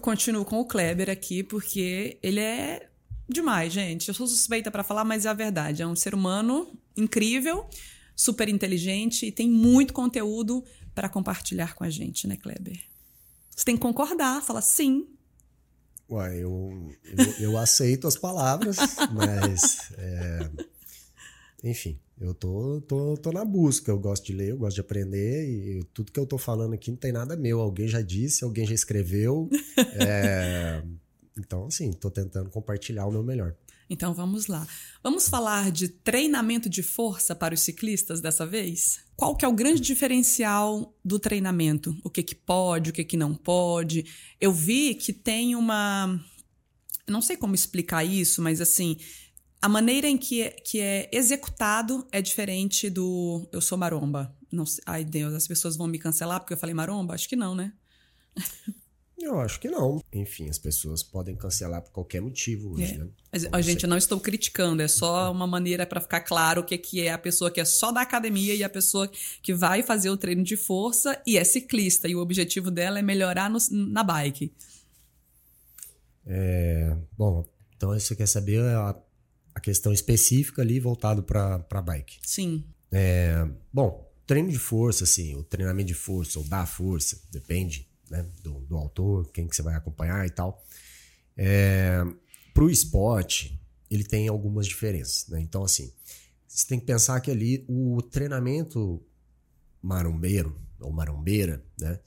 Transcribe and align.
Eu 0.00 0.02
continuo 0.02 0.46
com 0.46 0.58
o 0.58 0.64
Kleber 0.64 1.10
aqui 1.10 1.42
porque 1.42 2.18
ele 2.22 2.40
é 2.40 2.88
demais, 3.28 3.70
gente. 3.70 4.08
Eu 4.08 4.14
sou 4.14 4.26
suspeita 4.26 4.70
para 4.70 4.82
falar, 4.82 5.04
mas 5.04 5.26
é 5.26 5.28
a 5.28 5.34
verdade. 5.34 5.82
É 5.82 5.86
um 5.86 5.94
ser 5.94 6.14
humano 6.14 6.72
incrível, 6.96 7.68
super 8.16 8.48
inteligente 8.48 9.26
e 9.26 9.30
tem 9.30 9.50
muito 9.50 9.92
conteúdo 9.92 10.64
para 10.94 11.06
compartilhar 11.06 11.74
com 11.74 11.84
a 11.84 11.90
gente, 11.90 12.26
né, 12.26 12.38
Kleber? 12.38 12.80
Você 13.54 13.62
tem 13.62 13.76
que 13.76 13.82
concordar, 13.82 14.42
falar 14.42 14.62
sim. 14.62 15.06
Ué, 16.08 16.34
eu, 16.38 16.94
eu, 17.04 17.32
eu 17.38 17.58
aceito 17.58 18.08
as 18.08 18.16
palavras, 18.16 18.78
mas. 19.12 19.92
É, 19.98 20.50
enfim, 21.62 22.00
eu 22.20 22.34
tô, 22.34 22.82
tô, 22.82 23.16
tô 23.16 23.32
na 23.32 23.44
busca. 23.44 23.90
Eu 23.90 23.98
gosto 23.98 24.26
de 24.26 24.34
ler, 24.34 24.50
eu 24.50 24.58
gosto 24.58 24.74
de 24.74 24.80
aprender 24.82 25.48
e 25.48 25.82
tudo 25.94 26.12
que 26.12 26.20
eu 26.20 26.26
tô 26.26 26.36
falando 26.36 26.74
aqui 26.74 26.90
não 26.90 26.98
tem 26.98 27.12
nada 27.12 27.34
meu. 27.34 27.60
Alguém 27.60 27.88
já 27.88 28.02
disse, 28.02 28.44
alguém 28.44 28.66
já 28.66 28.74
escreveu. 28.74 29.48
é, 29.98 30.82
então, 31.38 31.66
assim, 31.66 31.90
tô 31.92 32.10
tentando 32.10 32.50
compartilhar 32.50 33.06
o 33.06 33.10
meu 33.10 33.22
melhor. 33.22 33.54
Então 33.88 34.12
vamos 34.12 34.46
lá. 34.46 34.66
Vamos 35.02 35.28
falar 35.28 35.72
de 35.72 35.88
treinamento 35.88 36.68
de 36.68 36.82
força 36.82 37.34
para 37.34 37.54
os 37.54 37.62
ciclistas 37.62 38.20
dessa 38.20 38.46
vez? 38.46 39.00
Qual 39.16 39.34
que 39.34 39.44
é 39.44 39.48
o 39.48 39.52
grande 39.52 39.80
diferencial 39.80 40.94
do 41.04 41.18
treinamento? 41.18 41.96
O 42.04 42.10
que 42.10 42.22
que 42.22 42.34
pode, 42.34 42.90
o 42.90 42.92
que 42.92 43.02
que 43.02 43.16
não 43.16 43.34
pode? 43.34 44.04
Eu 44.40 44.52
vi 44.52 44.94
que 44.94 45.12
tem 45.12 45.56
uma 45.56 46.20
não 47.08 47.20
sei 47.20 47.36
como 47.36 47.54
explicar 47.54 48.04
isso, 48.04 48.40
mas 48.40 48.60
assim, 48.60 48.96
a 49.62 49.68
maneira 49.68 50.08
em 50.08 50.16
que 50.16 50.42
é, 50.42 50.50
que 50.50 50.80
é 50.80 51.08
executado 51.12 52.06
é 52.10 52.20
diferente 52.22 52.88
do 52.88 53.46
eu 53.52 53.60
sou 53.60 53.76
maromba. 53.78 54.34
Não 54.50 54.64
sei, 54.66 54.82
ai 54.86 55.04
Deus, 55.04 55.34
as 55.34 55.46
pessoas 55.46 55.76
vão 55.76 55.86
me 55.86 55.98
cancelar 55.98 56.40
porque 56.40 56.54
eu 56.54 56.58
falei 56.58 56.74
maromba? 56.74 57.14
Acho 57.14 57.28
que 57.28 57.36
não, 57.36 57.54
né? 57.54 57.72
Eu 59.22 59.38
acho 59.38 59.60
que 59.60 59.68
não. 59.68 60.02
Enfim, 60.14 60.48
as 60.48 60.58
pessoas 60.58 61.02
podem 61.02 61.36
cancelar 61.36 61.82
por 61.82 61.90
qualquer 61.92 62.22
motivo 62.22 62.72
hoje, 62.72 62.94
É. 62.94 62.98
né? 62.98 63.08
Mas, 63.30 63.44
a 63.52 63.60
gente, 63.60 63.84
eu 63.84 63.90
não 63.90 63.98
estou 63.98 64.18
criticando, 64.18 64.80
é 64.80 64.88
só 64.88 65.30
uma 65.30 65.46
maneira 65.46 65.86
para 65.86 66.00
ficar 66.00 66.22
claro 66.22 66.62
o 66.62 66.64
que, 66.64 66.78
que 66.78 67.02
é 67.02 67.12
a 67.12 67.18
pessoa 67.18 67.50
que 67.50 67.60
é 67.60 67.64
só 67.66 67.92
da 67.92 68.00
academia 68.00 68.54
e 68.54 68.64
a 68.64 68.68
pessoa 68.70 69.08
que 69.42 69.52
vai 69.52 69.82
fazer 69.82 70.08
o 70.08 70.16
treino 70.16 70.42
de 70.42 70.56
força 70.56 71.20
e 71.26 71.36
é 71.36 71.44
ciclista, 71.44 72.08
e 72.08 72.16
o 72.16 72.20
objetivo 72.20 72.70
dela 72.70 72.98
é 72.98 73.02
melhorar 73.02 73.50
no- 73.50 73.58
na 73.70 74.02
bike. 74.02 74.54
É, 76.26 76.96
bom, 77.16 77.44
então 77.76 77.90
você 77.90 78.16
quer 78.16 78.26
saber 78.26 78.60
a, 78.62 78.96
a 79.54 79.60
questão 79.60 79.92
específica 79.92 80.62
ali 80.62 80.78
voltado 80.80 81.22
para 81.22 81.64
a 81.70 81.82
bike. 81.82 82.18
Sim. 82.22 82.64
É, 82.90 83.48
bom, 83.72 84.10
treino 84.26 84.50
de 84.50 84.58
força, 84.58 85.04
assim, 85.04 85.34
o 85.34 85.42
treinamento 85.42 85.88
de 85.88 85.94
força 85.94 86.38
ou 86.38 86.44
da 86.44 86.66
força, 86.66 87.20
depende 87.30 87.88
né, 88.08 88.26
do, 88.42 88.60
do 88.60 88.76
autor, 88.76 89.30
quem 89.32 89.46
que 89.46 89.54
você 89.54 89.62
vai 89.62 89.74
acompanhar 89.74 90.26
e 90.26 90.30
tal. 90.30 90.64
É, 91.36 92.00
Para 92.52 92.64
o 92.64 92.70
esporte, 92.70 93.60
ele 93.90 94.04
tem 94.04 94.28
algumas 94.28 94.66
diferenças. 94.66 95.26
Né? 95.28 95.40
Então, 95.40 95.64
assim, 95.64 95.92
você 96.46 96.66
tem 96.66 96.78
que 96.78 96.86
pensar 96.86 97.20
que 97.20 97.30
ali 97.30 97.64
o 97.68 98.02
treinamento 98.02 99.02
marombeiro 99.82 100.60
ou 100.78 100.92
marombeira, 100.92 101.64
né, 101.78 101.98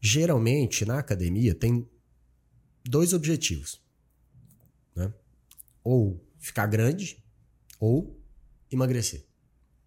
geralmente 0.00 0.84
na 0.84 0.98
academia 0.98 1.54
tem 1.54 1.88
dois 2.84 3.12
objetivos. 3.12 3.80
Né? 4.94 5.12
Ou 5.82 6.24
ficar 6.44 6.66
grande 6.66 7.24
ou 7.80 8.20
emagrecer. 8.70 9.24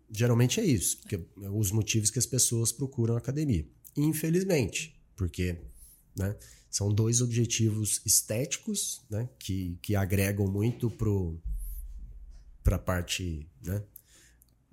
Geralmente 0.10 0.60
é 0.60 0.66
isso, 0.66 0.98
porque 0.98 1.16
é 1.16 1.50
os 1.50 1.72
motivos 1.72 2.10
que 2.10 2.18
as 2.18 2.26
pessoas 2.26 2.72
procuram 2.72 3.14
a 3.14 3.20
academia. 3.20 3.68
Infelizmente, 3.96 5.00
porque 5.16 5.58
né, 6.16 6.36
são 6.70 6.92
dois 6.92 7.22
objetivos 7.22 8.02
estéticos 8.06 9.02
né, 9.10 9.30
que, 9.38 9.78
que 9.84 9.96
agregam 9.96 10.48
muito 10.48 10.90
para 12.64 12.76
a 12.76 12.80
parte 12.80 13.48
né, 13.64 13.84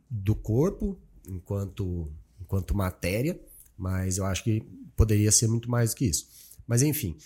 do 0.09 0.35
corpo 0.35 0.99
enquanto, 1.29 2.11
enquanto 2.41 2.75
matéria, 2.75 3.39
mas 3.77 4.17
eu 4.17 4.25
acho 4.25 4.43
que 4.43 4.63
poderia 4.97 5.31
ser 5.31 5.49
muito 5.49 5.71
mais 5.71 5.91
do 5.91 5.97
que 5.97 6.07
isso. 6.07 6.29
Mas 6.67 6.81
enfim, 6.81 7.19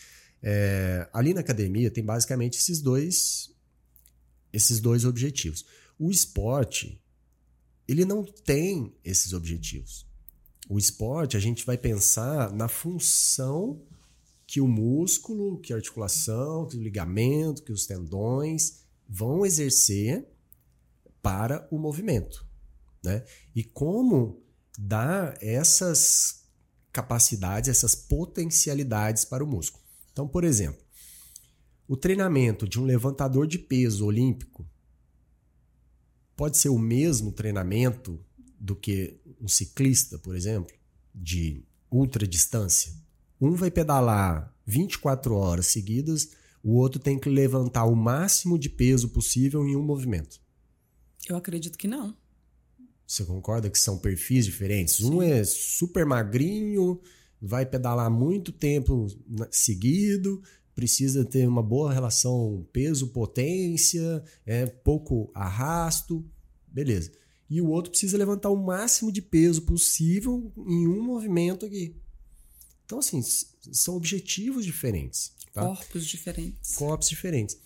é, 0.42 1.08
ali 1.12 1.32
na 1.32 1.40
academia 1.40 1.90
tem 1.90 2.04
basicamente 2.04 2.58
esses 2.58 2.80
dois, 2.80 3.50
esses 4.52 4.80
dois 4.80 5.04
objetivos. 5.04 5.64
O 5.98 6.10
esporte 6.10 7.00
ele 7.88 8.04
não 8.04 8.22
tem 8.22 8.94
esses 9.02 9.32
objetivos. 9.32 10.06
O 10.68 10.78
esporte, 10.78 11.38
a 11.38 11.40
gente 11.40 11.64
vai 11.64 11.78
pensar 11.78 12.52
na 12.52 12.68
função 12.68 13.82
que 14.46 14.60
o 14.60 14.68
músculo, 14.68 15.58
que 15.58 15.72
a 15.72 15.76
articulação, 15.76 16.66
que 16.66 16.76
o 16.76 16.82
ligamento, 16.82 17.62
que 17.62 17.72
os 17.72 17.86
tendões 17.86 18.80
vão 19.08 19.46
exercer 19.46 20.28
para 21.22 21.66
o 21.70 21.78
movimento. 21.78 22.46
Né? 23.02 23.24
E 23.56 23.64
como 23.64 24.42
dar 24.78 25.42
essas 25.42 26.44
capacidades, 26.92 27.70
essas 27.70 27.94
potencialidades 27.94 29.24
para 29.24 29.42
o 29.42 29.46
músculo. 29.46 29.82
Então, 30.12 30.28
por 30.28 30.44
exemplo, 30.44 30.82
o 31.88 31.96
treinamento 31.96 32.68
de 32.68 32.78
um 32.78 32.84
levantador 32.84 33.46
de 33.46 33.58
peso 33.58 34.04
olímpico 34.04 34.68
pode 36.36 36.58
ser 36.58 36.68
o 36.68 36.78
mesmo 36.78 37.32
treinamento 37.32 38.22
do 38.60 38.76
que 38.76 39.18
um 39.40 39.48
ciclista, 39.48 40.18
por 40.18 40.36
exemplo, 40.36 40.76
de 41.14 41.64
ultra 41.90 42.26
distância. 42.26 42.92
Um 43.40 43.54
vai 43.54 43.70
pedalar 43.70 44.54
24 44.66 45.34
horas 45.34 45.66
seguidas, 45.66 46.30
o 46.62 46.74
outro 46.74 47.00
tem 47.00 47.18
que 47.18 47.30
levantar 47.30 47.86
o 47.86 47.96
máximo 47.96 48.58
de 48.58 48.68
peso 48.68 49.08
possível 49.08 49.66
em 49.66 49.74
um 49.74 49.82
movimento. 49.82 50.40
Eu 51.26 51.36
acredito 51.36 51.78
que 51.78 51.88
não. 51.88 52.14
Você 53.06 53.24
concorda 53.24 53.70
que 53.70 53.78
são 53.78 53.96
perfis 53.98 54.44
diferentes? 54.44 55.00
Um 55.00 55.22
é 55.22 55.42
super 55.42 56.04
magrinho, 56.04 57.00
vai 57.40 57.64
pedalar 57.64 58.10
muito 58.10 58.52
tempo 58.52 59.06
seguido, 59.50 60.42
precisa 60.78 61.24
ter 61.24 61.44
uma 61.44 61.60
boa 61.60 61.92
relação 61.92 62.64
peso-potência, 62.72 64.22
é 64.46 64.64
pouco 64.64 65.28
arrasto, 65.34 66.24
beleza. 66.68 67.10
E 67.50 67.60
o 67.60 67.66
outro 67.66 67.90
precisa 67.90 68.16
levantar 68.16 68.50
o 68.50 68.56
máximo 68.56 69.10
de 69.10 69.20
peso 69.20 69.62
possível 69.62 70.52
em 70.56 70.86
um 70.86 71.02
movimento 71.02 71.66
aqui. 71.66 71.96
Então, 72.86 73.00
assim, 73.00 73.20
são 73.72 73.96
objetivos 73.96 74.64
diferentes. 74.64 75.32
Tá? 75.52 75.62
Corpos 75.62 76.06
diferentes. 76.06 76.76
corpos 76.76 77.08
diferentes. 77.08 77.58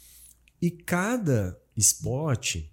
E 0.62 0.70
cada 0.70 1.60
esporte 1.76 2.72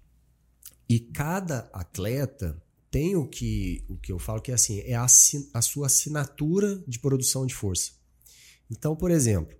e 0.88 0.98
cada 0.98 1.68
atleta 1.70 2.62
tem 2.90 3.14
o 3.14 3.28
que, 3.28 3.84
o 3.90 3.98
que 3.98 4.10
eu 4.10 4.18
falo 4.18 4.40
que 4.40 4.50
é 4.50 4.54
assim, 4.54 4.80
é 4.86 4.94
a, 4.94 5.04
a 5.04 5.60
sua 5.60 5.86
assinatura 5.86 6.82
de 6.88 6.98
produção 6.98 7.44
de 7.44 7.54
força. 7.54 7.90
Então, 8.70 8.96
por 8.96 9.10
exemplo, 9.10 9.59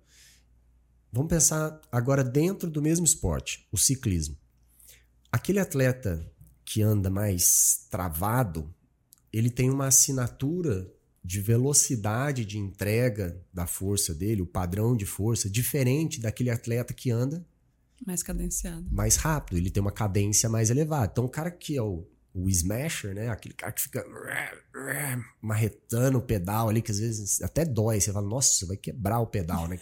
vamos 1.11 1.29
pensar 1.29 1.79
agora 1.91 2.23
dentro 2.23 2.69
do 2.69 2.81
mesmo 2.81 3.05
esporte, 3.05 3.67
o 3.71 3.77
ciclismo. 3.77 4.37
Aquele 5.31 5.59
atleta 5.59 6.25
que 6.65 6.81
anda 6.81 7.09
mais 7.09 7.85
travado, 7.89 8.73
ele 9.31 9.49
tem 9.49 9.69
uma 9.69 9.87
assinatura 9.87 10.91
de 11.23 11.39
velocidade 11.39 12.45
de 12.45 12.57
entrega 12.57 13.39
da 13.53 13.67
força 13.67 14.13
dele, 14.13 14.41
o 14.41 14.47
padrão 14.47 14.95
de 14.95 15.05
força, 15.05 15.49
diferente 15.49 16.19
daquele 16.19 16.49
atleta 16.49 16.93
que 16.93 17.11
anda 17.11 17.45
Mais 18.05 18.23
cadenciado. 18.23 18.85
mais 18.91 19.15
rápido, 19.17 19.57
ele 19.57 19.69
tem 19.69 19.81
uma 19.81 19.91
cadência 19.91 20.49
mais 20.49 20.69
elevada. 20.69 21.11
Então, 21.11 21.25
o 21.25 21.29
cara 21.29 21.51
que 21.51 21.77
é 21.77 21.81
o, 21.81 22.07
o 22.33 22.49
smasher, 22.49 23.13
né? 23.13 23.29
Aquele 23.29 23.53
cara 23.53 23.71
que 23.71 23.81
fica 23.81 24.03
marretando 25.39 26.17
o 26.17 26.21
pedal 26.21 26.69
ali, 26.69 26.81
que 26.81 26.91
às 26.91 26.99
vezes 26.99 27.41
até 27.41 27.63
dói. 27.63 28.01
Você 28.01 28.11
fala, 28.11 28.27
nossa, 28.27 28.53
você 28.53 28.65
vai 28.65 28.77
quebrar 28.77 29.19
o 29.19 29.27
pedal, 29.27 29.67
né? 29.67 29.77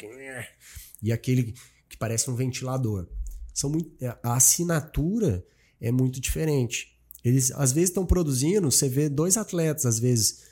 E 1.02 1.12
aquele 1.12 1.54
que 1.88 1.98
parece 1.98 2.30
um 2.30 2.36
ventilador. 2.36 3.08
São 3.54 3.70
muito, 3.70 3.92
a 4.24 4.36
assinatura 4.36 5.46
é 5.82 5.92
muito 5.92 6.20
diferente. 6.20 6.98
Eles 7.24 7.52
às 7.52 7.72
vezes 7.72 7.90
estão 7.90 8.06
produzindo, 8.06 8.72
você 8.72 8.88
vê 8.88 9.10
dois 9.10 9.36
atletas, 9.38 9.86
às 9.86 10.00
vezes, 10.00 10.44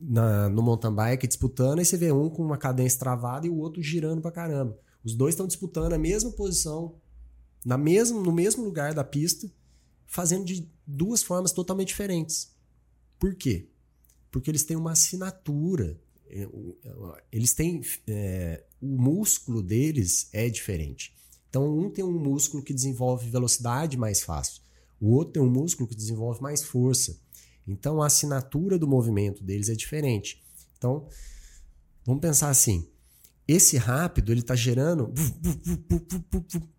na, 0.00 0.48
no 0.48 0.62
mountain 0.62 0.94
bike 0.94 1.26
disputando, 1.26 1.80
e 1.80 1.84
você 1.84 1.96
vê 1.96 2.12
um 2.12 2.28
com 2.30 2.44
uma 2.44 2.56
cadência 2.58 2.98
travada 2.98 3.46
e 3.46 3.50
o 3.50 3.56
outro 3.56 3.82
girando 3.82 4.20
pra 4.20 4.30
caramba. 4.30 4.78
Os 5.04 5.14
dois 5.16 5.34
estão 5.34 5.46
disputando 5.46 5.92
a 5.92 5.98
mesma 5.98 6.30
posição, 6.30 6.94
na 7.64 7.76
mesmo, 7.76 8.20
no 8.22 8.30
mesmo 8.32 8.62
lugar 8.64 8.94
da 8.94 9.02
pista, 9.02 9.50
fazendo 10.06 10.44
de 10.44 10.68
duas 10.86 11.22
formas 11.22 11.52
totalmente 11.52 11.88
diferentes. 11.88 12.52
Por 13.18 13.34
quê? 13.34 13.68
Porque 14.30 14.50
eles 14.50 14.62
têm 14.64 14.76
uma 14.76 14.92
assinatura. 14.92 15.98
é, 16.28 16.46
o- 16.46 16.76
Eles 17.30 17.52
têm. 17.54 17.80
é, 18.06 18.64
o 18.82 19.00
músculo 19.00 19.62
deles 19.62 20.28
é 20.32 20.50
diferente. 20.50 21.14
Então, 21.48 21.78
um 21.78 21.88
tem 21.88 22.04
um 22.04 22.18
músculo 22.18 22.62
que 22.62 22.74
desenvolve 22.74 23.30
velocidade 23.30 23.96
mais 23.96 24.22
fácil, 24.22 24.60
o 25.00 25.10
outro 25.10 25.34
tem 25.34 25.42
um 25.42 25.50
músculo 25.50 25.88
que 25.88 25.94
desenvolve 25.94 26.42
mais 26.42 26.62
força. 26.62 27.16
Então, 27.66 28.02
a 28.02 28.06
assinatura 28.06 28.78
do 28.78 28.88
movimento 28.88 29.44
deles 29.44 29.68
é 29.68 29.74
diferente. 29.74 30.42
Então, 30.76 31.06
vamos 32.04 32.20
pensar 32.20 32.50
assim: 32.50 32.88
esse 33.46 33.76
rápido 33.76 34.32
ele 34.32 34.40
está 34.40 34.56
gerando 34.56 35.12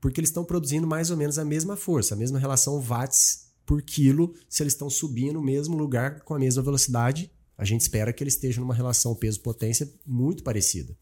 porque 0.02 0.20
eles 0.20 0.30
estão 0.30 0.44
produzindo 0.44 0.88
mais 0.88 1.10
ou 1.10 1.18
menos 1.18 1.38
a 1.38 1.46
mesma 1.46 1.78
força, 1.78 2.16
a 2.16 2.18
mesma 2.18 2.40
relação 2.40 2.82
watts 2.82 3.52
por 3.66 3.82
quilo, 3.82 4.34
se 4.50 4.62
eles 4.62 4.74
estão 4.74 4.90
subindo 4.90 5.34
no 5.34 5.42
mesmo 5.42 5.78
lugar 5.78 6.22
com 6.22 6.34
a 6.34 6.40
mesma 6.40 6.62
velocidade, 6.62 7.32
a 7.58 7.64
gente 7.64 7.82
espera 7.82 8.12
que 8.12 8.22
eles 8.22 8.34
estejam 8.34 8.62
numa 8.62 8.74
relação 8.74 9.16
peso-potência 9.16 9.90
muito 10.06 10.44
parecida. 10.44 10.98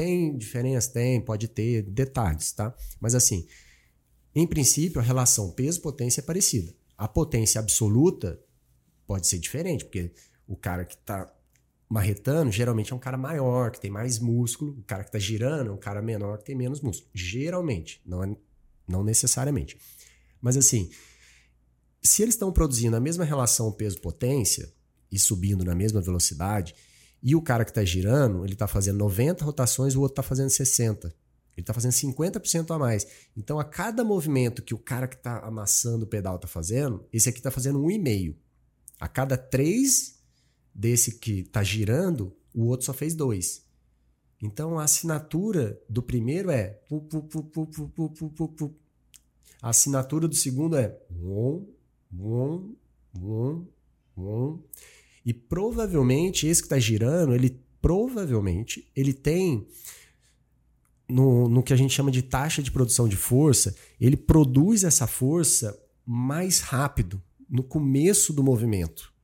Tem 0.00 0.34
diferença? 0.34 0.90
Tem, 0.94 1.20
pode 1.20 1.46
ter 1.46 1.82
detalhes, 1.82 2.52
tá? 2.52 2.74
Mas 2.98 3.14
assim, 3.14 3.46
em 4.34 4.46
princípio, 4.46 4.98
a 4.98 5.04
relação 5.04 5.50
peso-potência 5.50 6.22
é 6.22 6.24
parecida. 6.24 6.74
A 6.96 7.06
potência 7.06 7.58
absoluta 7.58 8.40
pode 9.06 9.26
ser 9.26 9.38
diferente, 9.38 9.84
porque 9.84 10.10
o 10.48 10.56
cara 10.56 10.86
que 10.86 10.94
está 10.94 11.30
marretando 11.86 12.50
geralmente 12.50 12.94
é 12.94 12.96
um 12.96 12.98
cara 12.98 13.18
maior, 13.18 13.70
que 13.70 13.78
tem 13.78 13.90
mais 13.90 14.18
músculo. 14.18 14.72
O 14.78 14.82
cara 14.84 15.02
que 15.02 15.10
está 15.10 15.18
girando 15.18 15.68
é 15.68 15.70
um 15.70 15.76
cara 15.76 16.00
menor, 16.00 16.38
que 16.38 16.46
tem 16.46 16.54
menos 16.54 16.80
músculo. 16.80 17.10
Geralmente, 17.12 18.00
não, 18.06 18.24
é, 18.24 18.34
não 18.88 19.04
necessariamente. 19.04 19.76
Mas 20.40 20.56
assim, 20.56 20.88
se 22.02 22.22
eles 22.22 22.36
estão 22.36 22.50
produzindo 22.50 22.96
a 22.96 23.00
mesma 23.00 23.24
relação 23.26 23.70
peso-potência 23.70 24.72
e 25.12 25.18
subindo 25.18 25.62
na 25.62 25.74
mesma 25.74 26.00
velocidade, 26.00 26.74
e 27.22 27.36
o 27.36 27.42
cara 27.42 27.64
que 27.64 27.70
está 27.70 27.84
girando, 27.84 28.44
ele 28.44 28.54
está 28.54 28.66
fazendo 28.66 28.98
90 28.98 29.44
rotações, 29.44 29.94
o 29.94 30.00
outro 30.00 30.14
está 30.14 30.22
fazendo 30.22 30.48
60. 30.48 31.08
Ele 31.08 31.62
está 31.62 31.74
fazendo 31.74 31.92
50% 31.92 32.74
a 32.74 32.78
mais. 32.78 33.06
Então, 33.36 33.58
a 33.58 33.64
cada 33.64 34.02
movimento 34.02 34.62
que 34.62 34.72
o 34.72 34.78
cara 34.78 35.06
que 35.06 35.16
está 35.16 35.40
amassando 35.40 36.04
o 36.04 36.08
pedal 36.08 36.36
está 36.36 36.48
fazendo, 36.48 37.04
esse 37.12 37.28
aqui 37.28 37.38
está 37.38 37.50
fazendo 37.50 37.80
1,5. 37.80 38.36
A 38.98 39.08
cada 39.08 39.36
3 39.36 40.18
desse 40.74 41.18
que 41.18 41.40
está 41.40 41.62
girando, 41.62 42.34
o 42.54 42.66
outro 42.66 42.86
só 42.86 42.94
fez 42.94 43.14
2. 43.14 43.62
Então, 44.42 44.78
a 44.78 44.84
assinatura 44.84 45.78
do 45.88 46.02
primeiro 46.02 46.50
é. 46.50 46.80
A 49.60 49.68
assinatura 49.68 50.26
do 50.26 50.34
segundo 50.34 50.76
é. 50.76 50.98
E 55.30 55.32
provavelmente 55.32 56.48
esse 56.48 56.60
que 56.60 56.66
está 56.66 56.80
girando, 56.80 57.32
ele 57.32 57.56
provavelmente 57.80 58.90
ele 58.96 59.12
tem 59.12 59.64
no, 61.08 61.48
no 61.48 61.62
que 61.62 61.72
a 61.72 61.76
gente 61.76 61.94
chama 61.94 62.10
de 62.10 62.20
taxa 62.20 62.60
de 62.60 62.72
produção 62.72 63.08
de 63.08 63.14
força, 63.14 63.76
ele 64.00 64.16
produz 64.16 64.82
essa 64.82 65.06
força 65.06 65.80
mais 66.04 66.58
rápido 66.58 67.22
no 67.48 67.62
começo 67.62 68.32
do 68.32 68.42
movimento. 68.42 69.14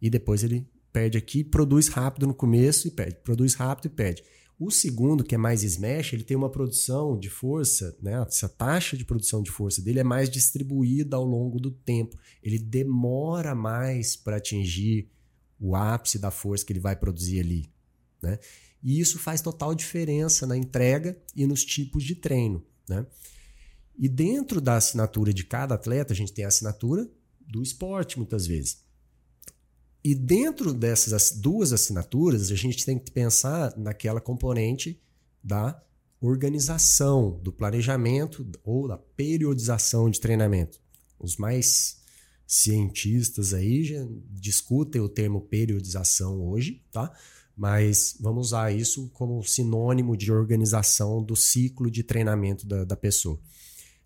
E 0.00 0.08
depois 0.08 0.42
ele 0.42 0.66
perde 0.90 1.18
aqui, 1.18 1.44
produz 1.44 1.88
rápido 1.88 2.26
no 2.26 2.32
começo 2.32 2.88
e 2.88 2.90
perde, 2.90 3.16
produz 3.22 3.52
rápido 3.52 3.92
e 3.92 3.94
perde. 3.94 4.24
O 4.58 4.70
segundo, 4.70 5.22
que 5.22 5.34
é 5.34 5.38
mais 5.38 5.62
smash, 5.62 6.14
ele 6.14 6.24
tem 6.24 6.38
uma 6.38 6.48
produção 6.48 7.18
de 7.18 7.28
força, 7.28 7.94
né? 8.00 8.24
Essa 8.26 8.48
taxa 8.48 8.96
de 8.96 9.04
produção 9.04 9.42
de 9.42 9.50
força 9.50 9.82
dele 9.82 9.98
é 9.98 10.04
mais 10.04 10.30
distribuída 10.30 11.16
ao 11.16 11.24
longo 11.24 11.60
do 11.60 11.70
tempo. 11.70 12.16
Ele 12.42 12.58
demora 12.58 13.54
mais 13.54 14.16
para 14.16 14.36
atingir 14.36 15.10
o 15.64 15.74
ápice 15.74 16.18
da 16.18 16.30
força 16.30 16.64
que 16.64 16.72
ele 16.72 16.80
vai 16.80 16.94
produzir 16.94 17.40
ali, 17.40 17.70
né? 18.22 18.38
E 18.82 19.00
isso 19.00 19.18
faz 19.18 19.40
total 19.40 19.74
diferença 19.74 20.46
na 20.46 20.56
entrega 20.56 21.16
e 21.34 21.46
nos 21.46 21.64
tipos 21.64 22.04
de 22.04 22.14
treino, 22.14 22.62
né? 22.86 23.06
E 23.96 24.08
dentro 24.08 24.60
da 24.60 24.76
assinatura 24.76 25.32
de 25.32 25.44
cada 25.44 25.74
atleta, 25.74 26.12
a 26.12 26.16
gente 26.16 26.32
tem 26.32 26.44
a 26.44 26.48
assinatura 26.48 27.08
do 27.40 27.62
esporte, 27.62 28.18
muitas 28.18 28.46
vezes. 28.46 28.84
E 30.02 30.14
dentro 30.14 30.74
dessas 30.74 31.30
duas 31.30 31.72
assinaturas, 31.72 32.50
a 32.50 32.54
gente 32.56 32.84
tem 32.84 32.98
que 32.98 33.10
pensar 33.10 33.74
naquela 33.78 34.20
componente 34.20 35.00
da 35.42 35.82
organização, 36.20 37.40
do 37.42 37.50
planejamento 37.52 38.46
ou 38.62 38.86
da 38.86 38.98
periodização 38.98 40.10
de 40.10 40.20
treinamento. 40.20 40.78
Os 41.18 41.36
mais 41.36 42.03
cientistas 42.46 43.54
aí 43.54 44.06
discutem 44.30 45.00
o 45.00 45.08
termo 45.08 45.40
periodização 45.40 46.40
hoje, 46.40 46.82
tá? 46.92 47.12
Mas 47.56 48.16
vamos 48.20 48.48
usar 48.48 48.72
isso 48.72 49.08
como 49.10 49.42
sinônimo 49.42 50.16
de 50.16 50.32
organização 50.32 51.22
do 51.22 51.36
ciclo 51.36 51.90
de 51.90 52.02
treinamento 52.02 52.66
da, 52.66 52.84
da 52.84 52.96
pessoa. 52.96 53.38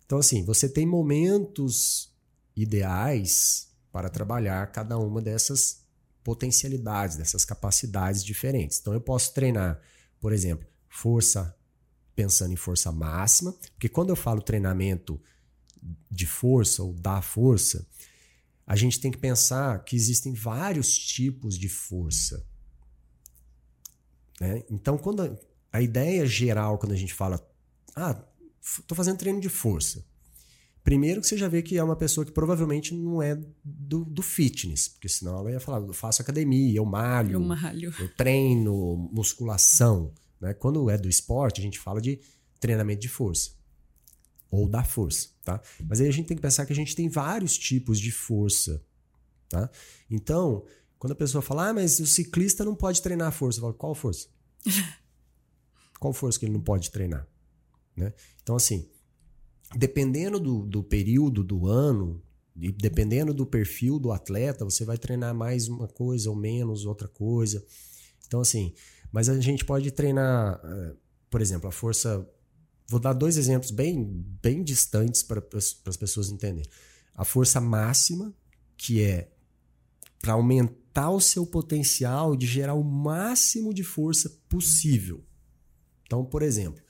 Então, 0.05 0.19
assim, 0.19 0.43
você 0.43 0.69
tem 0.69 0.85
momentos 0.85 2.13
ideais 2.55 3.69
para 3.91 4.09
trabalhar 4.09 4.71
cada 4.71 4.97
uma 4.97 5.21
dessas 5.21 5.83
potencialidades, 6.23 7.17
dessas 7.17 7.45
capacidades 7.45 8.23
diferentes. 8.23 8.79
Então 8.79 8.93
eu 8.93 9.01
posso 9.01 9.33
treinar, 9.33 9.81
por 10.19 10.33
exemplo, 10.33 10.67
força 10.87 11.55
pensando 12.15 12.51
em 12.51 12.57
força 12.57 12.91
máxima, 12.91 13.53
porque 13.71 13.89
quando 13.89 14.09
eu 14.09 14.15
falo 14.15 14.41
treinamento 14.41 15.19
de 16.11 16.27
força 16.27 16.83
ou 16.83 16.93
da 16.93 17.21
força, 17.21 17.87
a 18.69 18.75
gente 18.75 18.99
tem 18.99 19.09
que 19.09 19.17
pensar 19.17 19.83
que 19.83 19.95
existem 19.95 20.31
vários 20.31 20.95
tipos 20.95 21.57
de 21.57 21.67
força. 21.67 22.45
Né? 24.39 24.63
Então, 24.69 24.95
quando 24.95 25.23
a, 25.23 25.35
a 25.73 25.81
ideia 25.81 26.23
geral, 26.27 26.77
quando 26.77 26.91
a 26.91 26.95
gente 26.95 27.11
fala, 27.11 27.43
ah, 27.95 28.23
estou 28.61 28.95
fazendo 28.95 29.17
treino 29.17 29.41
de 29.41 29.49
força, 29.49 30.05
Primeiro 30.81 31.19
que 31.19 31.27
você 31.27 31.37
já 31.37 31.47
vê 31.47 31.61
que 31.61 31.77
é 31.77 31.83
uma 31.83 31.95
pessoa 31.95 32.25
que 32.25 32.31
provavelmente 32.31 32.95
não 32.95 33.21
é 33.21 33.37
do, 33.63 34.05
do 34.05 34.21
fitness, 34.23 34.87
porque 34.87 35.09
senão 35.09 35.37
ela 35.37 35.51
ia 35.51 35.59
falar, 35.59 35.85
eu 35.85 35.93
faço 35.93 36.21
academia, 36.21 36.77
eu 36.77 36.85
malho, 36.85 37.33
eu, 37.33 37.39
malho. 37.39 37.93
eu 37.99 38.15
treino, 38.15 38.95
musculação. 39.11 40.13
Né? 40.39 40.53
Quando 40.53 40.89
é 40.89 40.97
do 40.97 41.09
esporte, 41.09 41.59
a 41.59 41.63
gente 41.63 41.77
fala 41.77 42.01
de 42.01 42.19
treinamento 42.59 43.01
de 43.01 43.09
força. 43.09 43.51
Ou 44.49 44.67
da 44.67 44.83
força, 44.83 45.29
tá? 45.57 45.61
Mas 45.87 46.01
aí 46.01 46.07
a 46.07 46.11
gente 46.11 46.27
tem 46.27 46.37
que 46.37 46.41
pensar 46.41 46.65
que 46.65 46.73
a 46.73 46.75
gente 46.75 46.95
tem 46.95 47.09
vários 47.09 47.57
tipos 47.57 47.99
de 47.99 48.11
força, 48.11 48.81
tá? 49.49 49.69
Então, 50.09 50.65
quando 50.97 51.13
a 51.13 51.15
pessoa 51.15 51.41
fala, 51.41 51.69
ah, 51.69 51.73
mas 51.73 51.99
o 51.99 52.05
ciclista 52.05 52.65
não 52.65 52.75
pode 52.75 53.01
treinar 53.01 53.31
força, 53.31 53.59
eu 53.59 53.61
falo, 53.61 53.73
qual 53.73 53.95
força? 53.95 54.27
qual 55.99 56.13
força 56.13 56.39
que 56.39 56.45
ele 56.45 56.53
não 56.53 56.61
pode 56.61 56.91
treinar? 56.91 57.27
Né? 57.95 58.13
Então, 58.41 58.55
assim, 58.55 58.89
dependendo 59.75 60.39
do, 60.39 60.65
do 60.65 60.83
período 60.83 61.43
do 61.43 61.67
ano, 61.67 62.21
e 62.55 62.71
dependendo 62.71 63.33
do 63.33 63.45
perfil 63.45 63.97
do 63.99 64.11
atleta, 64.11 64.65
você 64.65 64.83
vai 64.83 64.97
treinar 64.97 65.33
mais 65.33 65.67
uma 65.69 65.87
coisa 65.87 66.29
ou 66.29 66.35
menos 66.35 66.85
outra 66.85 67.07
coisa. 67.07 67.63
Então, 68.27 68.41
assim, 68.41 68.73
mas 69.11 69.29
a 69.29 69.39
gente 69.39 69.63
pode 69.63 69.89
treinar, 69.91 70.59
eh, 70.63 70.93
por 71.29 71.41
exemplo, 71.41 71.69
a 71.69 71.71
força. 71.71 72.27
Vou 72.89 72.99
dar 72.99 73.13
dois 73.13 73.37
exemplos 73.37 73.69
bem, 73.69 74.03
bem 74.41 74.63
distantes 74.63 75.21
para 75.21 75.43
as 75.53 75.95
pessoas 75.95 76.31
entenderem. 76.31 76.67
A 77.13 77.23
força 77.23 77.61
máxima, 77.61 78.33
que 78.75 79.03
é 79.03 79.31
para 80.19 80.33
aumentar 80.33 81.11
o 81.11 81.21
seu 81.21 81.45
potencial 81.45 82.35
de 82.35 82.47
gerar 82.47 82.73
o 82.73 82.83
máximo 82.83 83.75
de 83.75 83.83
força 83.83 84.27
possível. 84.49 85.23
Então, 86.03 86.25
por 86.25 86.41
exemplo, 86.41 86.81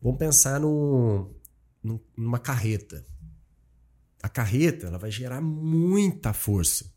vamos 0.00 0.18
pensar 0.18 0.58
no, 0.58 1.36
numa 2.16 2.38
carreta. 2.38 3.06
A 4.22 4.28
carreta 4.28 4.86
ela 4.86 4.98
vai 4.98 5.10
gerar 5.10 5.42
muita 5.42 6.32
força. 6.32 6.90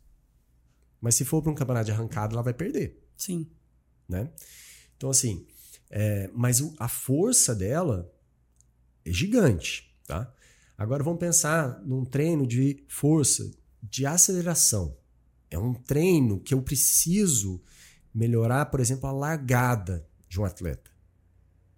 Mas 0.98 1.14
se 1.14 1.26
for 1.26 1.42
para 1.42 1.52
um 1.52 1.54
campeonato 1.54 1.86
de 1.86 1.92
arrancada, 1.92 2.32
ela 2.32 2.42
vai 2.42 2.54
perder. 2.54 3.06
Sim. 3.18 3.50
Né? 4.08 4.32
Então, 4.96 5.10
assim, 5.10 5.46
é, 5.92 6.30
mas 6.32 6.62
a 6.78 6.88
força 6.88 7.54
dela 7.54 8.10
é 9.04 9.12
gigante. 9.12 9.94
Tá? 10.06 10.32
Agora 10.76 11.04
vamos 11.04 11.20
pensar 11.20 11.82
num 11.84 12.02
treino 12.02 12.46
de 12.46 12.82
força, 12.88 13.50
de 13.82 14.06
aceleração. 14.06 14.96
É 15.50 15.58
um 15.58 15.74
treino 15.74 16.40
que 16.40 16.54
eu 16.54 16.62
preciso 16.62 17.62
melhorar, 18.14 18.66
por 18.66 18.80
exemplo, 18.80 19.06
a 19.06 19.12
largada 19.12 20.08
de 20.26 20.40
um 20.40 20.44
atleta. 20.46 20.90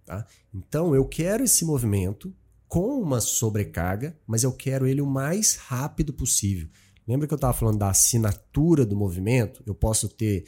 Tá? 0.05 0.25
Então, 0.53 0.95
eu 0.95 1.05
quero 1.05 1.43
esse 1.43 1.65
movimento 1.65 2.33
com 2.69 3.01
uma 3.01 3.19
sobrecarga, 3.19 4.17
mas 4.25 4.43
eu 4.43 4.53
quero 4.53 4.87
ele 4.87 5.01
o 5.01 5.05
mais 5.05 5.55
rápido 5.55 6.13
possível. 6.13 6.69
Lembra 7.05 7.27
que 7.27 7.33
eu 7.33 7.37
estava 7.37 7.53
falando 7.53 7.79
da 7.79 7.89
assinatura 7.89 8.85
do 8.85 8.95
movimento? 8.95 9.61
Eu 9.65 9.75
posso 9.75 10.07
ter 10.07 10.45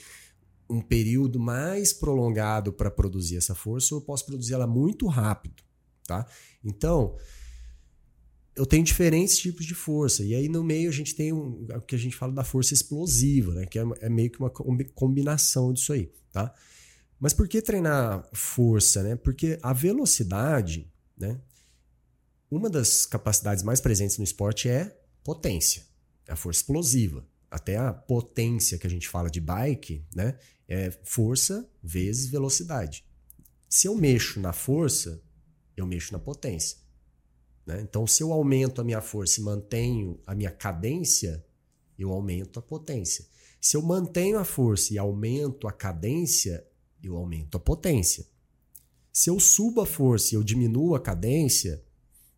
um 0.69 0.81
período 0.81 1.39
mais 1.39 1.93
prolongado 1.93 2.73
para 2.73 2.91
produzir 2.91 3.37
essa 3.37 3.55
força 3.55 3.95
ou 3.95 4.01
eu 4.01 4.05
posso 4.05 4.25
produzir 4.25 4.53
ela 4.53 4.67
muito 4.67 5.07
rápido, 5.07 5.63
tá? 6.05 6.25
Então, 6.63 7.15
eu 8.55 8.65
tenho 8.65 8.83
diferentes 8.83 9.37
tipos 9.37 9.65
de 9.65 9.75
força. 9.75 10.23
E 10.23 10.33
aí 10.33 10.49
no 10.49 10.63
meio 10.63 10.89
a 10.89 10.93
gente 10.93 11.15
tem 11.15 11.31
um, 11.31 11.65
o 11.75 11.81
que 11.81 11.95
a 11.95 11.99
gente 11.99 12.15
fala 12.15 12.33
da 12.33 12.43
força 12.43 12.73
explosiva, 12.73 13.53
né? 13.53 13.65
Que 13.65 13.79
é, 13.79 13.83
é 14.01 14.09
meio 14.09 14.31
que 14.31 14.39
uma 14.39 14.49
combinação 14.49 15.71
disso 15.71 15.93
aí, 15.93 16.11
tá? 16.31 16.53
Mas 17.19 17.33
por 17.33 17.47
que 17.47 17.61
treinar 17.61 18.27
força, 18.33 19.03
né? 19.03 19.15
Porque 19.15 19.57
a 19.61 19.73
velocidade, 19.73 20.91
né? 21.17 21.39
Uma 22.49 22.69
das 22.69 23.05
capacidades 23.05 23.63
mais 23.63 23.81
presentes 23.81 24.17
no 24.17 24.23
esporte 24.23 24.69
é 24.69 24.97
potência, 25.23 25.83
é 26.25 26.31
a 26.31 26.35
força 26.35 26.61
explosiva. 26.61 27.25
Até 27.49 27.77
a 27.77 27.93
potência 27.93 28.77
que 28.77 28.87
a 28.87 28.89
gente 28.89 29.07
fala 29.07 29.29
de 29.29 29.39
bike, 29.39 30.05
né, 30.13 30.37
é 30.67 30.91
força 31.03 31.69
vezes 31.81 32.27
velocidade. 32.27 33.05
Se 33.69 33.87
eu 33.87 33.95
mexo 33.95 34.39
na 34.39 34.53
força, 34.53 35.21
eu 35.75 35.85
mexo 35.85 36.13
na 36.13 36.19
potência. 36.19 36.77
Né? 37.65 37.81
Então, 37.81 38.07
se 38.07 38.23
eu 38.23 38.31
aumento 38.31 38.81
a 38.81 38.83
minha 38.83 39.01
força 39.01 39.39
e 39.39 39.43
mantenho 39.43 40.19
a 40.25 40.33
minha 40.33 40.51
cadência, 40.51 41.45
eu 41.97 42.11
aumento 42.11 42.59
a 42.59 42.61
potência. 42.61 43.25
Se 43.59 43.75
eu 43.75 43.81
mantenho 43.81 44.39
a 44.39 44.45
força 44.45 44.93
e 44.93 44.97
aumento 44.97 45.67
a 45.67 45.71
cadência, 45.71 46.65
eu 47.03 47.17
aumento 47.17 47.57
a 47.57 47.59
potência. 47.59 48.25
Se 49.11 49.29
eu 49.29 49.39
subo 49.39 49.81
a 49.81 49.85
força 49.85 50.33
e 50.33 50.37
eu 50.37 50.43
diminuo 50.43 50.95
a 50.95 50.99
cadência, 50.99 51.83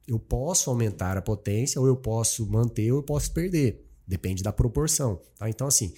eu 0.07 0.17
posso 0.17 0.69
aumentar 0.69 1.17
a 1.17 1.21
potência, 1.21 1.79
ou 1.79 1.85
eu 1.85 1.95
posso 1.95 2.49
manter, 2.49 2.91
ou 2.91 2.99
eu 2.99 3.03
posso 3.03 3.31
perder. 3.31 3.85
Depende 4.07 4.41
da 4.41 4.51
proporção. 4.51 5.21
Tá? 5.37 5.49
Então, 5.49 5.67
assim, 5.67 5.93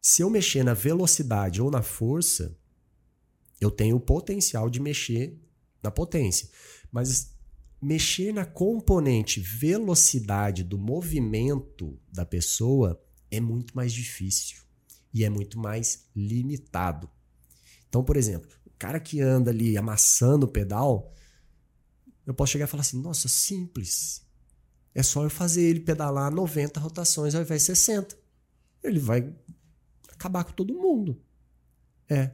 se 0.00 0.22
eu 0.22 0.30
mexer 0.30 0.64
na 0.64 0.74
velocidade 0.74 1.60
ou 1.60 1.70
na 1.70 1.82
força, 1.82 2.56
eu 3.60 3.70
tenho 3.70 3.96
o 3.96 4.00
potencial 4.00 4.70
de 4.70 4.80
mexer 4.80 5.38
na 5.82 5.90
potência. 5.90 6.48
Mas 6.90 7.34
mexer 7.80 8.32
na 8.32 8.44
componente 8.44 9.40
velocidade 9.40 10.64
do 10.64 10.78
movimento 10.78 11.98
da 12.12 12.24
pessoa 12.24 13.00
é 13.30 13.40
muito 13.40 13.76
mais 13.76 13.92
difícil 13.92 14.62
e 15.12 15.24
é 15.24 15.30
muito 15.30 15.58
mais 15.58 16.06
limitado. 16.14 17.08
Então, 17.88 18.04
por 18.04 18.16
exemplo, 18.16 18.50
o 18.66 18.70
cara 18.78 19.00
que 19.00 19.20
anda 19.20 19.50
ali 19.50 19.76
amassando 19.76 20.46
o 20.46 20.50
pedal, 20.50 21.12
eu 22.26 22.34
posso 22.34 22.52
chegar 22.52 22.66
e 22.66 22.68
falar 22.68 22.82
assim: 22.82 23.00
nossa, 23.00 23.28
simples. 23.28 24.26
É 24.94 25.02
só 25.02 25.22
eu 25.22 25.30
fazer 25.30 25.62
ele 25.62 25.80
pedalar 25.80 26.30
90 26.30 26.80
rotações 26.80 27.34
ao 27.34 27.42
invés 27.42 27.62
de 27.62 27.66
60. 27.66 28.18
Ele 28.82 28.98
vai 28.98 29.32
acabar 30.18 30.44
com 30.44 30.52
todo 30.52 30.74
mundo. 30.74 31.20
É. 32.10 32.32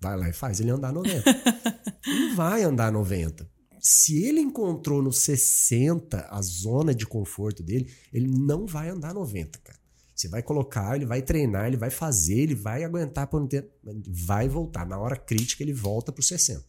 Vai 0.00 0.16
lá 0.16 0.28
e 0.28 0.32
faz 0.32 0.58
ele 0.60 0.70
andar 0.70 0.92
90. 0.92 1.22
ele 2.06 2.34
vai 2.34 2.62
andar 2.62 2.90
90. 2.90 3.48
Se 3.78 4.24
ele 4.24 4.40
encontrou 4.40 5.02
no 5.02 5.12
60 5.12 6.26
a 6.28 6.42
zona 6.42 6.94
de 6.94 7.06
conforto 7.06 7.62
dele, 7.62 7.92
ele 8.12 8.26
não 8.26 8.66
vai 8.66 8.88
andar 8.88 9.14
90, 9.14 9.58
cara. 9.60 9.78
Você 10.14 10.28
vai 10.28 10.42
colocar, 10.42 10.96
ele 10.96 11.04
vai 11.04 11.20
treinar, 11.20 11.66
ele 11.66 11.76
vai 11.76 11.90
fazer, 11.90 12.38
ele 12.38 12.54
vai 12.54 12.82
aguentar 12.82 13.26
por 13.26 13.42
um 13.42 13.46
tempo, 13.46 13.68
vai 14.08 14.48
voltar. 14.48 14.86
Na 14.86 14.98
hora 14.98 15.14
crítica, 15.14 15.62
ele 15.62 15.74
volta 15.74 16.10
para 16.10 16.20
os 16.20 16.26
60. 16.26 16.64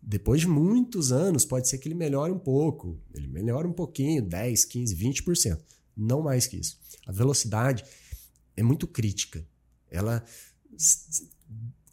Depois 0.00 0.40
de 0.40 0.48
muitos 0.48 1.12
anos, 1.12 1.44
pode 1.44 1.68
ser 1.68 1.78
que 1.78 1.86
ele 1.86 1.94
melhore 1.94 2.32
um 2.32 2.38
pouco. 2.38 2.98
Ele 3.12 3.28
melhora 3.28 3.68
um 3.68 3.72
pouquinho, 3.72 4.22
10, 4.22 4.64
15, 4.64 4.96
20%. 4.96 5.58
Não 5.94 6.22
mais 6.22 6.46
que 6.46 6.56
isso. 6.56 6.78
A 7.06 7.12
velocidade 7.12 7.84
é 8.56 8.62
muito 8.62 8.86
crítica. 8.86 9.46
Ela 9.96 10.24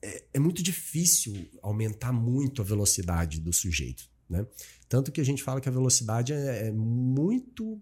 é, 0.02 0.24
é 0.34 0.40
muito 0.40 0.62
difícil 0.62 1.50
aumentar 1.62 2.12
muito 2.12 2.62
a 2.62 2.66
velocidade 2.66 3.40
do 3.40 3.54
sujeito. 3.54 4.10
Né? 4.30 4.46
Tanto 4.90 5.12
que 5.12 5.22
a 5.22 5.24
gente 5.24 5.44
fala 5.44 5.62
que 5.62 5.70
a 5.70 5.72
velocidade 5.72 6.34
é, 6.34 6.68
é 6.68 6.72
muito 6.72 7.82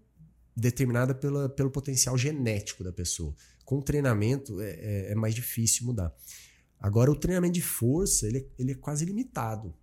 determinada 0.56 1.14
pela, 1.14 1.48
pelo 1.48 1.70
potencial 1.70 2.16
genético 2.16 2.84
da 2.84 2.92
pessoa. 2.92 3.34
Com 3.64 3.80
treinamento 3.80 4.60
é, 4.60 4.70
é, 4.70 5.12
é, 5.12 5.14
mais 5.14 5.34
difícil 5.34 5.86
mudar. 5.86 6.14
Agora, 6.78 7.10
o 7.10 7.16
treinamento 7.16 7.54
de 7.54 7.62
força, 7.62 8.26
ele, 8.26 8.38
é, 8.38 8.46
ele 8.58 8.72
é 8.72 8.74
quase 8.74 9.04
limitado, 9.04 9.74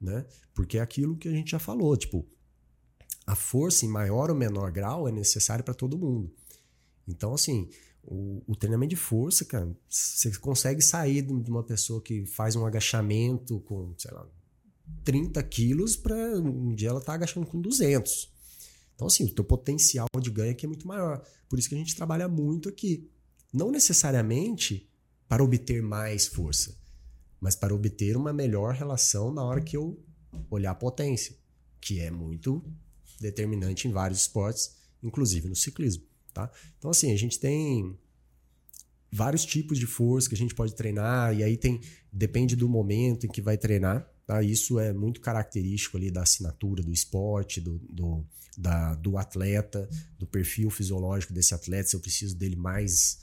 né? 0.00 0.24
Porque 0.54 0.78
é 0.78 0.80
aquilo 0.80 1.16
que 1.16 1.28
a 1.28 1.32
gente 1.32 1.50
já 1.50 1.58
falou, 1.58 1.96
tipo, 1.96 2.26
a 3.26 3.34
força 3.34 3.84
em 3.84 3.88
maior 3.88 4.30
ou 4.30 4.36
menor 4.36 4.70
grau 4.70 5.08
é 5.08 5.12
necessária 5.12 5.64
para 5.64 5.74
todo 5.74 5.98
mundo. 5.98 6.32
Então, 7.08 7.34
assim, 7.34 7.68
o, 8.06 8.42
o, 8.46 8.54
treinamento 8.54 8.90
de 8.90 8.96
força, 8.96 9.44
cara, 9.44 9.68
você 9.88 10.30
consegue 10.38 10.80
sair 10.80 11.22
de 11.22 11.50
uma 11.50 11.62
pessoa 11.62 12.00
que 12.00 12.24
faz 12.24 12.54
um 12.54 12.64
agachamento 12.64 13.58
com, 13.60 13.92
sei 13.98 14.12
lá, 14.12 14.26
30 15.04 15.42
quilos 15.42 15.96
para 15.96 16.14
um 16.38 16.74
dia 16.74 16.90
ela 16.90 17.00
tá 17.00 17.14
agachando 17.14 17.46
com 17.46 17.60
200. 17.60 18.32
Então, 18.94 19.08
assim, 19.08 19.24
o 19.24 19.34
teu 19.34 19.44
potencial 19.44 20.06
de 20.20 20.30
ganho 20.30 20.52
aqui 20.52 20.64
é 20.64 20.68
muito 20.68 20.86
maior. 20.86 21.22
Por 21.48 21.58
isso 21.58 21.68
que 21.68 21.74
a 21.74 21.78
gente 21.78 21.96
trabalha 21.96 22.28
muito 22.28 22.68
aqui. 22.68 23.10
Não 23.52 23.70
necessariamente 23.70 24.88
para 25.28 25.42
obter 25.42 25.82
mais 25.82 26.26
força, 26.26 26.78
mas 27.40 27.56
para 27.56 27.74
obter 27.74 28.16
uma 28.16 28.32
melhor 28.32 28.74
relação 28.74 29.32
na 29.32 29.42
hora 29.42 29.60
que 29.60 29.76
eu 29.76 30.00
olhar 30.50 30.70
a 30.70 30.74
potência, 30.74 31.36
que 31.80 32.00
é 32.00 32.10
muito 32.10 32.64
determinante 33.20 33.88
em 33.88 33.92
vários 33.92 34.20
esportes, 34.20 34.76
inclusive 35.02 35.48
no 35.48 35.56
ciclismo. 35.56 36.04
Tá? 36.36 36.50
Então, 36.76 36.90
assim, 36.90 37.12
a 37.12 37.16
gente 37.16 37.40
tem 37.40 37.98
vários 39.10 39.46
tipos 39.46 39.78
de 39.78 39.86
força 39.86 40.28
que 40.28 40.34
a 40.34 40.38
gente 40.38 40.54
pode 40.54 40.74
treinar, 40.74 41.34
e 41.34 41.42
aí 41.42 41.56
tem 41.56 41.80
depende 42.12 42.54
do 42.54 42.68
momento 42.68 43.24
em 43.24 43.30
que 43.30 43.40
vai 43.40 43.56
treinar. 43.56 44.06
Tá? 44.26 44.42
Isso 44.42 44.78
é 44.78 44.92
muito 44.92 45.18
característico 45.22 45.96
ali 45.96 46.10
da 46.10 46.22
assinatura 46.22 46.82
do 46.82 46.92
esporte, 46.92 47.58
do, 47.58 47.78
do, 47.88 48.22
da, 48.54 48.94
do 48.96 49.16
atleta, 49.16 49.88
do 50.18 50.26
perfil 50.26 50.68
fisiológico 50.68 51.32
desse 51.32 51.54
atleta, 51.54 51.88
se 51.88 51.96
eu 51.96 52.00
preciso 52.00 52.36
dele 52.36 52.56
mais, 52.56 53.18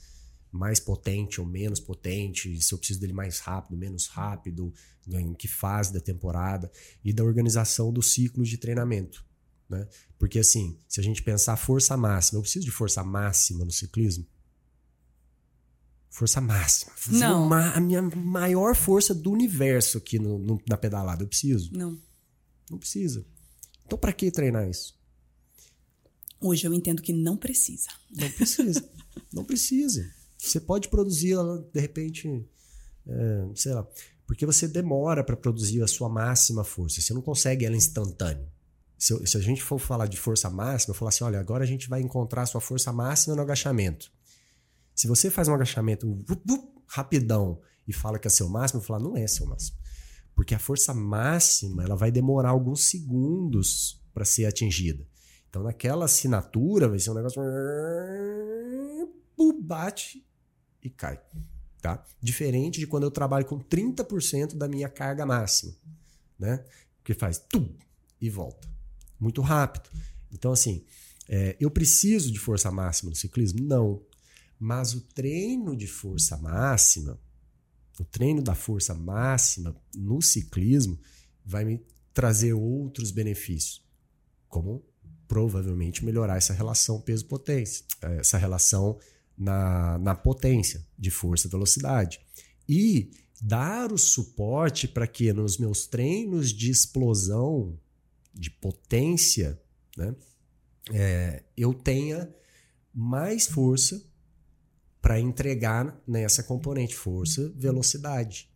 mais 0.50 0.80
potente 0.80 1.40
ou 1.40 1.46
menos 1.46 1.78
potente, 1.78 2.60
se 2.60 2.74
eu 2.74 2.78
preciso 2.78 2.98
dele 2.98 3.12
mais 3.12 3.38
rápido, 3.38 3.76
menos 3.76 4.08
rápido, 4.08 4.74
em 5.06 5.34
que 5.34 5.46
fase 5.46 5.92
da 5.92 6.00
temporada, 6.00 6.68
e 7.04 7.12
da 7.12 7.22
organização 7.22 7.92
do 7.92 8.02
ciclo 8.02 8.42
de 8.42 8.58
treinamento. 8.58 9.24
Né? 9.78 9.88
Porque 10.18 10.38
assim, 10.38 10.78
se 10.88 11.00
a 11.00 11.02
gente 11.02 11.22
pensar 11.22 11.56
força 11.56 11.96
máxima, 11.96 12.38
eu 12.38 12.42
preciso 12.42 12.64
de 12.64 12.70
força 12.70 13.02
máxima 13.02 13.64
no 13.64 13.70
ciclismo? 13.70 14.26
Força 16.14 16.40
máxima. 16.40 16.92
Não. 17.08 17.46
Uma, 17.46 17.72
a 17.72 17.80
minha 17.80 18.00
maior 18.00 18.76
força 18.76 19.12
do 19.12 19.32
universo 19.32 19.98
aqui 19.98 20.18
no, 20.18 20.38
no, 20.38 20.62
na 20.68 20.76
pedalada. 20.76 21.24
Eu 21.24 21.28
preciso? 21.28 21.76
Não. 21.76 21.98
Não 22.70 22.78
precisa. 22.78 23.26
Então, 23.84 23.98
para 23.98 24.12
que 24.12 24.30
treinar 24.30 24.68
isso? 24.68 24.96
Hoje 26.40 26.66
eu 26.66 26.72
entendo 26.72 27.02
que 27.02 27.12
não 27.12 27.36
precisa. 27.36 27.88
Não 28.14 28.30
precisa. 28.30 28.88
não 29.32 29.44
precisa. 29.44 30.08
Você 30.38 30.60
pode 30.60 30.88
produzir 30.88 31.32
ela, 31.32 31.58
de 31.72 31.80
repente, 31.80 32.46
é, 33.06 33.48
sei 33.56 33.72
lá, 33.72 33.84
porque 34.26 34.46
você 34.46 34.68
demora 34.68 35.24
para 35.24 35.36
produzir 35.36 35.82
a 35.82 35.86
sua 35.88 36.08
máxima 36.08 36.62
força. 36.62 37.00
Você 37.00 37.12
não 37.12 37.22
consegue 37.22 37.64
ela 37.64 37.76
instantânea. 37.76 38.53
Se, 38.98 39.26
se, 39.26 39.36
a 39.36 39.40
gente 39.40 39.62
for 39.62 39.78
falar 39.78 40.06
de 40.06 40.16
força 40.16 40.48
máxima, 40.48 40.92
eu 40.92 40.98
falar 40.98 41.10
assim: 41.10 41.24
olha, 41.24 41.40
agora 41.40 41.64
a 41.64 41.66
gente 41.66 41.88
vai 41.88 42.00
encontrar 42.00 42.42
a 42.42 42.46
sua 42.46 42.60
força 42.60 42.92
máxima 42.92 43.34
no 43.34 43.42
agachamento. 43.42 44.10
Se 44.94 45.06
você 45.08 45.30
faz 45.30 45.48
um 45.48 45.54
agachamento 45.54 46.24
rapidão 46.86 47.60
e 47.86 47.92
fala 47.92 48.18
que 48.18 48.28
é 48.28 48.30
seu 48.30 48.48
máximo, 48.48 48.78
eu 48.78 48.80
vou 48.82 48.86
falar, 48.86 49.00
não 49.00 49.16
é 49.16 49.26
seu 49.26 49.46
máximo. 49.46 49.76
Porque 50.34 50.54
a 50.54 50.58
força 50.58 50.94
máxima 50.94 51.82
ela 51.82 51.96
vai 51.96 52.10
demorar 52.10 52.50
alguns 52.50 52.84
segundos 52.84 54.00
para 54.12 54.24
ser 54.24 54.46
atingida. 54.46 55.06
Então, 55.48 55.62
naquela 55.62 56.04
assinatura, 56.06 56.88
vai 56.88 56.98
ser 56.98 57.10
um 57.10 57.14
negócio. 57.14 57.40
Bate 59.62 60.26
e 60.82 60.90
cai. 60.90 61.20
Tá? 61.80 62.04
Diferente 62.20 62.80
de 62.80 62.86
quando 62.86 63.04
eu 63.04 63.10
trabalho 63.10 63.46
com 63.46 63.58
30% 63.58 64.56
da 64.56 64.68
minha 64.68 64.88
carga 64.88 65.24
máxima. 65.24 65.72
Né? 66.38 66.64
Que 67.02 67.14
faz 67.14 67.42
e 68.20 68.28
volta. 68.28 68.73
Muito 69.18 69.40
rápido. 69.40 69.90
Então, 70.32 70.52
assim, 70.52 70.84
é, 71.28 71.56
eu 71.60 71.70
preciso 71.70 72.30
de 72.30 72.38
força 72.38 72.70
máxima 72.70 73.10
no 73.10 73.16
ciclismo? 73.16 73.60
Não. 73.62 74.02
Mas 74.58 74.94
o 74.94 75.00
treino 75.00 75.76
de 75.76 75.86
força 75.86 76.36
máxima, 76.36 77.18
o 77.98 78.04
treino 78.04 78.42
da 78.42 78.54
força 78.54 78.94
máxima 78.94 79.74
no 79.94 80.20
ciclismo, 80.20 80.98
vai 81.44 81.64
me 81.64 81.80
trazer 82.12 82.52
outros 82.52 83.10
benefícios, 83.10 83.82
como 84.48 84.84
provavelmente 85.26 86.04
melhorar 86.04 86.36
essa 86.36 86.52
relação 86.52 87.00
peso-potência, 87.00 87.84
essa 88.00 88.38
relação 88.38 88.98
na, 89.36 89.98
na 89.98 90.14
potência 90.14 90.84
de 90.98 91.10
força 91.10 91.46
e 91.46 91.50
velocidade. 91.50 92.20
E 92.68 93.10
dar 93.40 93.92
o 93.92 93.98
suporte 93.98 94.86
para 94.86 95.06
que 95.06 95.32
nos 95.32 95.58
meus 95.58 95.86
treinos 95.86 96.50
de 96.50 96.70
explosão, 96.70 97.78
de 98.34 98.50
potência, 98.50 99.60
né, 99.96 100.14
é, 100.92 101.42
eu 101.56 101.72
tenha 101.72 102.34
mais 102.92 103.46
força 103.46 104.02
para 105.00 105.20
entregar 105.20 106.00
nessa 106.06 106.42
componente 106.42 106.94
força, 106.94 107.52
velocidade. 107.56 108.50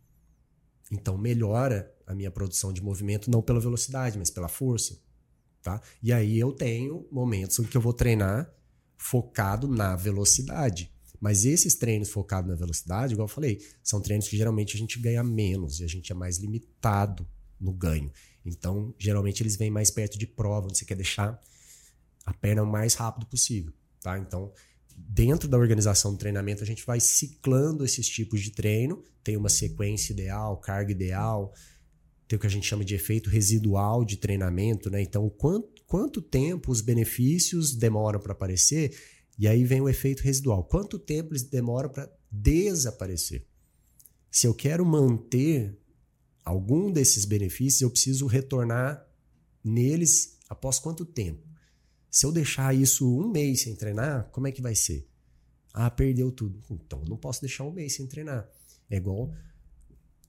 Então 0.91 1.17
melhora 1.17 1.93
a 2.07 2.15
minha 2.15 2.31
produção 2.31 2.73
de 2.73 2.81
movimento 2.81 3.29
não 3.29 3.41
pela 3.41 3.59
velocidade, 3.59 4.17
mas 4.17 4.31
pela 4.31 4.47
força, 4.47 4.99
tá? 5.61 5.79
E 6.01 6.11
aí 6.11 6.39
eu 6.39 6.51
tenho 6.51 7.07
momentos 7.11 7.59
em 7.59 7.63
que 7.63 7.77
eu 7.77 7.81
vou 7.81 7.93
treinar 7.93 8.51
focado 8.97 9.67
na 9.67 9.95
velocidade. 9.95 10.91
Mas 11.19 11.45
esses 11.45 11.75
treinos 11.75 12.09
focados 12.09 12.49
na 12.49 12.55
velocidade, 12.55 13.13
igual 13.13 13.27
eu 13.27 13.33
falei, 13.33 13.61
são 13.83 14.01
treinos 14.01 14.27
que 14.27 14.37
geralmente 14.37 14.75
a 14.75 14.79
gente 14.79 14.99
ganha 14.99 15.23
menos 15.23 15.79
e 15.79 15.83
a 15.83 15.87
gente 15.87 16.11
é 16.11 16.15
mais 16.15 16.37
limitado 16.37 17.27
no 17.59 17.73
ganho. 17.73 18.11
Então, 18.45 18.93
geralmente 18.97 19.43
eles 19.43 19.55
vêm 19.55 19.69
mais 19.69 19.89
perto 19.91 20.17
de 20.17 20.25
prova, 20.25 20.67
onde 20.67 20.77
você 20.77 20.85
quer 20.85 20.95
deixar 20.95 21.39
a 22.25 22.33
perna 22.33 22.63
o 22.63 22.67
mais 22.67 22.93
rápido 22.93 23.25
possível, 23.25 23.73
tá? 24.01 24.17
Então, 24.17 24.51
dentro 24.95 25.47
da 25.47 25.57
organização 25.57 26.11
do 26.11 26.17
treinamento, 26.17 26.63
a 26.63 26.65
gente 26.65 26.85
vai 26.85 26.99
ciclando 26.99 27.83
esses 27.83 28.07
tipos 28.07 28.41
de 28.41 28.51
treino, 28.51 29.03
tem 29.23 29.37
uma 29.37 29.49
sequência 29.49 30.13
ideal, 30.13 30.57
carga 30.57 30.91
ideal, 30.91 31.53
tem 32.27 32.37
o 32.37 32.39
que 32.39 32.47
a 32.47 32.49
gente 32.49 32.67
chama 32.67 32.85
de 32.85 32.93
efeito 32.93 33.29
residual 33.29 34.05
de 34.05 34.17
treinamento, 34.17 34.89
né? 34.89 35.01
Então, 35.01 35.27
quanto, 35.29 35.83
quanto 35.87 36.21
tempo 36.21 36.71
os 36.71 36.81
benefícios 36.81 37.73
demoram 37.73 38.19
para 38.19 38.33
aparecer? 38.33 38.95
E 39.37 39.47
aí 39.47 39.63
vem 39.63 39.81
o 39.81 39.89
efeito 39.89 40.21
residual. 40.21 40.63
Quanto 40.63 40.99
tempo 40.99 41.31
eles 41.31 41.43
demoram 41.43 41.89
para 41.89 42.11
desaparecer? 42.29 43.45
Se 44.29 44.45
eu 44.45 44.53
quero 44.53 44.85
manter 44.85 45.75
algum 46.49 46.91
desses 46.91 47.25
benefícios, 47.25 47.81
eu 47.81 47.91
preciso 47.91 48.25
retornar 48.25 49.07
neles 49.63 50.37
após 50.49 50.79
quanto 50.79 51.05
tempo? 51.05 51.47
Se 52.09 52.25
eu 52.25 52.31
deixar 52.31 52.73
isso 52.73 53.07
um 53.07 53.29
mês 53.29 53.61
sem 53.61 53.75
treinar, 53.75 54.29
como 54.31 54.47
é 54.47 54.51
que 54.51 54.61
vai 54.61 54.73
ser? 54.73 55.07
Ah, 55.71 55.91
perdeu 55.91 56.31
tudo. 56.31 56.59
Então, 56.71 57.03
não 57.07 57.17
posso 57.17 57.41
deixar 57.41 57.63
um 57.65 57.71
mês 57.71 57.93
sem 57.93 58.07
treinar. 58.07 58.49
É 58.89 58.97
igual 58.97 59.31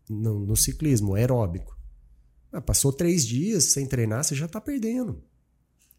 no, 0.09 0.45
no 0.45 0.57
ciclismo 0.57 1.15
aeróbico. 1.15 1.79
Ah, 2.53 2.61
passou 2.61 2.93
três 2.93 3.27
dias 3.27 3.65
sem 3.65 3.87
treinar, 3.87 4.23
você 4.23 4.35
já 4.35 4.45
está 4.45 4.61
perdendo. 4.61 5.25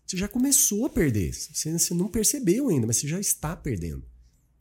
Você 0.05 0.17
já 0.17 0.27
começou 0.27 0.85
a 0.85 0.89
perder. 0.89 1.33
Você, 1.33 1.77
você, 1.79 1.93
não 1.95 2.09
percebeu 2.09 2.69
ainda, 2.69 2.85
mas 2.85 2.97
você 2.97 3.07
já 3.07 3.19
está 3.19 3.55
perdendo. 3.55 4.05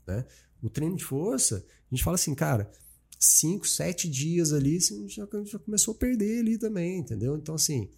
Né? 0.07 0.25
O 0.62 0.71
treino 0.71 0.97
de 0.97 1.05
força, 1.05 1.57
a 1.57 1.95
gente 1.95 2.02
fala 2.02 2.14
assim, 2.14 2.35
cara, 2.35 2.73
cinco, 3.20 3.68
sete 3.68 4.08
dias 4.08 4.50
ali, 4.50 4.80
você 4.80 5.06
já, 5.06 5.28
já 5.44 5.58
começou 5.58 5.92
a 5.92 5.96
perder 5.96 6.40
ali 6.40 6.56
também, 6.56 6.98
entendeu? 6.98 7.36
Então, 7.36 7.54
assim, 7.54 7.90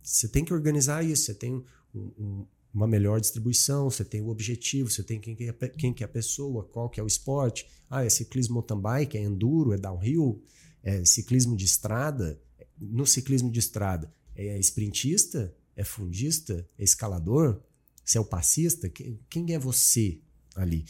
você 0.00 0.28
tem 0.28 0.44
que 0.44 0.54
organizar 0.54 1.04
isso. 1.04 1.24
Você 1.24 1.34
tem 1.34 1.64
um, 1.92 2.00
um, 2.18 2.46
uma 2.72 2.86
melhor 2.86 3.20
distribuição, 3.20 3.90
você 3.90 4.04
tem 4.04 4.22
o 4.22 4.28
objetivo, 4.28 4.88
você 4.88 5.02
tem 5.02 5.20
quem, 5.20 5.36
é, 5.40 5.52
quem 5.52 5.92
que 5.92 6.04
é 6.04 6.06
a 6.06 6.08
pessoa, 6.08 6.64
qual 6.64 6.88
que 6.88 7.00
é 7.00 7.02
o 7.02 7.06
esporte. 7.06 7.66
Ah, 7.90 8.04
é 8.04 8.08
ciclismo 8.08 8.54
mountain 8.54 8.80
bike, 8.80 9.18
é 9.18 9.22
enduro, 9.22 9.72
é 9.72 9.76
downhill, 9.76 10.40
é 10.84 11.04
ciclismo 11.04 11.56
de 11.56 11.64
estrada, 11.64 12.40
no 12.80 13.04
ciclismo 13.04 13.50
de 13.50 13.58
estrada, 13.58 14.12
é 14.34 14.58
sprintista, 14.60 15.54
é 15.76 15.84
fundista, 15.84 16.66
é 16.78 16.84
escalador, 16.84 17.60
você 18.04 18.18
é 18.18 18.20
o 18.20 18.24
passista, 18.24 18.88
quem 18.88 19.52
é 19.52 19.58
você 19.58 20.20
ali? 20.54 20.84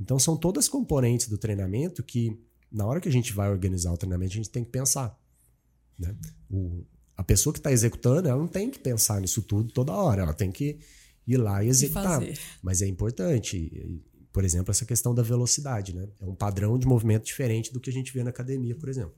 Então 0.00 0.18
são 0.18 0.36
todas 0.36 0.68
componentes 0.68 1.28
do 1.28 1.38
treinamento 1.38 2.02
que 2.02 2.38
na 2.70 2.86
hora 2.86 3.00
que 3.00 3.08
a 3.08 3.12
gente 3.12 3.32
vai 3.32 3.50
organizar 3.50 3.92
o 3.92 3.96
treinamento 3.96 4.32
a 4.32 4.36
gente 4.36 4.50
tem 4.50 4.64
que 4.64 4.70
pensar. 4.70 5.18
Né? 5.98 6.14
O, 6.50 6.84
a 7.16 7.24
pessoa 7.24 7.52
que 7.52 7.58
está 7.58 7.72
executando, 7.72 8.28
ela 8.28 8.38
não 8.38 8.48
tem 8.48 8.70
que 8.70 8.78
pensar 8.78 9.20
nisso 9.20 9.42
tudo 9.42 9.72
toda 9.72 9.92
hora, 9.92 10.22
ela 10.22 10.34
tem 10.34 10.52
que 10.52 10.78
ir 11.26 11.36
lá 11.36 11.62
e 11.62 11.68
executar. 11.68 12.22
E 12.22 12.38
Mas 12.62 12.80
é 12.80 12.86
importante, 12.86 14.00
por 14.32 14.44
exemplo, 14.44 14.70
essa 14.70 14.86
questão 14.86 15.14
da 15.14 15.22
velocidade, 15.22 15.94
né? 15.94 16.08
É 16.20 16.26
um 16.26 16.34
padrão 16.34 16.78
de 16.78 16.86
movimento 16.86 17.24
diferente 17.24 17.72
do 17.72 17.80
que 17.80 17.90
a 17.90 17.92
gente 17.92 18.12
vê 18.12 18.22
na 18.22 18.30
academia, 18.30 18.76
por 18.76 18.88
exemplo. 18.88 19.14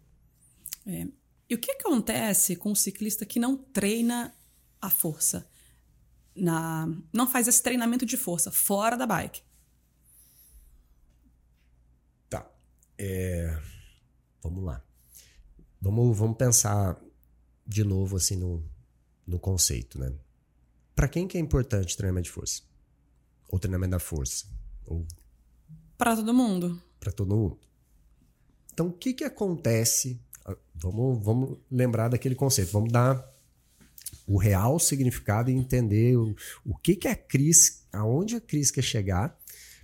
É, 0.86 1.06
e 1.50 1.54
o 1.54 1.58
que 1.58 1.72
acontece 1.72 2.54
com 2.54 2.70
o 2.70 2.76
ciclista 2.76 3.26
que 3.26 3.40
não 3.40 3.56
treina 3.56 4.32
a 4.80 4.88
força? 4.88 5.48
Na, 6.34 6.88
não 7.12 7.26
faz 7.26 7.48
esse 7.48 7.60
treinamento 7.60 8.06
de 8.06 8.16
força 8.16 8.52
fora 8.52 8.96
da 8.96 9.04
bike? 9.04 9.42
Tá. 12.28 12.48
É, 13.02 13.58
vamos 14.42 14.62
lá. 14.64 14.84
Vamos, 15.80 16.16
vamos 16.18 16.36
pensar 16.36 17.00
de 17.66 17.82
novo 17.82 18.16
assim 18.16 18.36
no, 18.36 18.62
no 19.26 19.38
conceito, 19.38 19.98
né? 19.98 20.12
Para 20.94 21.08
quem 21.08 21.26
que 21.26 21.38
é 21.38 21.40
importante 21.40 21.96
treinamento 21.96 22.24
de 22.24 22.30
força? 22.30 22.62
Ou 23.48 23.58
treinamento 23.58 23.92
da 23.92 23.98
força? 23.98 24.46
Ou... 24.84 25.06
Para 25.96 26.14
todo 26.14 26.34
mundo. 26.34 26.82
Para 26.98 27.10
todo 27.10 27.34
mundo. 27.34 27.58
Então, 28.72 28.88
o 28.88 28.92
que 28.92 29.14
que 29.14 29.24
acontece 29.24 30.20
Vamos, 30.74 31.22
vamos 31.22 31.58
lembrar 31.70 32.08
daquele 32.08 32.34
conceito. 32.34 32.72
Vamos 32.72 32.90
dar 32.90 33.28
o 34.26 34.38
real 34.38 34.78
significado 34.78 35.50
e 35.50 35.54
entender 35.54 36.16
o, 36.16 36.34
o 36.64 36.76
que, 36.76 36.96
que 36.96 37.08
a 37.08 37.14
Cris, 37.14 37.86
aonde 37.92 38.36
a 38.36 38.40
Cris 38.40 38.70
quer 38.70 38.82
chegar, 38.82 39.38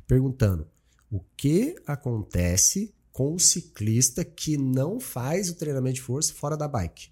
perguntando 0.07 0.69
o 1.11 1.21
que 1.37 1.77
acontece 1.87 2.95
com 3.17 3.33
o 3.33 3.41
ciclista 3.41 4.23
que 4.23 4.59
não 4.59 5.01
faz 5.01 5.49
o 5.49 5.55
treinamento 5.55 5.95
de 5.95 6.03
força 6.03 6.35
fora 6.35 6.55
da 6.55 6.69
bike. 6.69 7.09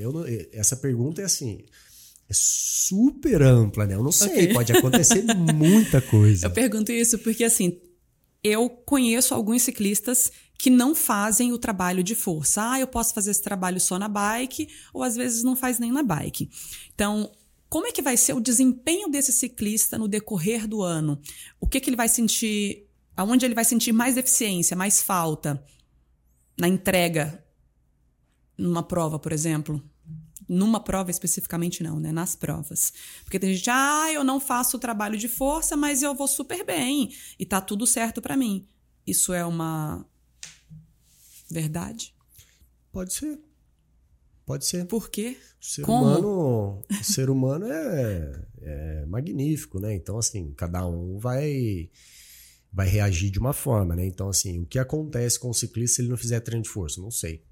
Eu, 0.00 0.12
essa 0.52 0.76
pergunta 0.76 1.22
é 1.22 1.24
assim, 1.24 1.64
é 2.28 2.32
super 2.32 3.40
ampla, 3.42 3.86
né? 3.86 3.94
Eu 3.94 4.02
não 4.02 4.10
sei, 4.10 4.46
okay. 4.46 4.52
pode 4.52 4.72
acontecer 4.72 5.22
muita 5.54 6.02
coisa. 6.02 6.46
Eu 6.46 6.50
pergunto 6.50 6.90
isso 6.90 7.16
porque 7.20 7.44
assim, 7.44 7.80
eu 8.42 8.68
conheço 8.68 9.34
alguns 9.34 9.62
ciclistas 9.62 10.32
que 10.58 10.68
não 10.68 10.96
fazem 10.96 11.52
o 11.52 11.58
trabalho 11.58 12.02
de 12.02 12.16
força. 12.16 12.72
Ah, 12.72 12.80
eu 12.80 12.88
posso 12.88 13.14
fazer 13.14 13.30
esse 13.30 13.42
trabalho 13.42 13.80
só 13.80 14.00
na 14.00 14.08
bike, 14.08 14.66
ou 14.92 15.04
às 15.04 15.14
vezes 15.14 15.44
não 15.44 15.54
faz 15.54 15.78
nem 15.78 15.92
na 15.92 16.02
bike. 16.02 16.50
Então, 16.92 17.30
como 17.68 17.86
é 17.86 17.92
que 17.92 18.02
vai 18.02 18.16
ser 18.16 18.34
o 18.34 18.40
desempenho 18.40 19.08
desse 19.08 19.32
ciclista 19.32 19.96
no 19.96 20.08
decorrer 20.08 20.66
do 20.66 20.82
ano? 20.82 21.20
O 21.60 21.68
que, 21.68 21.78
que 21.78 21.88
ele 21.88 21.96
vai 21.96 22.08
sentir, 22.08 22.83
aonde 23.16 23.44
ele 23.44 23.54
vai 23.54 23.64
sentir 23.64 23.92
mais 23.92 24.14
deficiência, 24.14 24.76
mais 24.76 25.02
falta 25.02 25.62
na 26.58 26.68
entrega 26.68 27.44
numa 28.56 28.82
prova, 28.82 29.18
por 29.18 29.32
exemplo? 29.32 29.82
Numa 30.48 30.80
prova 30.80 31.10
especificamente 31.10 31.82
não, 31.82 31.98
né? 31.98 32.12
Nas 32.12 32.36
provas. 32.36 32.92
Porque 33.24 33.38
tem 33.38 33.54
gente, 33.54 33.70
ah, 33.70 34.12
eu 34.12 34.22
não 34.22 34.38
faço 34.38 34.76
o 34.76 34.80
trabalho 34.80 35.16
de 35.16 35.28
força, 35.28 35.76
mas 35.76 36.02
eu 36.02 36.14
vou 36.14 36.28
super 36.28 36.64
bem 36.64 37.12
e 37.38 37.46
tá 37.46 37.60
tudo 37.60 37.86
certo 37.86 38.20
para 38.20 38.36
mim. 38.36 38.66
Isso 39.06 39.32
é 39.32 39.44
uma 39.44 40.06
verdade? 41.50 42.14
Pode 42.92 43.12
ser. 43.12 43.40
Pode 44.44 44.66
ser. 44.66 44.84
Por 44.86 45.08
quê? 45.08 45.36
O 45.60 45.64
ser 45.64 45.82
Como? 45.82 46.04
humano, 46.04 46.82
o 46.90 46.94
ser 47.04 47.30
humano 47.30 47.66
é, 47.66 48.46
é 48.60 49.06
magnífico, 49.06 49.80
né? 49.80 49.94
Então, 49.94 50.18
assim, 50.18 50.52
cada 50.52 50.86
um 50.86 51.18
vai 51.18 51.90
vai 52.74 52.88
reagir 52.88 53.30
de 53.30 53.38
uma 53.38 53.52
forma, 53.52 53.94
né? 53.94 54.04
Então, 54.04 54.28
assim, 54.28 54.60
o 54.60 54.66
que 54.66 54.80
acontece 54.80 55.38
com 55.38 55.48
o 55.48 55.54
ciclista 55.54 55.96
se 55.96 56.02
ele 56.02 56.08
não 56.08 56.16
fizer 56.16 56.40
treino 56.40 56.64
de 56.64 56.68
força? 56.68 57.00
Não 57.00 57.10
sei. 57.10 57.44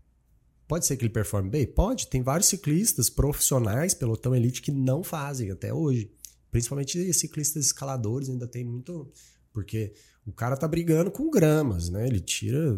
Pode 0.67 0.85
ser 0.85 0.97
que 0.97 1.05
ele 1.05 1.13
performe 1.13 1.49
bem? 1.49 1.65
Pode. 1.65 2.09
Tem 2.09 2.23
vários 2.23 2.49
ciclistas 2.49 3.09
profissionais, 3.09 3.95
pelotão 3.95 4.35
elite, 4.35 4.61
que 4.61 4.73
não 4.73 5.05
fazem 5.05 5.51
até 5.53 5.73
hoje. 5.73 6.11
Principalmente 6.51 7.13
ciclistas 7.15 7.67
escaladores, 7.67 8.29
ainda 8.29 8.49
tem 8.49 8.65
muito. 8.65 9.09
Porque 9.53 9.95
o 10.27 10.33
cara 10.33 10.57
tá 10.57 10.67
brigando 10.67 11.11
com 11.11 11.31
gramas, 11.31 11.89
né? 11.89 12.05
Ele 12.05 12.21
tira 12.21 12.77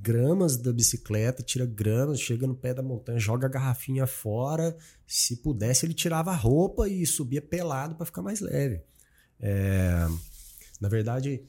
gramas 0.00 0.56
da 0.56 0.72
bicicleta, 0.72 1.42
tira 1.42 1.66
gramas, 1.66 2.20
chega 2.20 2.46
no 2.46 2.54
pé 2.54 2.72
da 2.72 2.82
montanha, 2.82 3.18
joga 3.18 3.46
a 3.46 3.50
garrafinha 3.50 4.06
fora. 4.06 4.74
Se 5.06 5.36
pudesse, 5.36 5.84
ele 5.84 5.94
tirava 5.94 6.30
a 6.30 6.36
roupa 6.36 6.88
e 6.88 7.04
subia 7.04 7.42
pelado 7.42 7.96
para 7.96 8.06
ficar 8.06 8.22
mais 8.22 8.40
leve. 8.40 8.80
É... 9.38 10.06
Na 10.80 10.88
verdade, 10.88 11.42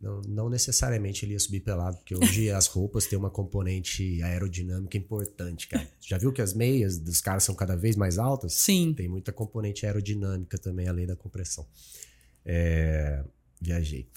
não, 0.00 0.20
não, 0.22 0.48
necessariamente 0.48 1.24
ele 1.24 1.32
ia 1.32 1.40
subir 1.40 1.60
pelado, 1.60 1.96
porque 1.96 2.14
hoje 2.14 2.50
as 2.50 2.66
roupas 2.66 3.06
têm 3.06 3.18
uma 3.18 3.30
componente 3.30 4.22
aerodinâmica 4.22 4.96
importante, 4.96 5.66
cara. 5.66 5.88
Já 6.00 6.16
viu 6.16 6.32
que 6.32 6.40
as 6.40 6.54
meias 6.54 6.98
dos 6.98 7.20
caras 7.20 7.42
são 7.42 7.54
cada 7.54 7.74
vez 7.74 7.96
mais 7.96 8.16
altas? 8.16 8.54
Sim. 8.54 8.94
Tem 8.96 9.08
muita 9.08 9.32
componente 9.32 9.84
aerodinâmica 9.84 10.56
também, 10.56 10.86
além 10.86 11.06
da 11.06 11.16
compressão. 11.16 11.66
É... 12.44 13.24
Viajei. 13.60 14.08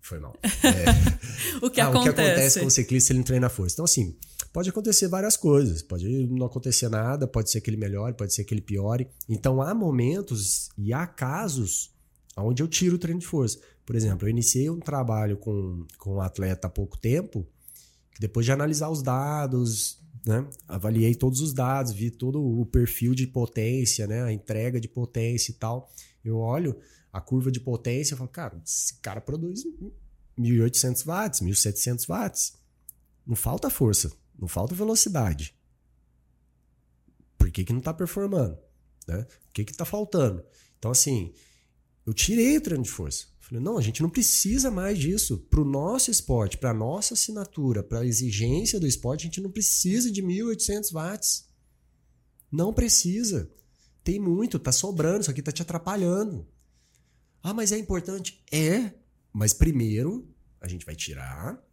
Foi 0.00 0.18
mal. 0.18 0.36
É... 0.42 1.56
o, 1.64 1.70
que 1.70 1.80
ah, 1.80 1.88
acontece? 1.88 2.10
o 2.10 2.14
que 2.14 2.20
acontece 2.20 2.60
com 2.60 2.66
o 2.66 2.70
ciclista 2.70 3.06
se 3.06 3.12
ele 3.12 3.18
não 3.20 3.24
treina 3.24 3.48
força? 3.48 3.74
Então, 3.76 3.84
assim, 3.86 4.16
pode 4.52 4.68
acontecer 4.68 5.08
várias 5.08 5.38
coisas. 5.38 5.80
Pode 5.80 6.06
não 6.26 6.46
acontecer 6.46 6.90
nada, 6.90 7.26
pode 7.26 7.50
ser 7.50 7.62
que 7.62 7.70
ele 7.70 7.78
melhore, 7.78 8.14
pode 8.14 8.34
ser 8.34 8.44
que 8.44 8.52
ele 8.52 8.60
piore. 8.60 9.08
Então, 9.26 9.62
há 9.62 9.74
momentos 9.74 10.68
e 10.76 10.92
há 10.92 11.06
casos 11.06 11.90
onde 12.36 12.62
eu 12.62 12.68
tiro 12.68 12.96
o 12.96 12.98
treino 12.98 13.20
de 13.20 13.26
força. 13.26 13.58
Por 13.84 13.96
exemplo, 13.96 14.26
eu 14.26 14.30
iniciei 14.30 14.70
um 14.70 14.78
trabalho 14.78 15.36
com, 15.36 15.86
com 15.98 16.14
um 16.16 16.20
atleta 16.20 16.68
há 16.68 16.70
pouco 16.70 16.98
tempo, 16.98 17.46
depois 18.18 18.46
de 18.46 18.52
analisar 18.52 18.90
os 18.90 19.02
dados, 19.02 20.00
né, 20.26 20.46
avaliei 20.68 21.14
todos 21.14 21.40
os 21.40 21.52
dados, 21.52 21.92
vi 21.92 22.10
todo 22.10 22.42
o 22.42 22.66
perfil 22.66 23.14
de 23.14 23.26
potência, 23.26 24.06
né, 24.06 24.22
a 24.22 24.32
entrega 24.32 24.80
de 24.80 24.88
potência 24.88 25.50
e 25.50 25.54
tal. 25.54 25.90
Eu 26.24 26.36
olho, 26.36 26.78
a 27.12 27.20
curva 27.20 27.50
de 27.50 27.60
potência, 27.60 28.14
eu 28.14 28.18
falo, 28.18 28.30
cara, 28.30 28.60
esse 28.64 28.94
cara 29.00 29.20
produz 29.20 29.64
1.800 30.38 31.04
watts, 31.04 31.40
1.700 31.40 32.06
watts. 32.06 32.54
Não 33.26 33.34
falta 33.34 33.70
força, 33.70 34.12
não 34.38 34.48
falta 34.48 34.74
velocidade. 34.74 35.54
Por 37.38 37.50
que, 37.50 37.64
que 37.64 37.72
não 37.72 37.78
está 37.80 37.94
performando? 37.94 38.58
Né? 39.08 39.26
O 39.48 39.52
que 39.52 39.62
está 39.62 39.84
faltando? 39.84 40.44
Então, 40.78 40.90
assim, 40.90 41.32
eu 42.10 42.14
tirei 42.14 42.56
o 42.56 42.60
treino 42.60 42.82
de 42.82 42.90
força. 42.90 43.26
Falei, 43.38 43.62
não, 43.62 43.78
a 43.78 43.80
gente 43.80 44.02
não 44.02 44.10
precisa 44.10 44.68
mais 44.68 44.98
disso. 44.98 45.38
Para 45.48 45.60
o 45.60 45.64
nosso 45.64 46.10
esporte, 46.10 46.58
para 46.58 46.70
a 46.70 46.74
nossa 46.74 47.14
assinatura, 47.14 47.84
para 47.84 48.00
a 48.00 48.04
exigência 48.04 48.80
do 48.80 48.86
esporte, 48.86 49.20
a 49.20 49.24
gente 49.26 49.40
não 49.40 49.48
precisa 49.48 50.10
de 50.10 50.20
1.800 50.20 50.92
watts. 50.92 51.48
Não 52.50 52.72
precisa. 52.72 53.48
Tem 54.02 54.18
muito, 54.18 54.58
tá 54.58 54.72
sobrando, 54.72 55.20
isso 55.20 55.30
aqui 55.30 55.40
tá 55.40 55.52
te 55.52 55.62
atrapalhando. 55.62 56.44
Ah, 57.40 57.54
mas 57.54 57.70
é 57.70 57.78
importante. 57.78 58.42
É, 58.50 58.92
mas 59.32 59.52
primeiro 59.52 60.28
a 60.60 60.66
gente 60.66 60.84
vai 60.84 60.96
tirar, 60.96 61.64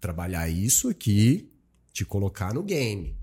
trabalhar 0.00 0.48
isso 0.48 0.88
aqui 0.88 1.52
te 1.92 2.02
colocar 2.02 2.54
no 2.54 2.62
game. 2.62 3.14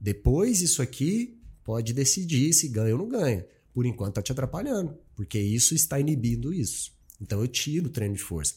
Depois, 0.00 0.60
isso 0.60 0.82
aqui 0.82 1.40
pode 1.62 1.92
decidir 1.92 2.52
se 2.52 2.68
ganha 2.68 2.96
ou 2.96 2.98
não 2.98 3.08
ganha. 3.08 3.46
Por 3.74 3.84
enquanto, 3.84 4.14
tá 4.14 4.22
te 4.22 4.32
atrapalhando, 4.32 4.96
porque 5.16 5.38
isso 5.38 5.74
está 5.74 5.98
inibindo 5.98 6.54
isso. 6.54 6.92
Então, 7.20 7.40
eu 7.40 7.48
tiro 7.48 7.88
o 7.88 7.90
treino 7.90 8.14
de 8.14 8.22
força. 8.22 8.54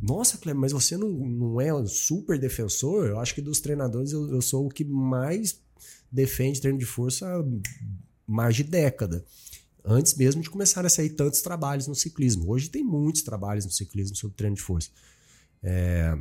Nossa, 0.00 0.36
Cleber, 0.36 0.60
mas 0.60 0.72
você 0.72 0.96
não, 0.96 1.08
não 1.08 1.60
é 1.60 1.72
um 1.72 1.86
super 1.86 2.38
defensor? 2.38 3.06
Eu 3.06 3.18
acho 3.18 3.34
que 3.34 3.40
dos 3.40 3.60
treinadores 3.60 4.12
eu, 4.12 4.28
eu 4.30 4.42
sou 4.42 4.66
o 4.66 4.68
que 4.68 4.84
mais 4.84 5.60
defende 6.10 6.60
treino 6.60 6.78
de 6.78 6.84
força 6.84 7.26
há 7.26 7.44
mais 8.26 8.56
de 8.56 8.64
década. 8.64 9.24
Antes 9.84 10.14
mesmo 10.14 10.42
de 10.42 10.50
começar 10.50 10.84
a 10.84 10.88
sair 10.90 11.10
tantos 11.10 11.40
trabalhos 11.40 11.86
no 11.86 11.94
ciclismo. 11.94 12.50
Hoje 12.50 12.68
tem 12.68 12.84
muitos 12.84 13.22
trabalhos 13.22 13.64
no 13.64 13.70
ciclismo 13.70 14.16
sobre 14.16 14.36
treino 14.36 14.56
de 14.56 14.62
força. 14.62 14.90
É, 15.62 16.16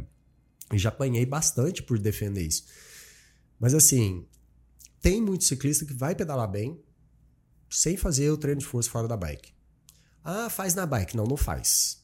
já 0.73 0.89
apanhei 0.89 1.25
bastante 1.25 1.83
por 1.83 1.99
defender 1.99 2.45
isso. 2.45 2.63
Mas 3.59 3.73
assim, 3.73 4.25
tem 5.01 5.21
muito 5.21 5.43
ciclista 5.43 5.85
que 5.85 5.93
vai 5.93 6.15
pedalar 6.15 6.49
bem 6.49 6.79
sem 7.71 7.97
fazer 7.97 8.29
o 8.29 8.37
treino 8.37 8.59
de 8.59 8.67
força 8.67 8.89
fora 8.89 9.07
da 9.07 9.17
bike. 9.17 9.53
Ah, 10.23 10.49
faz 10.49 10.75
na 10.75 10.85
bike. 10.85 11.17
Não, 11.17 11.25
não 11.25 11.37
faz. 11.37 12.03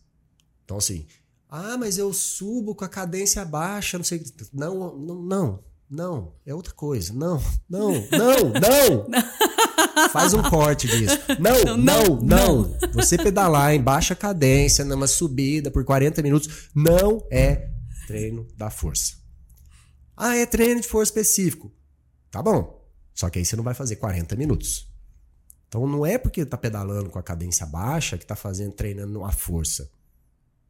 Então 0.63 0.77
assim, 0.77 1.05
ah, 1.49 1.77
mas 1.77 1.97
eu 1.97 2.11
subo 2.13 2.73
com 2.73 2.83
a 2.83 2.89
cadência 2.89 3.45
baixa, 3.45 3.97
não 3.97 4.05
sei. 4.05 4.23
Não, 4.51 4.97
não, 4.97 5.21
não, 5.21 5.63
não, 5.89 6.33
é 6.45 6.53
outra 6.53 6.73
coisa. 6.73 7.13
Não, 7.13 7.41
não, 7.69 7.91
não, 8.11 8.49
não. 8.49 9.07
Faz 10.11 10.33
um 10.33 10.41
corte 10.41 10.87
disso. 10.87 11.17
Não, 11.39 11.77
não, 11.77 12.21
não, 12.21 12.21
não. 12.21 12.77
Você 12.93 13.17
pedalar 13.17 13.73
em 13.73 13.81
baixa 13.81 14.15
cadência, 14.15 14.83
numa 14.83 15.07
subida 15.07 15.71
por 15.71 15.85
40 15.85 16.21
minutos, 16.21 16.69
não 16.75 17.25
é 17.31 17.69
treino 18.07 18.47
da 18.55 18.69
força. 18.69 19.15
Ah, 20.15 20.35
é 20.35 20.45
treino 20.45 20.81
de 20.81 20.87
força 20.87 21.11
específico. 21.11 21.71
Tá 22.29 22.41
bom. 22.41 22.85
Só 23.13 23.29
que 23.29 23.39
aí 23.39 23.45
você 23.45 23.55
não 23.55 23.63
vai 23.63 23.73
fazer 23.73 23.95
40 23.95 24.35
minutos. 24.35 24.87
Então 25.67 25.85
não 25.87 26.05
é 26.05 26.17
porque 26.17 26.45
tá 26.45 26.57
pedalando 26.57 27.09
com 27.09 27.19
a 27.19 27.23
cadência 27.23 27.65
baixa 27.65 28.17
que 28.17 28.25
tá 28.25 28.35
fazendo 28.35 28.73
treinando 28.73 29.23
a 29.23 29.31
força 29.31 29.89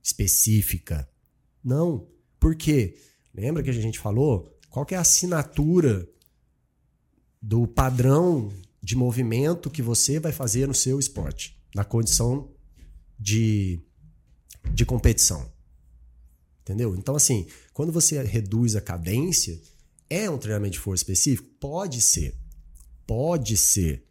específica. 0.02 1.08
Não. 1.64 2.08
Por 2.40 2.56
quê? 2.56 2.98
Lembra 3.34 3.62
que 3.62 3.70
a 3.70 3.74
gente 3.74 4.00
falou? 4.00 4.58
Qual 4.70 4.86
é 4.92 4.96
a 4.96 5.02
assinatura 5.02 6.08
do 7.42 7.68
padrão 7.68 8.52
de 8.82 8.96
movimento 8.96 9.70
que 9.70 9.82
você 9.82 10.20
vai 10.20 10.32
fazer 10.32 10.68
no 10.68 10.74
seu 10.74 11.00
esporte, 11.00 11.62
na 11.76 11.84
condição 11.84 12.50
de, 13.20 13.82
de 14.72 14.86
competição? 14.86 15.52
Entendeu? 16.62 16.96
Então, 16.96 17.16
assim, 17.16 17.48
quando 17.74 17.92
você 17.92 18.22
reduz 18.24 18.76
a 18.76 18.82
cadência, 18.82 19.60
é 20.10 20.30
um 20.30 20.38
treinamento 20.38 20.74
de 20.74 20.80
força 20.80 21.04
específico? 21.04 21.48
Pode 21.60 22.02
ser. 22.02 22.36
Pode 23.06 23.56
ser. 23.56 24.07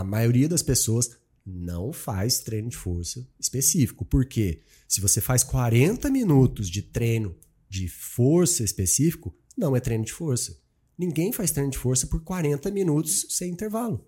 A 0.00 0.04
maioria 0.04 0.48
das 0.48 0.62
pessoas 0.62 1.10
não 1.44 1.92
faz 1.92 2.38
treino 2.38 2.70
de 2.70 2.76
força 2.78 3.28
específico. 3.38 4.02
Por 4.02 4.24
quê? 4.24 4.62
Se 4.88 4.98
você 4.98 5.20
faz 5.20 5.44
40 5.44 6.08
minutos 6.08 6.70
de 6.70 6.80
treino 6.80 7.36
de 7.68 7.86
força 7.86 8.64
específico, 8.64 9.36
não 9.58 9.76
é 9.76 9.80
treino 9.80 10.02
de 10.02 10.12
força. 10.14 10.58
Ninguém 10.96 11.34
faz 11.34 11.50
treino 11.50 11.70
de 11.70 11.76
força 11.76 12.06
por 12.06 12.24
40 12.24 12.70
minutos 12.70 13.26
sem 13.28 13.50
intervalo. 13.50 14.02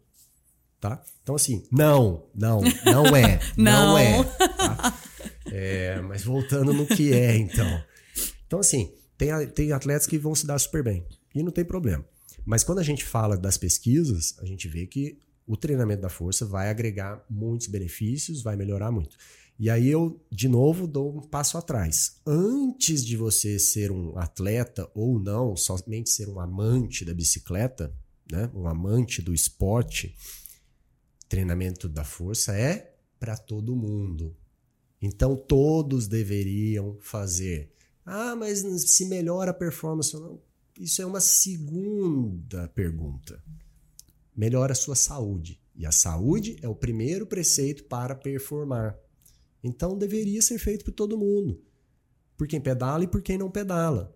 Tá? 0.81 1.05
Então, 1.23 1.35
assim, 1.35 1.63
não, 1.71 2.25
não, 2.35 2.63
não 2.87 3.15
é. 3.15 3.39
não. 3.55 3.89
não 3.89 3.99
é. 3.99 4.25
Tá? 4.25 4.99
é. 5.45 6.01
Mas 6.01 6.25
voltando 6.25 6.73
no 6.73 6.87
que 6.87 7.13
é, 7.13 7.37
então. 7.37 7.85
Então, 8.47 8.61
assim, 8.61 8.95
tem, 9.19 9.29
tem 9.49 9.73
atletas 9.73 10.07
que 10.07 10.17
vão 10.17 10.35
se 10.35 10.47
dar 10.47 10.59
super 10.59 10.83
bem. 10.83 11.07
E 11.35 11.43
não 11.43 11.53
tem 11.53 11.67
problema. 11.67 12.03
Mas 12.47 12.65
quando 12.65 12.79
a 12.79 12.83
gente 12.83 13.05
fala 13.05 13.37
das 13.37 13.59
pesquisas, 13.59 14.35
a 14.39 14.47
gente 14.47 14.67
vê 14.69 14.87
que 14.87 15.19
o 15.53 15.57
treinamento 15.57 16.01
da 16.01 16.09
força 16.09 16.47
vai 16.47 16.71
agregar 16.71 17.23
muitos 17.29 17.67
benefícios, 17.67 18.41
vai 18.41 18.57
melhorar 18.57 18.91
muito. 18.91 19.19
E 19.59 19.69
aí 19.69 19.87
eu, 19.87 20.19
de 20.33 20.49
novo, 20.49 20.87
dou 20.87 21.15
um 21.15 21.21
passo 21.21 21.59
atrás. 21.59 22.17
Antes 22.27 23.05
de 23.05 23.19
você 23.19 23.59
ser 23.59 23.93
um 23.93 24.17
atleta 24.17 24.91
ou 24.95 25.21
não, 25.21 25.55
somente 25.55 26.09
ser 26.09 26.27
um 26.31 26.41
amante 26.41 27.05
da 27.05 27.13
bicicleta, 27.13 27.95
né? 28.31 28.51
um 28.55 28.67
amante 28.67 29.21
do 29.21 29.35
esporte, 29.35 30.17
treinamento 31.29 31.87
da 31.87 32.03
força 32.03 32.57
é 32.57 32.97
para 33.21 33.37
todo 33.37 33.77
mundo. 33.77 34.35
Então 35.03 35.37
todos 35.37 36.09
deveriam 36.09 36.97
fazer. 36.99 37.75
Ah, 38.07 38.35
mas 38.35 38.61
se 38.91 39.05
melhora 39.05 39.51
a 39.51 39.55
performance 39.55 40.17
ou 40.17 40.23
não? 40.23 40.41
Isso 40.81 41.03
é 41.03 41.05
uma 41.05 41.21
segunda 41.21 42.69
pergunta. 42.69 43.45
Melhora 44.37 44.73
a 44.73 44.77
sua 44.77 44.95
saúde. 44.95 45.61
E 45.75 45.87
a 45.87 45.93
saúde 45.93 46.57
é 46.63 46.69
o 46.69 46.75
primeiro 46.75 47.27
preceito 47.27 47.85
para 47.85 48.15
performar. 48.15 48.99
Então 49.63 49.97
deveria 49.97 50.43
ser 50.43 50.59
feito 50.59 50.85
por 50.85 50.93
todo 50.93 51.19
mundo. 51.19 51.61
Por 52.37 52.47
quem 52.47 52.61
pedala 52.61 53.05
e 53.05 53.09
por 53.09 53.23
quem 53.23 53.39
não 53.39 53.51
pedala. 53.51 54.15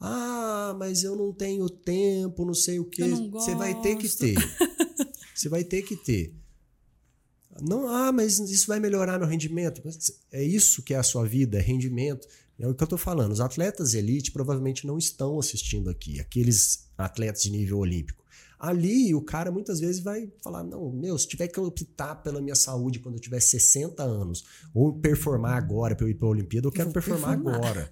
Ah, 0.00 0.74
mas 0.78 1.04
eu 1.04 1.14
não 1.14 1.32
tenho 1.32 1.68
tempo, 1.68 2.44
não 2.44 2.54
sei 2.54 2.78
o 2.80 2.84
quê. 2.84 3.08
Você 3.32 3.54
vai 3.54 3.78
ter 3.82 3.96
que 3.96 4.08
ter. 4.08 4.34
Você 5.34 5.48
vai 5.48 5.64
ter 5.64 5.82
que 5.82 5.96
ter. 5.96 6.34
Não, 7.60 7.88
ah, 7.88 8.12
mas 8.12 8.38
isso 8.38 8.66
vai 8.66 8.80
melhorar 8.80 9.18
meu 9.18 9.28
rendimento. 9.28 9.82
É 10.32 10.42
isso 10.42 10.82
que 10.82 10.94
é 10.94 10.98
a 10.98 11.02
sua 11.02 11.26
vida, 11.26 11.58
é 11.58 11.60
rendimento. 11.60 12.26
É 12.58 12.66
o 12.66 12.74
que 12.74 12.82
eu 12.82 12.86
estou 12.86 12.98
falando. 12.98 13.32
Os 13.32 13.40
atletas 13.40 13.94
elite 13.94 14.32
provavelmente 14.32 14.86
não 14.86 14.98
estão 14.98 15.38
assistindo 15.38 15.88
aqui, 15.88 16.20
aqueles 16.20 16.90
atletas 16.96 17.42
de 17.42 17.50
nível 17.50 17.78
olímpico. 17.78 18.19
Ali 18.60 19.14
o 19.14 19.22
cara 19.22 19.50
muitas 19.50 19.80
vezes 19.80 20.02
vai 20.02 20.30
falar: 20.42 20.62
não, 20.62 20.92
meu, 20.92 21.16
se 21.16 21.26
tiver 21.26 21.48
que 21.48 21.58
optar 21.58 22.16
pela 22.16 22.42
minha 22.42 22.54
saúde 22.54 23.00
quando 23.00 23.14
eu 23.14 23.20
tiver 23.20 23.40
60 23.40 24.02
anos, 24.02 24.44
ou 24.74 24.92
performar 24.92 25.56
agora 25.56 25.96
para 25.96 26.04
eu 26.04 26.10
ir 26.10 26.14
para 26.14 26.28
a 26.28 26.30
Olimpíada, 26.30 26.68
eu 26.68 26.72
quero 26.72 26.92
performar, 26.92 27.38
performar 27.38 27.56
agora. 27.56 27.90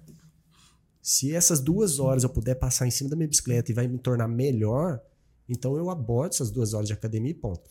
Se 1.01 1.33
essas 1.33 1.59
duas 1.59 1.97
horas 1.97 2.21
eu 2.21 2.29
puder 2.29 2.53
passar 2.53 2.85
em 2.85 2.91
cima 2.91 3.09
da 3.09 3.15
minha 3.15 3.27
bicicleta 3.27 3.71
e 3.71 3.73
vai 3.73 3.87
me 3.87 3.97
tornar 3.97 4.27
melhor, 4.27 5.01
então 5.47 5.75
eu 5.75 5.89
abordo 5.89 6.33
essas 6.33 6.51
duas 6.51 6.75
horas 6.75 6.85
de 6.85 6.93
academia 6.93 7.31
e 7.31 7.33
ponto. 7.33 7.67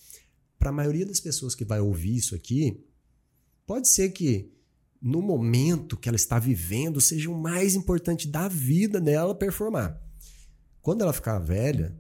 Para 0.59 0.71
a 0.71 0.73
maioria 0.73 1.07
das 1.07 1.21
pessoas 1.21 1.55
que 1.55 1.65
vai 1.65 1.79
ouvir 1.79 2.17
isso 2.17 2.35
aqui, 2.35 2.85
pode 3.65 3.87
ser 3.87 4.09
que 4.09 4.53
no 5.01 5.23
momento 5.23 5.97
que 5.97 6.09
ela 6.09 6.17
está 6.17 6.41
vivendo 6.41 7.01
seja 7.01 7.31
o 7.31 7.41
mais 7.41 7.77
importante 7.77 8.27
da 8.27 8.49
vida 8.49 9.01
dela 9.01 9.37
performar. 9.37 10.03
Quando 10.83 11.03
ela 11.03 11.13
ficar 11.13 11.39
velha, 11.39 11.97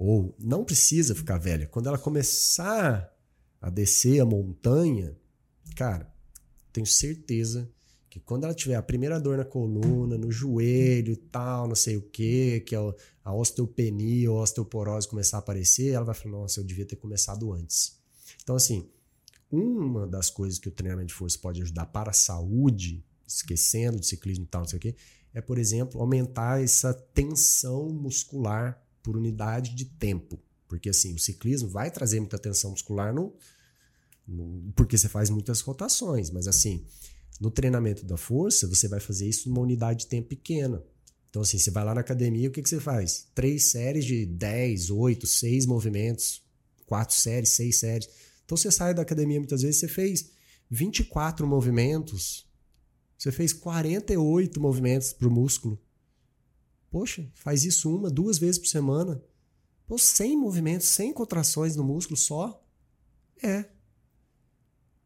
ou 0.00 0.34
não 0.38 0.64
precisa 0.64 1.14
ficar 1.14 1.36
velha. 1.36 1.66
Quando 1.66 1.86
ela 1.86 1.98
começar 1.98 3.14
a 3.60 3.68
descer 3.68 4.18
a 4.18 4.24
montanha, 4.24 5.14
cara, 5.76 6.10
tenho 6.72 6.86
certeza 6.86 7.70
que 8.08 8.18
quando 8.18 8.44
ela 8.44 8.54
tiver 8.54 8.76
a 8.76 8.82
primeira 8.82 9.20
dor 9.20 9.36
na 9.36 9.44
coluna, 9.44 10.16
no 10.16 10.32
joelho, 10.32 11.14
tal, 11.18 11.68
não 11.68 11.74
sei 11.74 11.98
o 11.98 12.02
que, 12.02 12.60
que 12.60 12.74
a 12.74 13.34
osteopenia 13.34 14.32
ou 14.32 14.40
osteoporose 14.40 15.06
começar 15.06 15.36
a 15.36 15.40
aparecer, 15.40 15.92
ela 15.92 16.06
vai 16.06 16.14
falar: 16.14 16.38
nossa, 16.38 16.60
eu 16.60 16.64
devia 16.64 16.86
ter 16.86 16.96
começado 16.96 17.52
antes. 17.52 18.00
Então, 18.42 18.56
assim, 18.56 18.88
uma 19.52 20.06
das 20.06 20.30
coisas 20.30 20.58
que 20.58 20.68
o 20.68 20.72
treinamento 20.72 21.08
de 21.08 21.14
força 21.14 21.38
pode 21.38 21.60
ajudar 21.60 21.84
para 21.84 22.08
a 22.08 22.14
saúde, 22.14 23.04
esquecendo 23.28 24.00
de 24.00 24.06
ciclismo 24.06 24.44
e 24.44 24.48
tal, 24.48 24.62
não 24.62 24.68
sei 24.68 24.78
o 24.78 24.80
que, 24.80 24.96
é, 25.34 25.42
por 25.42 25.58
exemplo, 25.58 26.00
aumentar 26.00 26.62
essa 26.62 26.94
tensão 26.94 27.90
muscular 27.90 28.82
por 29.02 29.16
unidade 29.16 29.74
de 29.74 29.84
tempo. 29.84 30.38
Porque 30.68 30.88
assim, 30.88 31.14
o 31.14 31.18
ciclismo 31.18 31.68
vai 31.68 31.90
trazer 31.90 32.20
muita 32.20 32.38
tensão 32.38 32.70
muscular 32.70 33.12
no, 33.12 33.34
no, 34.26 34.72
porque 34.74 34.96
você 34.96 35.08
faz 35.08 35.30
muitas 35.30 35.60
rotações, 35.60 36.30
mas 36.30 36.46
assim, 36.46 36.84
no 37.40 37.50
treinamento 37.50 38.04
da 38.04 38.16
força, 38.16 38.66
você 38.66 38.86
vai 38.86 39.00
fazer 39.00 39.28
isso 39.28 39.48
numa 39.48 39.60
unidade 39.60 40.00
de 40.00 40.06
tempo 40.06 40.28
pequena. 40.28 40.82
Então, 41.28 41.42
assim, 41.42 41.58
você 41.58 41.70
vai 41.70 41.84
lá 41.84 41.94
na 41.94 42.00
academia, 42.00 42.48
o 42.48 42.52
que, 42.52 42.62
que 42.62 42.68
você 42.68 42.80
faz? 42.80 43.28
Três 43.34 43.64
séries 43.70 44.04
de 44.04 44.26
10, 44.26 44.90
8, 44.90 45.26
6 45.26 45.64
movimentos, 45.66 46.42
quatro 46.90 47.14
séries, 47.14 47.50
seis 47.50 47.78
séries. 47.78 48.08
Então, 48.44 48.56
você 48.56 48.70
sai 48.72 48.92
da 48.92 49.02
academia 49.02 49.38
muitas 49.38 49.62
vezes, 49.62 49.78
você 49.78 49.86
fez 49.86 50.30
24 50.68 51.46
movimentos, 51.46 52.44
você 53.16 53.30
fez 53.30 53.52
48 53.52 54.60
movimentos 54.60 55.12
para 55.12 55.28
o 55.28 55.30
músculo. 55.30 55.80
Poxa, 56.90 57.30
faz 57.34 57.64
isso 57.64 57.94
uma, 57.94 58.10
duas 58.10 58.38
vezes 58.38 58.58
por 58.58 58.66
semana. 58.66 59.22
Pô, 59.86 59.96
sem 59.96 60.36
movimentos, 60.36 60.88
sem 60.88 61.12
contrações 61.12 61.76
no 61.76 61.84
músculo 61.84 62.16
só. 62.16 62.62
É. 63.42 63.64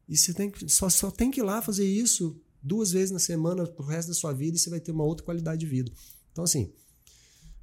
E 0.09 0.17
você 0.17 0.33
tem 0.33 0.51
que, 0.51 0.69
só, 0.69 0.89
só 0.89 1.11
tem 1.11 1.31
que 1.31 1.41
ir 1.41 1.43
lá 1.43 1.61
fazer 1.61 1.87
isso 1.87 2.41
duas 2.63 2.93
vezes 2.93 3.11
na 3.11 3.19
semana 3.19 3.67
pro 3.67 3.85
resto 3.85 4.09
da 4.09 4.15
sua 4.15 4.33
vida 4.33 4.57
e 4.57 4.59
você 4.61 4.71
vai 4.71 4.81
ter 4.81 4.93
uma 4.93 5.05
outra 5.05 5.25
qualidade 5.25 5.61
de 5.61 5.67
vida. 5.67 5.93
Então, 6.33 6.45
assim. 6.45 6.73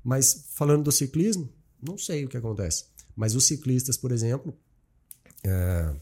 Mas 0.03 0.45
falando 0.53 0.83
do 0.83 0.91
ciclismo, 0.91 1.51
não 1.81 1.97
sei 1.97 2.25
o 2.25 2.29
que 2.29 2.37
acontece. 2.37 2.85
Mas 3.15 3.35
os 3.35 3.45
ciclistas, 3.45 3.97
por 3.97 4.11
exemplo, 4.11 4.55
é, 5.43 5.95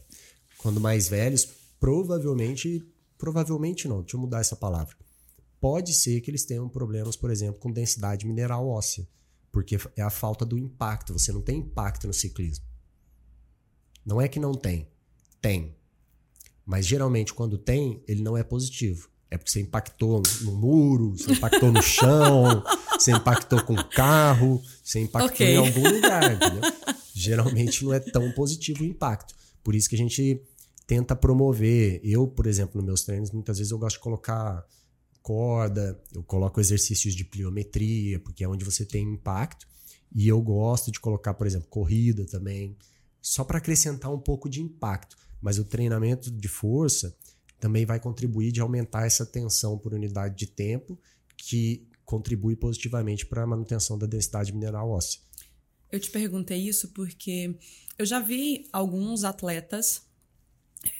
quando 0.58 0.78
mais 0.78 1.08
velhos, 1.08 1.48
provavelmente. 1.78 2.86
Provavelmente 3.16 3.86
não, 3.86 4.00
deixa 4.00 4.16
eu 4.16 4.20
mudar 4.20 4.40
essa 4.40 4.56
palavra 4.56 4.96
pode 5.60 5.92
ser 5.92 6.20
que 6.20 6.30
eles 6.30 6.44
tenham 6.44 6.68
problemas, 6.68 7.14
por 7.14 7.30
exemplo, 7.30 7.60
com 7.60 7.70
densidade 7.70 8.26
mineral 8.26 8.66
óssea, 8.66 9.06
porque 9.52 9.76
é 9.96 10.02
a 10.02 10.10
falta 10.10 10.44
do 10.44 10.58
impacto. 10.58 11.12
Você 11.12 11.30
não 11.32 11.42
tem 11.42 11.58
impacto 11.58 12.06
no 12.06 12.14
ciclismo. 12.14 12.64
Não 14.04 14.20
é 14.20 14.26
que 14.26 14.40
não 14.40 14.54
tem, 14.54 14.88
tem. 15.40 15.76
Mas 16.64 16.86
geralmente 16.86 17.34
quando 17.34 17.58
tem, 17.58 18.02
ele 18.08 18.22
não 18.22 18.36
é 18.36 18.42
positivo. 18.42 19.10
É 19.30 19.36
porque 19.36 19.50
você 19.50 19.60
impactou 19.60 20.22
no 20.40 20.52
muro, 20.52 21.10
você 21.10 21.32
impactou 21.32 21.70
no 21.70 21.82
chão, 21.82 22.64
você 22.98 23.12
impactou 23.12 23.62
com 23.62 23.74
o 23.74 23.84
carro, 23.84 24.60
você 24.82 24.98
impactou 24.98 25.34
okay. 25.34 25.54
em 25.54 25.56
algum 25.56 25.88
lugar, 25.88 26.32
entendeu? 26.32 26.62
Geralmente 27.14 27.84
não 27.84 27.92
é 27.92 28.00
tão 28.00 28.32
positivo 28.32 28.82
o 28.82 28.86
impacto. 28.86 29.34
Por 29.62 29.74
isso 29.74 29.88
que 29.88 29.94
a 29.94 29.98
gente 29.98 30.42
tenta 30.86 31.14
promover. 31.14 32.00
Eu, 32.02 32.26
por 32.26 32.46
exemplo, 32.46 32.78
nos 32.78 32.86
meus 32.86 33.02
treinos, 33.04 33.30
muitas 33.30 33.58
vezes 33.58 33.70
eu 33.70 33.78
gosto 33.78 33.96
de 33.96 34.02
colocar 34.02 34.66
corda, 35.22 36.00
eu 36.12 36.22
coloco 36.22 36.60
exercícios 36.60 37.14
de 37.14 37.24
pliometria, 37.24 38.18
porque 38.18 38.44
é 38.44 38.48
onde 38.48 38.64
você 38.64 38.84
tem 38.84 39.04
impacto. 39.04 39.66
E 40.14 40.26
eu 40.26 40.40
gosto 40.40 40.90
de 40.90 40.98
colocar, 40.98 41.34
por 41.34 41.46
exemplo, 41.46 41.68
corrida 41.68 42.24
também, 42.26 42.76
só 43.20 43.44
para 43.44 43.58
acrescentar 43.58 44.12
um 44.12 44.18
pouco 44.18 44.48
de 44.48 44.60
impacto. 44.60 45.16
Mas 45.40 45.58
o 45.58 45.64
treinamento 45.64 46.30
de 46.30 46.48
força 46.48 47.16
também 47.58 47.84
vai 47.84 48.00
contribuir 48.00 48.50
de 48.50 48.60
aumentar 48.60 49.06
essa 49.06 49.24
tensão 49.24 49.78
por 49.78 49.94
unidade 49.94 50.36
de 50.36 50.46
tempo, 50.46 50.98
que 51.36 51.86
contribui 52.04 52.56
positivamente 52.56 53.24
para 53.24 53.42
a 53.42 53.46
manutenção 53.46 53.96
da 53.96 54.06
densidade 54.06 54.52
mineral 54.52 54.90
óssea. 54.90 55.20
Eu 55.92 56.00
te 56.00 56.10
perguntei 56.10 56.58
isso 56.58 56.88
porque 56.88 57.56
eu 57.98 58.06
já 58.06 58.20
vi 58.20 58.68
alguns 58.72 59.24
atletas 59.24 60.02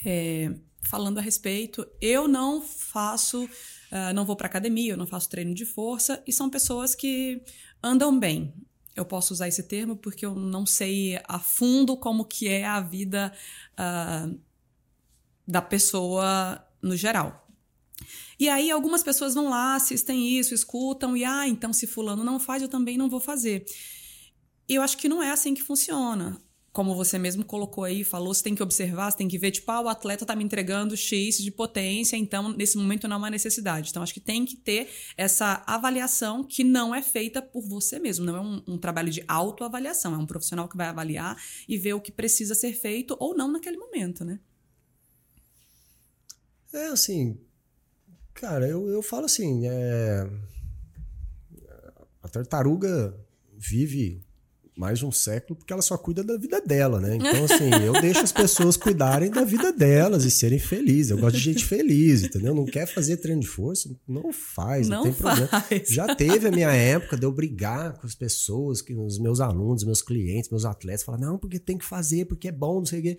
é, 0.04 0.54
falando 0.82 1.18
a 1.18 1.20
respeito. 1.20 1.86
Eu 2.00 2.28
não 2.28 2.60
faço, 2.62 3.48
uh, 3.92 4.12
não 4.14 4.24
vou 4.24 4.36
para 4.36 4.46
academia, 4.46 4.92
eu 4.92 4.96
não 4.96 5.06
faço 5.06 5.28
treino 5.28 5.54
de 5.54 5.64
força, 5.64 6.22
e 6.26 6.32
são 6.32 6.48
pessoas 6.48 6.94
que 6.94 7.42
andam 7.82 8.18
bem. 8.18 8.52
Eu 8.94 9.04
posso 9.04 9.32
usar 9.32 9.48
esse 9.48 9.62
termo 9.62 9.96
porque 9.96 10.26
eu 10.26 10.34
não 10.34 10.66
sei 10.66 11.20
a 11.24 11.38
fundo 11.38 11.96
como 11.96 12.24
que 12.24 12.48
é 12.48 12.66
a 12.66 12.80
vida 12.80 13.32
uh, 13.72 14.38
da 15.46 15.62
pessoa 15.62 16.64
no 16.82 16.96
geral. 16.96 17.48
E 18.38 18.48
aí 18.48 18.70
algumas 18.70 19.02
pessoas 19.02 19.34
vão 19.34 19.48
lá, 19.48 19.74
assistem 19.74 20.38
isso, 20.38 20.54
escutam 20.54 21.16
e 21.16 21.24
ah, 21.24 21.46
então 21.46 21.72
se 21.72 21.86
fulano 21.86 22.24
não 22.24 22.40
faz, 22.40 22.62
eu 22.62 22.68
também 22.68 22.96
não 22.96 23.08
vou 23.08 23.20
fazer. 23.20 23.64
Eu 24.68 24.82
acho 24.82 24.96
que 24.96 25.08
não 25.08 25.22
é 25.22 25.30
assim 25.30 25.54
que 25.54 25.62
funciona 25.62 26.40
como 26.72 26.94
você 26.94 27.18
mesmo 27.18 27.44
colocou 27.44 27.82
aí, 27.82 28.04
falou, 28.04 28.32
você 28.32 28.44
tem 28.44 28.54
que 28.54 28.62
observar, 28.62 29.10
você 29.10 29.18
tem 29.18 29.28
que 29.28 29.38
ver, 29.38 29.50
tipo, 29.50 29.70
ah, 29.72 29.80
o 29.80 29.88
atleta 29.88 30.24
tá 30.24 30.36
me 30.36 30.44
entregando 30.44 30.96
X 30.96 31.38
de 31.38 31.50
potência, 31.50 32.16
então 32.16 32.50
nesse 32.52 32.76
momento 32.76 33.08
não 33.08 33.24
há 33.24 33.30
necessidade. 33.30 33.90
Então 33.90 34.02
acho 34.02 34.14
que 34.14 34.20
tem 34.20 34.44
que 34.44 34.56
ter 34.56 34.88
essa 35.16 35.64
avaliação 35.66 36.44
que 36.44 36.62
não 36.62 36.94
é 36.94 37.02
feita 37.02 37.42
por 37.42 37.66
você 37.66 37.98
mesmo, 37.98 38.24
não 38.24 38.36
é 38.36 38.40
um, 38.40 38.62
um 38.68 38.78
trabalho 38.78 39.10
de 39.10 39.24
autoavaliação, 39.26 40.14
é 40.14 40.18
um 40.18 40.26
profissional 40.26 40.68
que 40.68 40.76
vai 40.76 40.86
avaliar 40.86 41.36
e 41.68 41.76
ver 41.76 41.94
o 41.94 42.00
que 42.00 42.12
precisa 42.12 42.54
ser 42.54 42.72
feito 42.72 43.16
ou 43.18 43.36
não 43.36 43.50
naquele 43.50 43.76
momento, 43.76 44.24
né? 44.24 44.38
É 46.72 46.86
assim, 46.86 47.36
cara, 48.32 48.68
eu, 48.68 48.88
eu 48.88 49.02
falo 49.02 49.24
assim, 49.24 49.66
é... 49.66 50.30
a 52.22 52.28
tartaruga 52.28 53.18
vive 53.58 54.22
mais 54.80 54.98
de 54.98 55.04
um 55.04 55.12
século 55.12 55.54
porque 55.54 55.74
ela 55.74 55.82
só 55.82 55.98
cuida 55.98 56.24
da 56.24 56.38
vida 56.38 56.58
dela, 56.58 56.98
né? 56.98 57.16
Então, 57.16 57.44
assim, 57.44 57.68
eu 57.84 57.92
deixo 58.00 58.20
as 58.20 58.32
pessoas 58.32 58.78
cuidarem 58.78 59.30
da 59.30 59.44
vida 59.44 59.70
delas 59.70 60.24
e 60.24 60.30
serem 60.30 60.58
felizes. 60.58 61.10
Eu 61.10 61.18
gosto 61.18 61.36
de 61.36 61.42
gente 61.42 61.66
feliz, 61.66 62.22
entendeu? 62.22 62.54
Não 62.54 62.64
quer 62.64 62.86
fazer 62.86 63.18
treino 63.18 63.42
de 63.42 63.46
força? 63.46 63.94
Não 64.08 64.32
faz, 64.32 64.88
não, 64.88 64.96
não 64.96 65.04
tem 65.04 65.12
faz. 65.12 65.38
problema. 65.38 65.84
Já 65.86 66.16
teve 66.16 66.48
a 66.48 66.50
minha 66.50 66.72
época 66.72 67.18
de 67.18 67.26
eu 67.26 67.30
brigar 67.30 67.98
com 67.98 68.06
as 68.06 68.14
pessoas, 68.14 68.80
com 68.80 69.04
os 69.04 69.18
meus 69.18 69.38
alunos, 69.38 69.84
meus 69.84 70.00
clientes, 70.00 70.48
meus 70.48 70.64
atletas, 70.64 71.02
falar, 71.02 71.18
não, 71.18 71.36
porque 71.36 71.58
tem 71.58 71.76
que 71.76 71.84
fazer, 71.84 72.24
porque 72.24 72.48
é 72.48 72.52
bom, 72.52 72.78
não 72.78 72.86
sei 72.86 73.00
o 73.00 73.02
quê. 73.02 73.18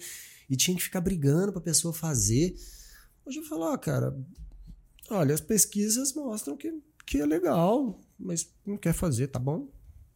E 0.50 0.56
tinha 0.56 0.76
que 0.76 0.82
ficar 0.82 1.00
brigando 1.00 1.52
pra 1.52 1.62
pessoa 1.62 1.93
fazer. 1.93 2.56
Hoje 3.24 3.38
eu 3.38 3.43
falo, 3.43 3.71
ó, 3.71 3.78
cara, 3.78 4.17
olha, 5.12 5.36
as 5.36 5.41
pesquisas 5.41 6.12
mostram 6.13 6.58
que, 6.58 6.74
que 7.06 7.19
é 7.19 7.26
legal, 7.26 8.02
mas 8.17 8.50
não 8.65 8.78
quer 8.78 8.93
fazer, 8.93 9.28
tá 9.28 9.38
bom? 9.38 9.69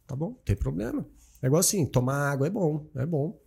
Tá 0.08 0.16
bom, 0.16 0.30
não 0.30 0.42
tem 0.44 0.56
problema. 0.56 1.06
É 1.46 1.48
igual 1.48 1.60
assim, 1.60 1.86
tomar 1.86 2.32
água 2.32 2.48
é 2.48 2.50
bom, 2.50 2.90
é 2.96 3.06
bom. 3.06 3.40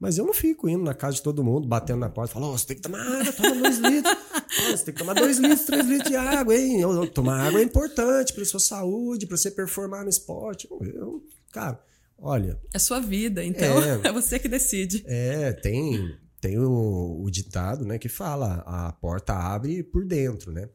Mas 0.00 0.16
eu 0.16 0.24
não 0.24 0.32
fico 0.32 0.70
indo 0.70 0.82
na 0.82 0.94
casa 0.94 1.16
de 1.16 1.22
todo 1.22 1.44
mundo, 1.44 1.68
batendo 1.68 2.00
na 2.00 2.08
porta, 2.08 2.32
falando, 2.32 2.54
oh, 2.54 2.58
você 2.58 2.68
tem 2.68 2.76
que 2.76 2.82
tomar 2.82 3.00
água, 3.00 3.30
toma 3.30 3.54
dois 3.56 3.78
litros. 3.78 4.16
Oh, 4.58 4.70
você 4.70 4.84
tem 4.86 4.94
que 4.94 4.98
tomar 5.00 5.12
dois 5.12 5.36
litros, 5.36 5.66
três 5.66 5.86
litros 5.86 6.08
de 6.08 6.16
água, 6.16 6.56
hein? 6.56 6.80
Tomar 7.12 7.46
água 7.46 7.60
é 7.60 7.62
importante 7.62 8.32
para 8.32 8.42
sua 8.46 8.58
saúde, 8.58 9.26
para 9.26 9.36
você 9.36 9.50
performar 9.50 10.02
no 10.02 10.08
esporte. 10.08 10.66
Eu, 10.80 11.22
cara, 11.52 11.78
olha. 12.18 12.58
É 12.72 12.78
sua 12.78 13.00
vida, 13.00 13.44
então 13.44 13.82
é, 13.82 14.00
é 14.08 14.12
você 14.12 14.38
que 14.38 14.48
decide. 14.48 15.04
É, 15.06 15.52
tem, 15.52 16.16
tem 16.40 16.58
o, 16.58 17.22
o 17.22 17.30
ditado, 17.30 17.84
né, 17.84 17.98
que 17.98 18.08
fala, 18.08 18.64
a 18.66 18.92
porta 18.92 19.34
abre 19.34 19.82
por 19.82 20.06
dentro, 20.06 20.52
né? 20.52 20.70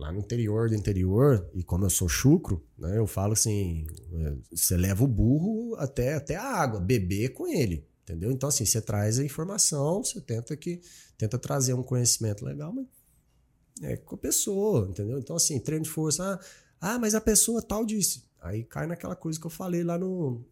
Lá 0.00 0.10
no 0.10 0.18
interior 0.18 0.70
do 0.70 0.74
interior, 0.74 1.48
e 1.54 1.62
como 1.62 1.84
eu 1.84 1.90
sou 1.90 2.08
chucro, 2.08 2.64
né, 2.78 2.96
eu 2.96 3.06
falo 3.06 3.34
assim: 3.34 3.86
é, 4.12 4.36
você 4.50 4.76
leva 4.76 5.04
o 5.04 5.06
burro 5.06 5.76
até, 5.76 6.14
até 6.14 6.36
a 6.36 6.42
água, 6.42 6.80
beber 6.80 7.34
com 7.34 7.46
ele. 7.46 7.86
Entendeu? 8.02 8.32
Então, 8.32 8.48
assim, 8.48 8.64
você 8.64 8.80
traz 8.80 9.20
a 9.20 9.24
informação, 9.24 10.02
você 10.02 10.20
tenta 10.20 10.56
que 10.56 10.80
tenta 11.16 11.38
trazer 11.38 11.74
um 11.74 11.82
conhecimento 11.82 12.44
legal, 12.44 12.72
mas 12.72 12.86
é 13.82 13.96
com 13.96 14.14
a 14.14 14.18
pessoa, 14.18 14.88
entendeu? 14.88 15.18
Então, 15.18 15.36
assim, 15.36 15.60
treino 15.60 15.84
de 15.84 15.90
força, 15.90 16.24
ah, 16.80 16.94
ah, 16.94 16.98
mas 16.98 17.14
a 17.14 17.20
pessoa 17.20 17.62
tal 17.62 17.84
disse. 17.84 18.24
Aí 18.40 18.64
cai 18.64 18.86
naquela 18.86 19.14
coisa 19.14 19.38
que 19.38 19.46
eu 19.46 19.50
falei 19.50 19.84
lá 19.84 19.98
no, 19.98 20.42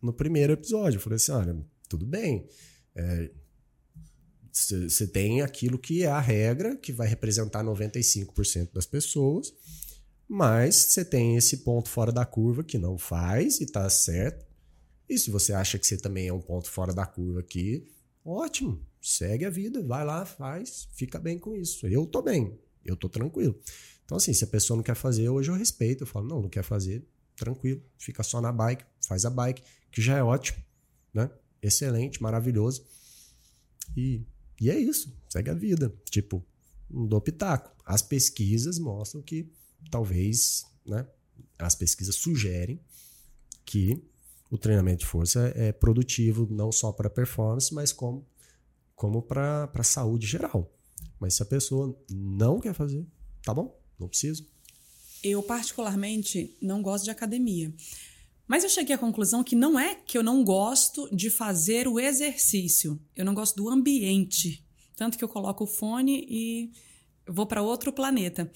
no 0.00 0.12
primeiro 0.12 0.52
episódio. 0.52 0.98
Eu 0.98 1.00
falei 1.00 1.16
assim: 1.16 1.32
olha, 1.32 1.56
tudo 1.88 2.06
bem. 2.06 2.46
É, 2.94 3.30
você 4.52 5.06
tem 5.06 5.42
aquilo 5.42 5.78
que 5.78 6.02
é 6.02 6.08
a 6.08 6.20
regra, 6.20 6.76
que 6.76 6.92
vai 6.92 7.06
representar 7.06 7.64
95% 7.64 8.72
das 8.72 8.86
pessoas, 8.86 9.52
mas 10.28 10.76
você 10.76 11.04
tem 11.04 11.36
esse 11.36 11.58
ponto 11.58 11.88
fora 11.88 12.12
da 12.12 12.24
curva 12.24 12.62
que 12.62 12.78
não 12.78 12.96
faz 12.96 13.60
e 13.60 13.66
tá 13.66 13.88
certo. 13.88 14.46
E 15.08 15.18
se 15.18 15.30
você 15.30 15.52
acha 15.52 15.78
que 15.78 15.86
você 15.86 15.96
também 15.96 16.28
é 16.28 16.32
um 16.32 16.40
ponto 16.40 16.70
fora 16.70 16.94
da 16.94 17.04
curva 17.04 17.40
aqui, 17.40 17.84
ótimo, 18.24 18.80
segue 19.00 19.44
a 19.44 19.50
vida, 19.50 19.82
vai 19.82 20.04
lá, 20.04 20.24
faz, 20.24 20.88
fica 20.92 21.18
bem 21.18 21.38
com 21.38 21.56
isso. 21.56 21.86
Eu 21.86 22.06
tô 22.06 22.22
bem, 22.22 22.58
eu 22.84 22.96
tô 22.96 23.08
tranquilo. 23.08 23.58
Então, 24.04 24.16
assim, 24.16 24.32
se 24.32 24.44
a 24.44 24.46
pessoa 24.46 24.76
não 24.76 24.84
quer 24.84 24.94
fazer, 24.94 25.28
hoje 25.28 25.50
eu 25.50 25.54
respeito, 25.54 26.02
eu 26.02 26.06
falo, 26.06 26.28
não, 26.28 26.42
não 26.42 26.48
quer 26.48 26.62
fazer, 26.62 27.04
tranquilo, 27.36 27.82
fica 27.98 28.22
só 28.22 28.40
na 28.40 28.52
bike, 28.52 28.84
faz 29.06 29.24
a 29.24 29.30
bike, 29.30 29.62
que 29.90 30.00
já 30.02 30.16
é 30.16 30.22
ótimo, 30.22 30.58
né? 31.12 31.30
Excelente, 31.62 32.22
maravilhoso. 32.22 32.84
E 33.96 34.22
e 34.60 34.70
é 34.70 34.78
isso, 34.78 35.12
segue 35.28 35.50
a 35.50 35.54
vida. 35.54 35.92
Tipo, 36.10 36.44
não 36.90 37.06
dou 37.06 37.20
pitaco. 37.20 37.74
As 37.84 38.02
pesquisas 38.02 38.78
mostram 38.78 39.22
que 39.22 39.50
talvez, 39.90 40.66
né? 40.84 41.06
As 41.58 41.74
pesquisas 41.74 42.14
sugerem 42.16 42.80
que 43.64 44.02
o 44.50 44.58
treinamento 44.58 45.00
de 45.00 45.06
força 45.06 45.52
é 45.54 45.72
produtivo 45.72 46.46
não 46.50 46.72
só 46.72 46.92
para 46.92 47.08
performance, 47.08 47.72
mas 47.72 47.92
como, 47.92 48.26
como 48.94 49.22
para 49.22 49.70
a 49.72 49.82
saúde 49.84 50.26
geral. 50.26 50.70
Mas 51.18 51.34
se 51.34 51.42
a 51.42 51.46
pessoa 51.46 51.96
não 52.10 52.60
quer 52.60 52.74
fazer, 52.74 53.06
tá 53.42 53.54
bom, 53.54 53.78
não 53.98 54.08
precisa. 54.08 54.44
Eu, 55.22 55.42
particularmente, 55.42 56.56
não 56.60 56.82
gosto 56.82 57.04
de 57.04 57.10
academia. 57.10 57.72
Mas 58.50 58.64
eu 58.64 58.68
cheguei 58.68 58.96
à 58.96 58.98
conclusão 58.98 59.44
que 59.44 59.54
não 59.54 59.78
é 59.78 59.94
que 59.94 60.18
eu 60.18 60.24
não 60.24 60.42
gosto 60.42 61.08
de 61.14 61.30
fazer 61.30 61.86
o 61.86 62.00
exercício, 62.00 63.00
eu 63.14 63.24
não 63.24 63.32
gosto 63.32 63.54
do 63.54 63.68
ambiente. 63.68 64.66
Tanto 64.96 65.16
que 65.16 65.22
eu 65.22 65.28
coloco 65.28 65.62
o 65.62 65.66
fone 65.68 66.26
e 66.28 66.72
vou 67.28 67.46
para 67.46 67.62
outro 67.62 67.92
planeta. 67.92 68.50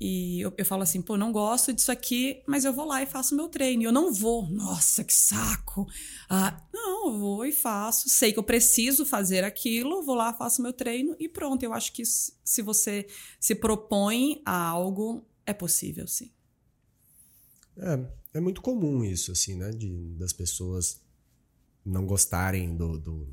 E 0.00 0.40
eu, 0.40 0.52
eu, 0.58 0.66
falo 0.66 0.82
assim, 0.82 1.00
pô, 1.00 1.16
não 1.16 1.30
gosto 1.30 1.72
disso 1.72 1.92
aqui, 1.92 2.42
mas 2.44 2.64
eu 2.64 2.72
vou 2.72 2.86
lá 2.86 3.00
e 3.04 3.06
faço 3.06 3.36
meu 3.36 3.48
treino. 3.48 3.84
Eu 3.84 3.92
não 3.92 4.12
vou, 4.12 4.50
nossa, 4.50 5.04
que 5.04 5.14
saco. 5.14 5.86
Ah, 6.28 6.60
não, 6.74 7.12
eu 7.12 7.18
vou 7.20 7.46
e 7.46 7.52
faço. 7.52 8.08
Sei 8.08 8.32
que 8.32 8.40
eu 8.40 8.42
preciso 8.42 9.06
fazer 9.06 9.44
aquilo, 9.44 10.02
vou 10.02 10.16
lá, 10.16 10.32
faço 10.32 10.60
meu 10.60 10.72
treino 10.72 11.14
e 11.20 11.28
pronto. 11.28 11.62
Eu 11.62 11.72
acho 11.72 11.92
que 11.92 12.02
se 12.04 12.62
você 12.62 13.06
se 13.38 13.54
propõe 13.54 14.42
a 14.44 14.56
algo, 14.56 15.24
é 15.46 15.52
possível, 15.52 16.08
sim. 16.08 16.32
É, 17.78 17.96
é 18.36 18.40
muito 18.40 18.60
comum 18.60 19.02
isso, 19.02 19.32
assim, 19.32 19.56
né? 19.56 19.70
De, 19.70 20.14
das 20.14 20.32
pessoas 20.32 21.00
não 21.84 22.04
gostarem 22.04 22.76
do, 22.76 22.98
do, 22.98 23.28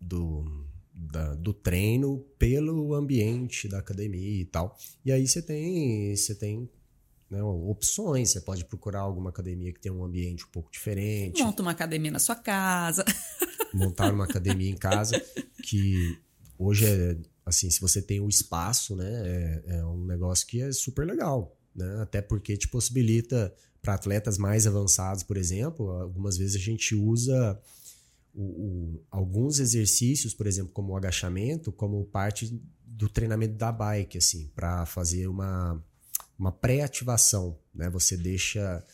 do, 0.00 0.66
da, 0.92 1.34
do 1.34 1.52
treino 1.52 2.18
pelo 2.38 2.94
ambiente 2.94 3.68
da 3.68 3.78
academia 3.78 4.40
e 4.40 4.44
tal. 4.44 4.76
E 5.04 5.12
aí 5.12 5.26
você 5.26 5.40
tem, 5.40 6.16
você 6.16 6.34
tem 6.34 6.68
né, 7.30 7.42
opções. 7.42 8.30
Você 8.30 8.40
pode 8.40 8.64
procurar 8.64 9.00
alguma 9.00 9.30
academia 9.30 9.72
que 9.72 9.80
tenha 9.80 9.94
um 9.94 10.04
ambiente 10.04 10.44
um 10.44 10.50
pouco 10.50 10.70
diferente. 10.70 11.42
Monta 11.42 11.62
uma 11.62 11.70
academia 11.70 12.10
na 12.10 12.18
sua 12.18 12.36
casa. 12.36 13.04
Montar 13.72 14.12
uma 14.12 14.24
academia 14.24 14.70
em 14.70 14.76
casa, 14.76 15.22
que 15.62 16.18
hoje 16.58 16.86
é 16.86 17.16
assim, 17.44 17.70
se 17.70 17.80
você 17.80 18.02
tem 18.02 18.18
o 18.18 18.28
espaço, 18.28 18.96
né? 18.96 19.22
É, 19.24 19.76
é 19.76 19.84
um 19.84 20.04
negócio 20.04 20.46
que 20.46 20.60
é 20.60 20.72
super 20.72 21.06
legal 21.06 21.58
né? 21.78 22.02
Até 22.02 22.20
porque 22.20 22.56
te 22.56 22.68
possibilita 22.68 23.54
para 23.80 23.94
atletas 23.94 24.38
mais 24.38 24.66
avançados, 24.66 25.22
por 25.22 25.36
exemplo, 25.36 25.90
algumas 25.90 26.36
vezes 26.36 26.56
a 26.56 26.58
gente 26.58 26.94
usa 26.94 27.60
o, 28.34 28.42
o, 28.42 29.04
alguns 29.10 29.58
exercícios, 29.58 30.34
por 30.34 30.46
exemplo, 30.46 30.72
como 30.72 30.92
o 30.92 30.96
agachamento, 30.96 31.72
como 31.72 32.04
parte 32.04 32.60
do 32.84 33.08
treinamento 33.08 33.54
da 33.54 33.72
bike, 33.72 34.18
assim, 34.18 34.50
para 34.54 34.84
fazer 34.86 35.26
uma, 35.28 35.82
uma 36.38 36.52
pré-ativação, 36.52 37.58
né? 37.74 37.88
Você 37.90 38.16
deixa 38.16 38.84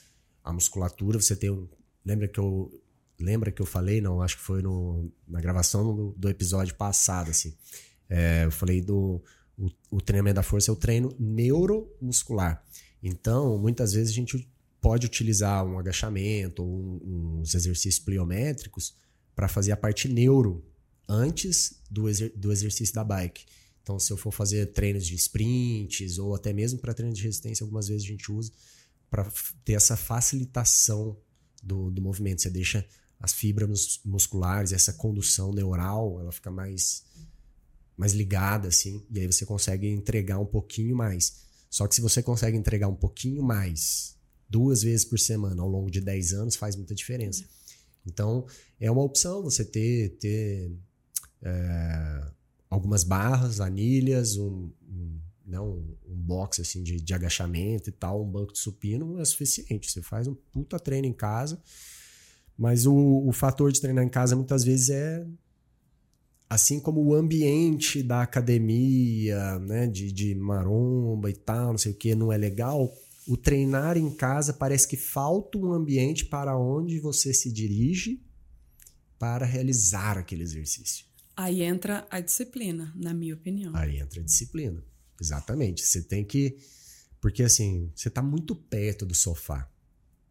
a 0.42 0.52
musculatura, 0.52 1.20
você 1.20 1.34
tem 1.34 1.50
um, 1.50 1.68
lembra 2.04 2.28
que 2.28 2.38
eu 2.38 2.80
lembra 3.18 3.52
que 3.52 3.62
eu 3.62 3.66
falei, 3.66 4.00
não, 4.00 4.20
acho 4.20 4.36
que 4.36 4.42
foi 4.42 4.60
no, 4.60 5.10
na 5.26 5.40
gravação 5.40 5.94
do, 5.94 6.14
do 6.16 6.28
episódio 6.28 6.74
passado, 6.74 7.30
assim. 7.30 7.54
É, 8.08 8.44
eu 8.44 8.50
falei 8.50 8.82
do 8.82 9.22
o, 9.56 9.70
o 9.90 10.00
treinamento 10.00 10.36
da 10.36 10.42
força 10.42 10.70
é 10.70 10.72
o 10.72 10.76
treino 10.76 11.14
neuromuscular. 11.18 12.62
Então, 13.02 13.58
muitas 13.58 13.92
vezes 13.92 14.10
a 14.10 14.14
gente 14.14 14.48
pode 14.84 15.06
utilizar 15.06 15.64
um 15.64 15.78
agachamento 15.78 16.62
ou 16.62 16.68
um, 16.68 17.38
uns 17.40 17.54
exercícios 17.54 17.98
pliométricos 17.98 18.94
para 19.34 19.48
fazer 19.48 19.72
a 19.72 19.78
parte 19.78 20.08
neuro 20.08 20.62
antes 21.08 21.80
do, 21.90 22.06
exer 22.06 22.30
do 22.36 22.52
exercício 22.52 22.94
da 22.94 23.02
bike. 23.02 23.46
Então, 23.82 23.98
se 23.98 24.12
eu 24.12 24.18
for 24.18 24.30
fazer 24.30 24.66
treinos 24.74 25.06
de 25.06 25.14
sprints 25.14 26.18
ou 26.18 26.34
até 26.34 26.52
mesmo 26.52 26.78
para 26.80 26.92
treinos 26.92 27.16
de 27.16 27.24
resistência, 27.24 27.64
algumas 27.64 27.88
vezes 27.88 28.04
a 28.04 28.08
gente 28.08 28.30
usa 28.30 28.52
para 29.08 29.26
ter 29.64 29.72
essa 29.72 29.96
facilitação 29.96 31.16
do, 31.62 31.90
do 31.90 32.02
movimento. 32.02 32.42
Você 32.42 32.50
deixa 32.50 32.86
as 33.18 33.32
fibras 33.32 34.00
musculares, 34.04 34.70
essa 34.70 34.92
condução 34.92 35.50
neural, 35.50 36.20
ela 36.20 36.30
fica 36.30 36.50
mais 36.50 37.04
mais 37.96 38.12
ligada 38.12 38.68
assim, 38.68 39.02
e 39.10 39.20
aí 39.20 39.26
você 39.26 39.46
consegue 39.46 39.88
entregar 39.88 40.38
um 40.38 40.46
pouquinho 40.46 40.94
mais. 40.94 41.42
Só 41.70 41.86
que 41.88 41.94
se 41.94 42.02
você 42.02 42.22
consegue 42.22 42.58
entregar 42.58 42.88
um 42.88 42.94
pouquinho 42.94 43.42
mais 43.42 44.14
duas 44.54 44.84
vezes 44.84 45.04
por 45.04 45.18
semana 45.18 45.60
ao 45.60 45.68
longo 45.68 45.90
de 45.90 46.00
10 46.00 46.32
anos, 46.32 46.54
faz 46.54 46.76
muita 46.76 46.94
diferença. 46.94 47.44
Então, 48.06 48.46
é 48.78 48.88
uma 48.88 49.02
opção 49.02 49.42
você 49.42 49.64
ter, 49.64 50.10
ter 50.20 50.70
é, 51.42 52.24
algumas 52.70 53.02
barras, 53.02 53.60
anilhas, 53.60 54.36
um, 54.36 54.70
um, 54.88 55.18
não, 55.44 55.74
né, 55.74 55.82
um 56.06 56.14
box 56.14 56.60
assim 56.60 56.84
de, 56.84 57.00
de 57.00 57.12
agachamento 57.12 57.90
e 57.90 57.92
tal, 57.92 58.22
um 58.22 58.30
banco 58.30 58.52
de 58.52 58.60
supino 58.60 59.18
é 59.18 59.24
suficiente. 59.24 59.90
Você 59.90 60.00
faz 60.00 60.28
um 60.28 60.36
puta 60.52 60.78
treino 60.78 61.08
em 61.08 61.12
casa, 61.12 61.60
mas 62.56 62.86
o, 62.86 63.26
o 63.26 63.32
fator 63.32 63.72
de 63.72 63.80
treinar 63.80 64.04
em 64.04 64.08
casa 64.08 64.36
muitas 64.36 64.62
vezes 64.62 64.90
é 64.90 65.26
assim 66.48 66.78
como 66.78 67.02
o 67.02 67.12
ambiente 67.12 68.04
da 68.04 68.22
academia, 68.22 69.58
né, 69.58 69.88
de, 69.88 70.12
de 70.12 70.32
maromba 70.36 71.28
e 71.28 71.34
tal, 71.34 71.72
não 71.72 71.78
sei 71.78 71.90
o 71.90 71.96
que, 71.96 72.14
não 72.14 72.32
é 72.32 72.36
legal, 72.36 72.94
o 73.26 73.36
treinar 73.36 73.96
em 73.96 74.10
casa 74.10 74.52
parece 74.52 74.86
que 74.86 74.96
falta 74.96 75.58
um 75.58 75.72
ambiente 75.72 76.26
para 76.26 76.58
onde 76.58 77.00
você 77.00 77.32
se 77.32 77.50
dirige 77.50 78.22
para 79.18 79.46
realizar 79.46 80.18
aquele 80.18 80.42
exercício. 80.42 81.06
Aí 81.36 81.62
entra 81.62 82.06
a 82.10 82.20
disciplina, 82.20 82.92
na 82.94 83.12
minha 83.12 83.34
opinião. 83.34 83.74
Aí 83.74 83.98
entra 83.98 84.20
a 84.20 84.24
disciplina. 84.24 84.84
Exatamente. 85.20 85.82
Você 85.82 86.02
tem 86.02 86.24
que. 86.24 86.56
Porque 87.20 87.42
assim, 87.42 87.90
você 87.94 88.08
está 88.08 88.22
muito 88.22 88.54
perto 88.54 89.06
do 89.06 89.14
sofá. 89.14 89.68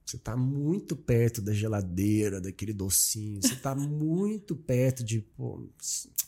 Você 0.05 0.17
está 0.17 0.37
muito 0.37 0.95
perto 0.95 1.41
da 1.41 1.53
geladeira, 1.53 2.39
daquele 2.39 2.73
docinho. 2.73 3.41
Você 3.41 3.53
está 3.53 3.73
muito 3.73 4.55
perto 4.55 5.03
de. 5.03 5.21
Pô, 5.21 5.67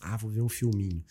ah, 0.01 0.17
vou 0.17 0.31
ver 0.31 0.41
um 0.41 0.49
filminho. 0.49 1.03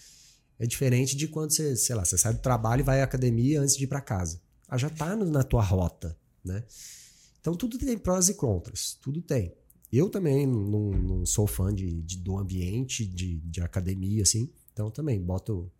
É 0.58 0.66
diferente 0.66 1.16
de 1.16 1.28
quando 1.28 1.52
você, 1.52 1.76
sei 1.76 1.94
lá, 1.94 2.04
você 2.04 2.18
sai 2.18 2.32
do 2.32 2.40
trabalho 2.40 2.80
e 2.80 2.84
vai 2.84 3.00
à 3.00 3.04
academia 3.04 3.60
antes 3.60 3.76
de 3.76 3.84
ir 3.84 3.86
para 3.86 4.00
casa. 4.00 4.40
Ah, 4.68 4.78
já 4.78 4.88
está 4.88 5.14
na 5.16 5.42
tua 5.42 5.62
rota, 5.62 6.16
né? 6.44 6.64
Então 7.40 7.54
tudo 7.54 7.78
tem 7.78 7.96
prós 7.98 8.28
e 8.28 8.34
contras. 8.34 8.98
Tudo 9.00 9.20
tem. 9.20 9.54
Eu 9.92 10.08
também 10.08 10.46
não, 10.46 10.90
não 10.90 11.26
sou 11.26 11.46
fã 11.46 11.72
de, 11.72 12.02
de, 12.02 12.18
do 12.18 12.36
ambiente 12.36 13.06
de, 13.06 13.38
de 13.40 13.60
academia, 13.60 14.22
assim. 14.22 14.50
Então 14.72 14.90
também 14.90 15.20
boto 15.20 15.70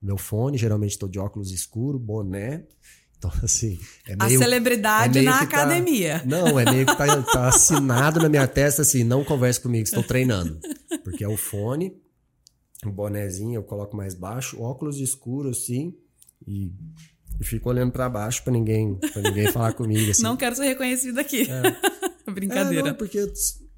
meu 0.00 0.18
fone, 0.18 0.58
geralmente 0.58 0.92
estou 0.92 1.08
de 1.08 1.18
óculos 1.18 1.50
escuro, 1.50 1.98
boné 1.98 2.66
então, 3.18 3.30
assim. 3.42 3.78
É 4.06 4.16
meio, 4.16 4.38
a 4.38 4.42
celebridade 4.42 5.18
é 5.18 5.22
na 5.22 5.38
tá 5.38 5.42
academia. 5.42 6.20
Tá, 6.20 6.26
não, 6.26 6.58
é 6.58 6.70
meio 6.70 6.86
que 6.86 6.96
tá, 6.96 7.22
tá, 7.22 7.48
assinado 7.48 8.20
na 8.20 8.28
minha 8.28 8.46
testa 8.46 8.82
assim: 8.82 9.04
não 9.04 9.24
converse 9.24 9.60
comigo, 9.60 9.84
estou 9.84 10.02
treinando. 10.02 10.58
Porque 11.02 11.24
é 11.24 11.28
o 11.28 11.36
fone, 11.36 11.96
o 12.84 12.90
bonezinho 12.90 13.54
eu 13.54 13.62
coloco 13.62 13.96
mais 13.96 14.14
baixo, 14.14 14.60
óculos 14.60 14.98
escuro 14.98 15.50
assim, 15.50 15.94
e, 16.46 16.72
e 17.40 17.44
fico 17.44 17.68
olhando 17.68 17.92
para 17.92 18.08
baixo 18.08 18.42
para 18.42 18.52
ninguém, 18.52 18.94
pra 18.94 19.22
ninguém 19.22 19.50
falar 19.52 19.72
comigo. 19.72 20.10
Assim. 20.10 20.22
Não 20.22 20.36
quero 20.36 20.56
ser 20.56 20.64
reconhecido 20.64 21.18
aqui. 21.18 21.46
É. 21.50 21.96
Brincadeira. 22.30 22.88
É, 22.88 22.90
não, 22.90 22.96
porque 22.96 23.18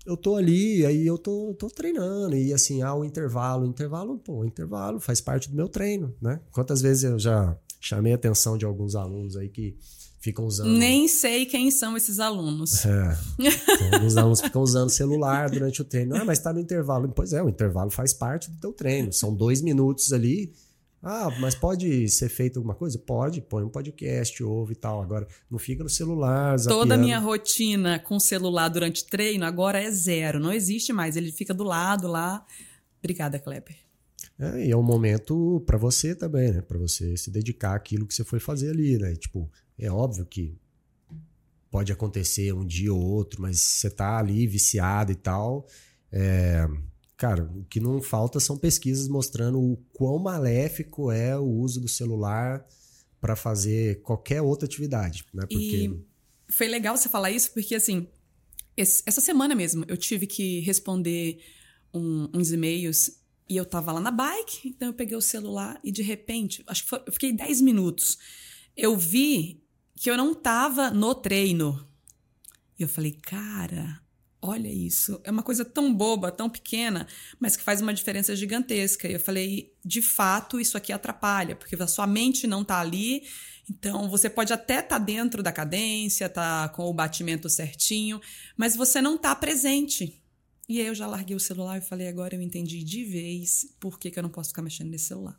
eu, 0.06 0.16
tô 0.16 0.36
ali, 0.36 0.84
aí 0.86 1.06
eu 1.06 1.18
tô, 1.18 1.54
tô 1.58 1.68
treinando, 1.68 2.34
e 2.34 2.52
assim, 2.52 2.82
há 2.82 2.94
o 2.94 3.04
intervalo. 3.04 3.64
O 3.64 3.66
intervalo, 3.66 4.18
pô, 4.18 4.38
o 4.40 4.44
intervalo 4.44 4.98
faz 5.00 5.20
parte 5.20 5.50
do 5.50 5.56
meu 5.56 5.68
treino, 5.68 6.14
né? 6.20 6.40
Quantas 6.50 6.80
vezes 6.80 7.04
eu 7.04 7.18
já 7.18 7.56
chamei 7.80 8.12
a 8.12 8.16
atenção 8.16 8.56
de 8.56 8.64
alguns 8.64 8.94
alunos 8.94 9.36
aí 9.36 9.48
que 9.48 9.76
ficam 10.20 10.44
usando. 10.44 10.70
Nem 10.70 11.06
sei 11.08 11.46
quem 11.46 11.70
são 11.70 11.96
esses 11.96 12.18
alunos. 12.18 12.84
É. 12.84 13.18
Então, 13.38 13.94
alguns 13.94 14.16
alunos 14.16 14.40
ficam 14.40 14.62
usando 14.62 14.90
celular 14.90 15.48
durante 15.50 15.80
o 15.80 15.84
treino. 15.84 16.16
Ah, 16.16 16.24
mas 16.24 16.38
está 16.38 16.52
no 16.52 16.60
intervalo. 16.60 17.08
Pois 17.14 17.32
é, 17.32 17.42
o 17.42 17.48
intervalo 17.48 17.90
faz 17.90 18.12
parte 18.12 18.50
do 18.50 18.58
teu 18.58 18.72
treino. 18.72 19.12
São 19.12 19.34
dois 19.34 19.62
minutos 19.62 20.12
ali. 20.12 20.52
Ah, 21.02 21.30
mas 21.40 21.54
pode 21.54 22.08
ser 22.08 22.28
feito 22.28 22.58
alguma 22.58 22.74
coisa? 22.74 22.98
Pode, 22.98 23.40
põe 23.40 23.62
um 23.62 23.68
podcast, 23.68 24.42
ouve 24.42 24.72
e 24.72 24.76
tal. 24.76 25.00
Agora, 25.00 25.26
não 25.50 25.58
fica 25.58 25.84
no 25.84 25.88
celular. 25.88 26.58
Zapiando. 26.58 26.82
Toda 26.82 26.94
a 26.94 26.98
minha 26.98 27.18
rotina 27.18 27.98
com 28.00 28.18
celular 28.18 28.68
durante 28.68 29.06
treino 29.06 29.44
agora 29.44 29.80
é 29.80 29.90
zero. 29.90 30.40
Não 30.40 30.52
existe 30.52 30.92
mais. 30.92 31.16
Ele 31.16 31.30
fica 31.30 31.54
do 31.54 31.64
lado 31.64 32.08
lá. 32.08 32.44
Obrigada, 32.98 33.38
Kleber. 33.38 33.76
É, 34.38 34.66
e 34.66 34.70
é 34.70 34.76
um 34.76 34.82
momento 34.82 35.62
para 35.66 35.78
você 35.78 36.14
também, 36.14 36.52
né? 36.52 36.62
Para 36.62 36.78
você 36.78 37.16
se 37.16 37.30
dedicar 37.30 37.74
àquilo 37.74 38.06
que 38.06 38.14
você 38.14 38.24
foi 38.24 38.40
fazer 38.40 38.70
ali, 38.70 38.98
né? 38.98 39.14
Tipo, 39.14 39.50
é 39.78 39.90
óbvio 39.90 40.24
que 40.24 40.56
pode 41.70 41.92
acontecer 41.92 42.52
um 42.52 42.64
dia 42.64 42.92
ou 42.92 43.00
outro, 43.00 43.40
mas 43.40 43.60
você 43.60 43.90
tá 43.90 44.18
ali 44.18 44.46
viciado 44.46 45.12
e 45.12 45.14
tal. 45.16 45.66
É, 46.10 46.66
cara, 47.18 47.42
o 47.42 47.64
que 47.64 47.80
não 47.80 48.00
falta 48.00 48.38
são 48.38 48.56
pesquisas 48.56 49.08
mostrando 49.08 49.60
o 49.60 49.76
quão 49.92 50.18
maléfico 50.20 51.10
é 51.10 51.36
o 51.36 51.44
uso 51.44 51.80
do 51.80 51.88
celular 51.88 52.64
para 53.20 53.34
fazer 53.34 54.00
qualquer 54.02 54.40
outra 54.40 54.66
atividade, 54.66 55.24
né? 55.34 55.42
Porque... 55.42 55.56
E 55.58 56.06
foi 56.48 56.68
legal 56.68 56.96
você 56.96 57.08
falar 57.08 57.32
isso, 57.32 57.52
porque 57.52 57.74
assim, 57.74 58.06
essa 58.76 59.20
semana 59.20 59.54
mesmo 59.56 59.84
eu 59.88 59.96
tive 59.96 60.28
que 60.28 60.60
responder 60.60 61.40
um, 61.92 62.30
uns 62.32 62.52
e-mails 62.52 63.18
e 63.48 63.56
eu 63.56 63.64
tava 63.64 63.90
lá 63.90 64.00
na 64.00 64.12
bike, 64.12 64.68
então 64.68 64.88
eu 64.88 64.94
peguei 64.94 65.16
o 65.16 65.20
celular 65.20 65.80
e 65.82 65.90
de 65.90 66.02
repente, 66.02 66.62
acho 66.68 66.84
que 66.84 66.88
foi, 66.88 67.02
eu 67.04 67.12
fiquei 67.12 67.32
10 67.32 67.62
minutos. 67.62 68.16
Eu 68.76 68.96
vi 68.96 69.60
que 69.96 70.08
eu 70.08 70.16
não 70.16 70.32
tava 70.34 70.90
no 70.90 71.14
treino. 71.16 71.84
E 72.78 72.82
eu 72.82 72.88
falei, 72.88 73.10
cara, 73.10 74.00
olha 74.40 74.68
isso. 74.68 75.20
É 75.24 75.30
uma 75.30 75.42
coisa 75.42 75.64
tão 75.64 75.92
boba, 75.92 76.30
tão 76.30 76.48
pequena, 76.48 77.06
mas 77.38 77.56
que 77.56 77.62
faz 77.62 77.80
uma 77.80 77.94
diferença 77.94 78.34
gigantesca. 78.34 79.08
E 79.08 79.14
eu 79.14 79.20
falei, 79.20 79.74
de 79.84 80.00
fato, 80.00 80.60
isso 80.60 80.76
aqui 80.76 80.92
atrapalha, 80.92 81.56
porque 81.56 81.74
a 81.76 81.86
sua 81.86 82.06
mente 82.06 82.46
não 82.46 82.64
tá 82.64 82.80
ali. 82.80 83.22
Então, 83.70 84.08
você 84.08 84.30
pode 84.30 84.52
até 84.52 84.76
estar 84.76 84.98
tá 84.98 85.04
dentro 85.04 85.42
da 85.42 85.52
cadência, 85.52 86.28
tá 86.28 86.68
com 86.70 86.84
o 86.84 86.94
batimento 86.94 87.48
certinho, 87.50 88.20
mas 88.56 88.74
você 88.74 89.00
não 89.00 89.18
tá 89.18 89.34
presente. 89.34 90.22
E 90.68 90.80
aí 90.80 90.86
eu 90.86 90.94
já 90.94 91.06
larguei 91.06 91.36
o 91.36 91.40
celular 91.40 91.78
e 91.78 91.80
falei, 91.80 92.08
agora 92.08 92.34
eu 92.34 92.42
entendi 92.42 92.82
de 92.84 93.04
vez 93.04 93.66
por 93.80 93.98
que, 93.98 94.10
que 94.10 94.18
eu 94.18 94.22
não 94.22 94.30
posso 94.30 94.50
ficar 94.50 94.62
mexendo 94.62 94.90
nesse 94.90 95.06
celular. 95.06 95.38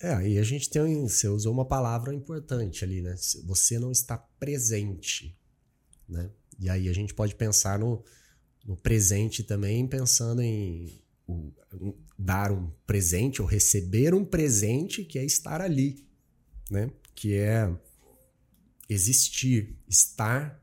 É, 0.00 0.14
aí 0.14 0.38
a 0.38 0.42
gente 0.42 0.68
tem. 0.68 1.08
Você 1.08 1.26
usou 1.28 1.52
uma 1.52 1.64
palavra 1.64 2.14
importante 2.14 2.84
ali, 2.84 3.00
né? 3.00 3.14
Você 3.44 3.78
não 3.78 3.90
está 3.90 4.18
presente. 4.18 5.36
Né? 6.08 6.30
E 6.58 6.68
aí 6.68 6.88
a 6.88 6.92
gente 6.92 7.14
pode 7.14 7.34
pensar 7.34 7.78
no, 7.78 8.04
no 8.64 8.76
presente 8.76 9.42
também, 9.42 9.86
pensando 9.86 10.42
em 10.42 11.00
o, 11.26 11.52
dar 12.18 12.52
um 12.52 12.70
presente 12.86 13.42
ou 13.42 13.48
receber 13.48 14.14
um 14.14 14.24
presente 14.24 15.04
que 15.04 15.18
é 15.18 15.24
estar 15.24 15.60
ali, 15.60 16.04
né? 16.70 16.90
Que 17.14 17.34
é 17.34 17.70
existir, 18.88 19.76
estar 19.88 20.62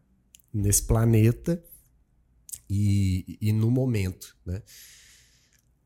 nesse 0.53 0.83
planeta 0.83 1.63
e, 2.69 3.37
e 3.41 3.51
no 3.51 3.69
momento, 3.69 4.35
né? 4.45 4.61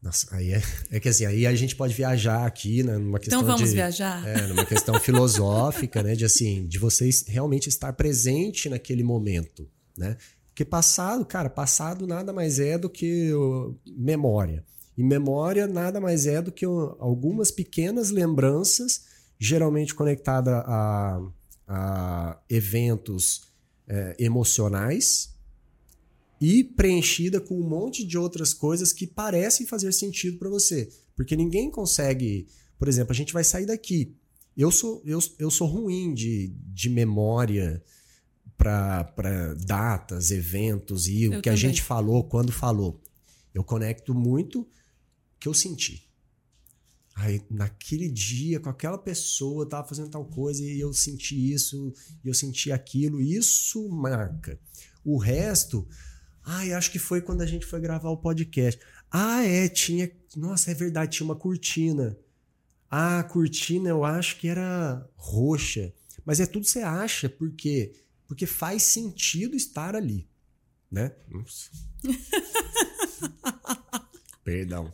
Nossa, 0.02 0.28
aí 0.36 0.54
é, 0.54 0.62
é 0.92 1.00
que 1.00 1.10
assim, 1.10 1.26
aí 1.26 1.48
a 1.48 1.56
gente 1.56 1.76
pode 1.76 1.94
viajar 1.94 2.46
aqui, 2.46 2.84
né, 2.84 2.98
numa 2.98 3.20
questão 3.20 3.40
Então 3.40 3.52
vamos 3.52 3.70
de, 3.70 3.76
viajar. 3.76 4.26
É, 4.28 4.46
numa 4.48 4.66
questão 4.66 4.98
filosófica, 5.02 6.04
né, 6.04 6.16
de 6.16 6.24
assim, 6.24 6.68
de 6.68 6.78
vocês 6.78 7.26
realmente 7.28 7.68
estar 7.68 7.92
presente 7.94 8.70
naquele 8.70 9.04
momento, 9.04 9.68
né? 9.98 10.18
Porque 10.48 10.66
passado, 10.66 11.26
cara, 11.26 11.50
passado 11.50 12.08
nada 12.08 12.34
mais 12.34 12.60
é 12.60 12.78
do 12.78 12.90
que 12.90 13.32
memória. 13.86 14.66
E 14.98 15.04
memória 15.04 15.68
nada 15.68 16.02
mais 16.02 16.26
é 16.26 16.42
do 16.42 16.52
que 16.52 16.66
algumas 16.66 17.52
pequenas 17.52 18.10
lembranças 18.10 19.06
geralmente 19.40 19.94
conectada 19.94 20.64
a, 20.66 21.22
a 21.68 22.40
eventos 22.50 23.44
é, 23.88 24.16
emocionais 24.18 25.36
e 26.42 26.64
preenchida 26.64 27.40
com 27.40 27.60
um 27.60 27.68
monte 27.68 28.04
de 28.04 28.18
outras 28.18 28.54
coisas 28.54 28.92
que 28.92 29.06
parecem 29.06 29.66
fazer 29.66 29.92
sentido 29.92 30.38
para 30.38 30.50
você. 30.50 30.90
Porque 31.16 31.36
ninguém 31.36 31.70
consegue. 31.70 32.48
Por 32.78 32.88
exemplo, 32.88 33.12
a 33.12 33.16
gente 33.16 33.34
vai 33.34 33.44
sair 33.44 33.66
daqui. 33.66 34.16
Eu 34.56 34.72
sou, 34.72 35.02
eu, 35.06 35.20
eu 35.38 35.52
sou 35.52 35.68
ruim 35.68 36.14
de, 36.14 36.52
de 36.74 36.90
memória 36.90 37.84
para 38.58 39.54
datas, 39.54 40.32
eventos 40.32 41.08
e 41.08 41.24
eu 41.24 41.32
o 41.32 41.36
que 41.36 41.42
também. 41.44 41.54
a 41.54 41.56
gente 41.56 41.82
falou 41.82 42.24
quando 42.24 42.52
falou. 42.52 43.00
Eu 43.54 43.64
conecto 43.64 44.14
muito 44.14 44.62
o 44.62 44.68
que 45.40 45.48
eu 45.48 45.54
senti. 45.54 46.08
Aí, 47.16 47.42
naquele 47.50 48.08
dia, 48.08 48.60
com 48.60 48.70
aquela 48.70 48.98
pessoa, 48.98 49.64
eu 49.64 49.70
tava 49.70 49.88
fazendo 49.88 50.10
tal 50.10 50.26
coisa 50.26 50.64
e 50.64 50.80
eu 50.80 50.94
senti 50.94 51.52
isso, 51.52 51.92
e 52.24 52.28
eu 52.28 52.34
senti 52.34 52.72
aquilo, 52.72 53.20
isso 53.20 53.90
marca. 53.90 54.60
O 55.04 55.18
resto, 55.18 55.88
ai, 56.44 56.74
acho 56.74 56.92
que 56.92 57.00
foi 57.00 57.22
quando 57.22 57.42
a 57.42 57.46
gente 57.46 57.66
foi 57.66 57.80
gravar 57.80 58.10
o 58.10 58.18
podcast. 58.18 58.80
Ah, 59.10 59.44
é, 59.44 59.68
tinha. 59.68 60.12
Nossa, 60.36 60.70
é 60.70 60.76
verdade, 60.76 61.18
tinha 61.18 61.26
uma 61.26 61.36
cortina. 61.36 62.16
Ah, 62.90 63.20
a 63.20 63.24
cortina 63.24 63.90
eu 63.90 64.04
acho 64.04 64.38
que 64.38 64.48
era 64.48 65.10
roxa. 65.16 65.92
Mas 66.24 66.40
é 66.40 66.46
tudo 66.46 66.68
você 66.68 66.80
acha, 66.80 67.28
por 67.28 67.52
quê? 67.52 67.94
Porque 68.28 68.46
faz 68.46 68.84
sentido 68.84 69.56
estar 69.56 69.96
ali, 69.96 70.30
né? 70.92 71.16
Perdão. 74.44 74.94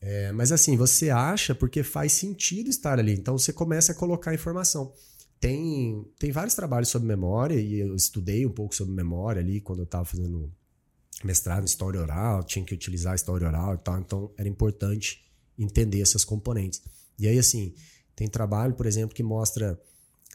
É, 0.00 0.32
mas 0.32 0.52
assim, 0.52 0.76
você 0.76 1.10
acha 1.10 1.54
porque 1.54 1.82
faz 1.82 2.12
sentido 2.12 2.68
estar 2.68 2.98
ali. 2.98 3.12
Então 3.12 3.38
você 3.38 3.52
começa 3.52 3.92
a 3.92 3.94
colocar 3.94 4.34
informação. 4.34 4.92
Tem, 5.40 6.04
tem 6.18 6.30
vários 6.30 6.54
trabalhos 6.54 6.88
sobre 6.88 7.08
memória, 7.08 7.58
e 7.58 7.80
eu 7.80 7.96
estudei 7.96 8.46
um 8.46 8.52
pouco 8.52 8.74
sobre 8.74 8.94
memória 8.94 9.40
ali 9.40 9.60
quando 9.60 9.80
eu 9.80 9.84
estava 9.84 10.04
fazendo 10.04 10.52
mestrado 11.24 11.62
em 11.62 11.66
história 11.66 12.00
oral, 12.00 12.42
tinha 12.42 12.64
que 12.64 12.74
utilizar 12.74 13.12
a 13.12 13.16
história 13.16 13.46
oral 13.46 13.74
e 13.74 13.78
tal, 13.78 13.98
então 13.98 14.32
era 14.36 14.48
importante 14.48 15.24
entender 15.58 16.00
essas 16.00 16.24
componentes. 16.24 16.82
E 17.18 17.26
aí, 17.26 17.38
assim, 17.38 17.74
tem 18.14 18.28
trabalho, 18.28 18.74
por 18.74 18.86
exemplo, 18.86 19.14
que 19.14 19.22
mostra. 19.22 19.80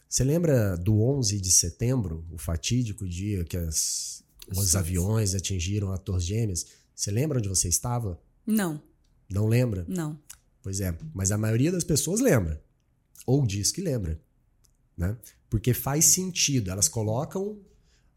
Você 0.10 0.24
lembra 0.24 0.78
do 0.78 1.02
11 1.02 1.40
de 1.42 1.52
setembro, 1.52 2.26
o 2.32 2.38
fatídico 2.38 3.08
dia 3.08 3.44
que 3.44 3.58
as, 3.58 4.24
os 4.56 4.76
aviões 4.76 5.36
atingiram 5.36 5.92
a 5.92 5.98
Torre 5.98 6.22
Gêmeas? 6.22 6.66
Você 6.96 7.12
lembra 7.12 7.40
onde 7.40 7.50
você 7.50 7.68
estava? 7.68 8.20
Não. 8.46 8.82
Não 9.30 9.48
lembra? 9.48 9.86
Não. 9.88 10.18
Pois 10.64 10.80
é, 10.80 10.98
mas 11.14 11.32
a 11.32 11.38
maioria 11.38 11.72
das 11.72 11.84
pessoas 11.84 12.22
lembra. 12.22 12.62
Ou 13.26 13.46
diz 13.46 13.72
que 13.72 13.82
lembra. 13.82 14.20
Né? 14.98 15.18
Porque 15.50 15.74
faz 15.74 16.06
sentido. 16.06 16.72
Elas 16.72 16.88
colocam. 16.88 17.60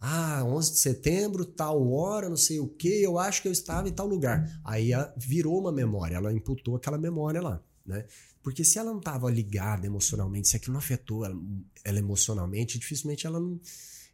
Ah, 0.00 0.42
11 0.44 0.72
de 0.72 0.78
setembro, 0.78 1.44
tal 1.44 1.92
hora, 1.92 2.28
não 2.28 2.36
sei 2.36 2.58
o 2.58 2.66
que, 2.66 3.02
eu 3.02 3.18
acho 3.18 3.42
que 3.42 3.48
eu 3.48 3.52
estava 3.52 3.86
em 3.86 3.92
tal 3.92 4.06
lugar. 4.06 4.60
Aí 4.64 4.92
virou 5.14 5.60
uma 5.60 5.70
memória, 5.70 6.16
ela 6.16 6.32
imputou 6.32 6.74
aquela 6.74 6.96
memória 6.96 7.42
lá. 7.42 7.62
Né? 7.84 8.06
Porque 8.42 8.64
se 8.64 8.78
ela 8.78 8.90
não 8.90 8.98
estava 8.98 9.30
ligada 9.30 9.86
emocionalmente, 9.86 10.48
se 10.48 10.56
aquilo 10.56 10.72
não 10.72 10.78
afetou 10.78 11.24
ela, 11.24 11.38
ela, 11.84 11.98
emocionalmente, 11.98 12.78
dificilmente 12.78 13.26
ela, 13.26 13.38
não, 13.38 13.60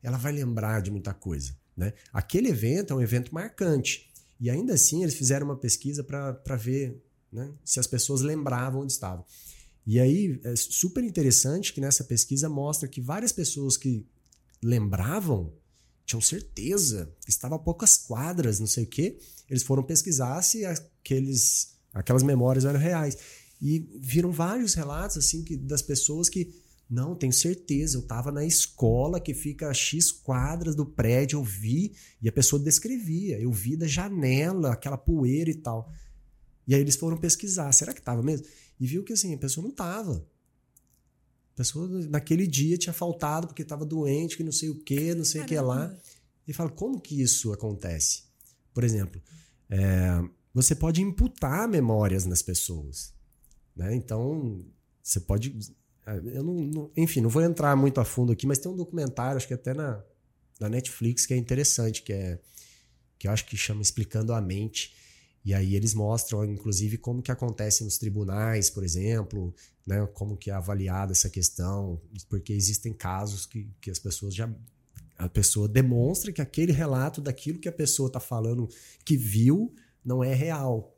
ela 0.02 0.18
vai 0.18 0.32
lembrar 0.32 0.80
de 0.82 0.90
muita 0.90 1.14
coisa. 1.14 1.56
Né? 1.76 1.92
Aquele 2.12 2.48
evento 2.48 2.92
é 2.92 2.96
um 2.96 3.00
evento 3.00 3.32
marcante. 3.32 4.10
E 4.40 4.50
ainda 4.50 4.74
assim, 4.74 5.02
eles 5.02 5.14
fizeram 5.14 5.46
uma 5.46 5.56
pesquisa 5.56 6.02
para 6.02 6.56
ver 6.56 7.02
né, 7.32 7.52
se 7.64 7.78
as 7.78 7.86
pessoas 7.86 8.20
lembravam 8.20 8.82
onde 8.82 8.92
estavam. 8.92 9.24
E 9.86 10.00
aí, 10.00 10.40
é 10.42 10.56
super 10.56 11.04
interessante 11.04 11.72
que 11.72 11.80
nessa 11.80 12.02
pesquisa 12.02 12.48
mostra 12.48 12.88
que 12.88 13.00
várias 13.00 13.30
pessoas 13.30 13.76
que 13.76 14.04
lembravam 14.62 15.52
tinham 16.04 16.20
certeza 16.20 17.12
que 17.24 17.30
estava 17.30 17.56
a 17.56 17.58
poucas 17.58 17.96
quadras, 17.96 18.58
não 18.58 18.66
sei 18.66 18.84
o 18.84 18.88
quê. 18.88 19.18
Eles 19.48 19.62
foram 19.62 19.82
pesquisar 19.82 20.42
se 20.42 20.64
aqueles, 20.64 21.76
aquelas 21.94 22.22
memórias 22.22 22.64
eram 22.64 22.78
reais. 22.78 23.16
E 23.60 23.88
viram 23.98 24.30
vários 24.30 24.74
relatos 24.74 25.16
assim 25.16 25.42
que, 25.42 25.56
das 25.56 25.82
pessoas 25.82 26.28
que 26.28 26.52
não, 26.88 27.16
tenho 27.16 27.32
certeza. 27.32 27.96
Eu 27.96 28.02
estava 28.02 28.30
na 28.30 28.44
escola 28.44 29.20
que 29.20 29.34
fica 29.34 29.68
a 29.68 29.74
X 29.74 30.12
quadras 30.12 30.76
do 30.76 30.86
prédio, 30.86 31.38
eu 31.38 31.44
vi, 31.44 31.94
e 32.22 32.28
a 32.28 32.32
pessoa 32.32 32.62
descrevia. 32.62 33.40
Eu 33.40 33.52
vi 33.52 33.76
da 33.76 33.86
janela, 33.86 34.72
aquela 34.72 34.96
poeira 34.96 35.50
e 35.50 35.54
tal. 35.54 35.90
E 36.66 36.74
aí 36.74 36.80
eles 36.80 36.96
foram 36.96 37.16
pesquisar, 37.16 37.72
será 37.72 37.92
que 37.92 38.00
estava 38.00 38.22
mesmo? 38.22 38.46
E 38.78 38.86
viu 38.86 39.02
que 39.02 39.12
assim, 39.12 39.34
a 39.34 39.38
pessoa 39.38 39.62
não 39.62 39.70
estava. 39.70 40.24
A 41.54 41.56
pessoa 41.56 41.88
naquele 42.08 42.46
dia 42.46 42.76
tinha 42.76 42.92
faltado 42.92 43.46
porque 43.46 43.62
estava 43.62 43.84
doente, 43.84 44.36
que 44.36 44.44
não 44.44 44.52
sei 44.52 44.68
o 44.68 44.76
que, 44.76 45.14
não 45.14 45.24
sei 45.24 45.40
o 45.40 45.46
que 45.46 45.58
lá. 45.58 45.94
E 46.46 46.52
fala, 46.52 46.70
como 46.70 47.00
que 47.00 47.20
isso 47.20 47.52
acontece? 47.52 48.24
Por 48.72 48.84
exemplo, 48.84 49.20
é, 49.70 50.22
você 50.52 50.74
pode 50.74 51.02
imputar 51.02 51.66
memórias 51.66 52.26
nas 52.26 52.42
pessoas. 52.42 53.15
Né? 53.76 53.94
Então, 53.94 54.64
você 55.02 55.20
pode 55.20 55.54
é, 56.06 56.16
eu 56.36 56.42
não, 56.44 56.54
não, 56.54 56.90
enfim, 56.96 57.20
não 57.20 57.28
vou 57.28 57.42
entrar 57.42 57.74
muito 57.74 58.00
a 58.00 58.04
fundo 58.04 58.32
aqui, 58.32 58.46
mas 58.46 58.58
tem 58.58 58.70
um 58.70 58.76
documentário, 58.76 59.36
acho 59.36 59.48
que 59.48 59.54
até 59.54 59.74
na, 59.74 60.02
na 60.60 60.68
Netflix, 60.68 61.26
que 61.26 61.34
é 61.34 61.36
interessante, 61.36 62.02
que 62.02 62.12
é 62.12 62.38
que 63.18 63.26
eu 63.26 63.32
acho 63.32 63.46
que 63.46 63.56
chama 63.56 63.80
Explicando 63.80 64.32
a 64.32 64.40
Mente. 64.40 64.94
E 65.42 65.54
aí 65.54 65.74
eles 65.74 65.94
mostram, 65.94 66.44
inclusive, 66.44 66.98
como 66.98 67.22
que 67.22 67.32
acontece 67.32 67.82
nos 67.82 67.96
tribunais, 67.96 68.68
por 68.68 68.84
exemplo, 68.84 69.54
né? 69.86 70.06
como 70.12 70.36
que 70.36 70.50
é 70.50 70.54
avaliada 70.54 71.12
essa 71.12 71.30
questão, 71.30 72.00
porque 72.28 72.52
existem 72.52 72.92
casos 72.92 73.46
que, 73.46 73.70
que 73.80 73.90
as 73.90 73.98
pessoas 73.98 74.34
já... 74.34 74.52
A 75.16 75.30
pessoa 75.30 75.66
demonstra 75.66 76.30
que 76.30 76.42
aquele 76.42 76.72
relato 76.72 77.22
daquilo 77.22 77.58
que 77.58 77.68
a 77.68 77.72
pessoa 77.72 78.08
está 78.08 78.20
falando 78.20 78.68
que 79.02 79.16
viu 79.16 79.74
não 80.04 80.22
é 80.22 80.34
real, 80.34 80.94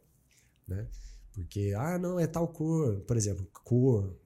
né? 0.67 0.89
Porque, 1.39 1.73
ah, 1.77 1.97
não, 1.99 2.19
é 2.19 2.27
tal 2.27 2.49
cor, 2.49 3.01
por 3.03 3.17
exemplo, 3.17 3.47
cor, 3.65 4.19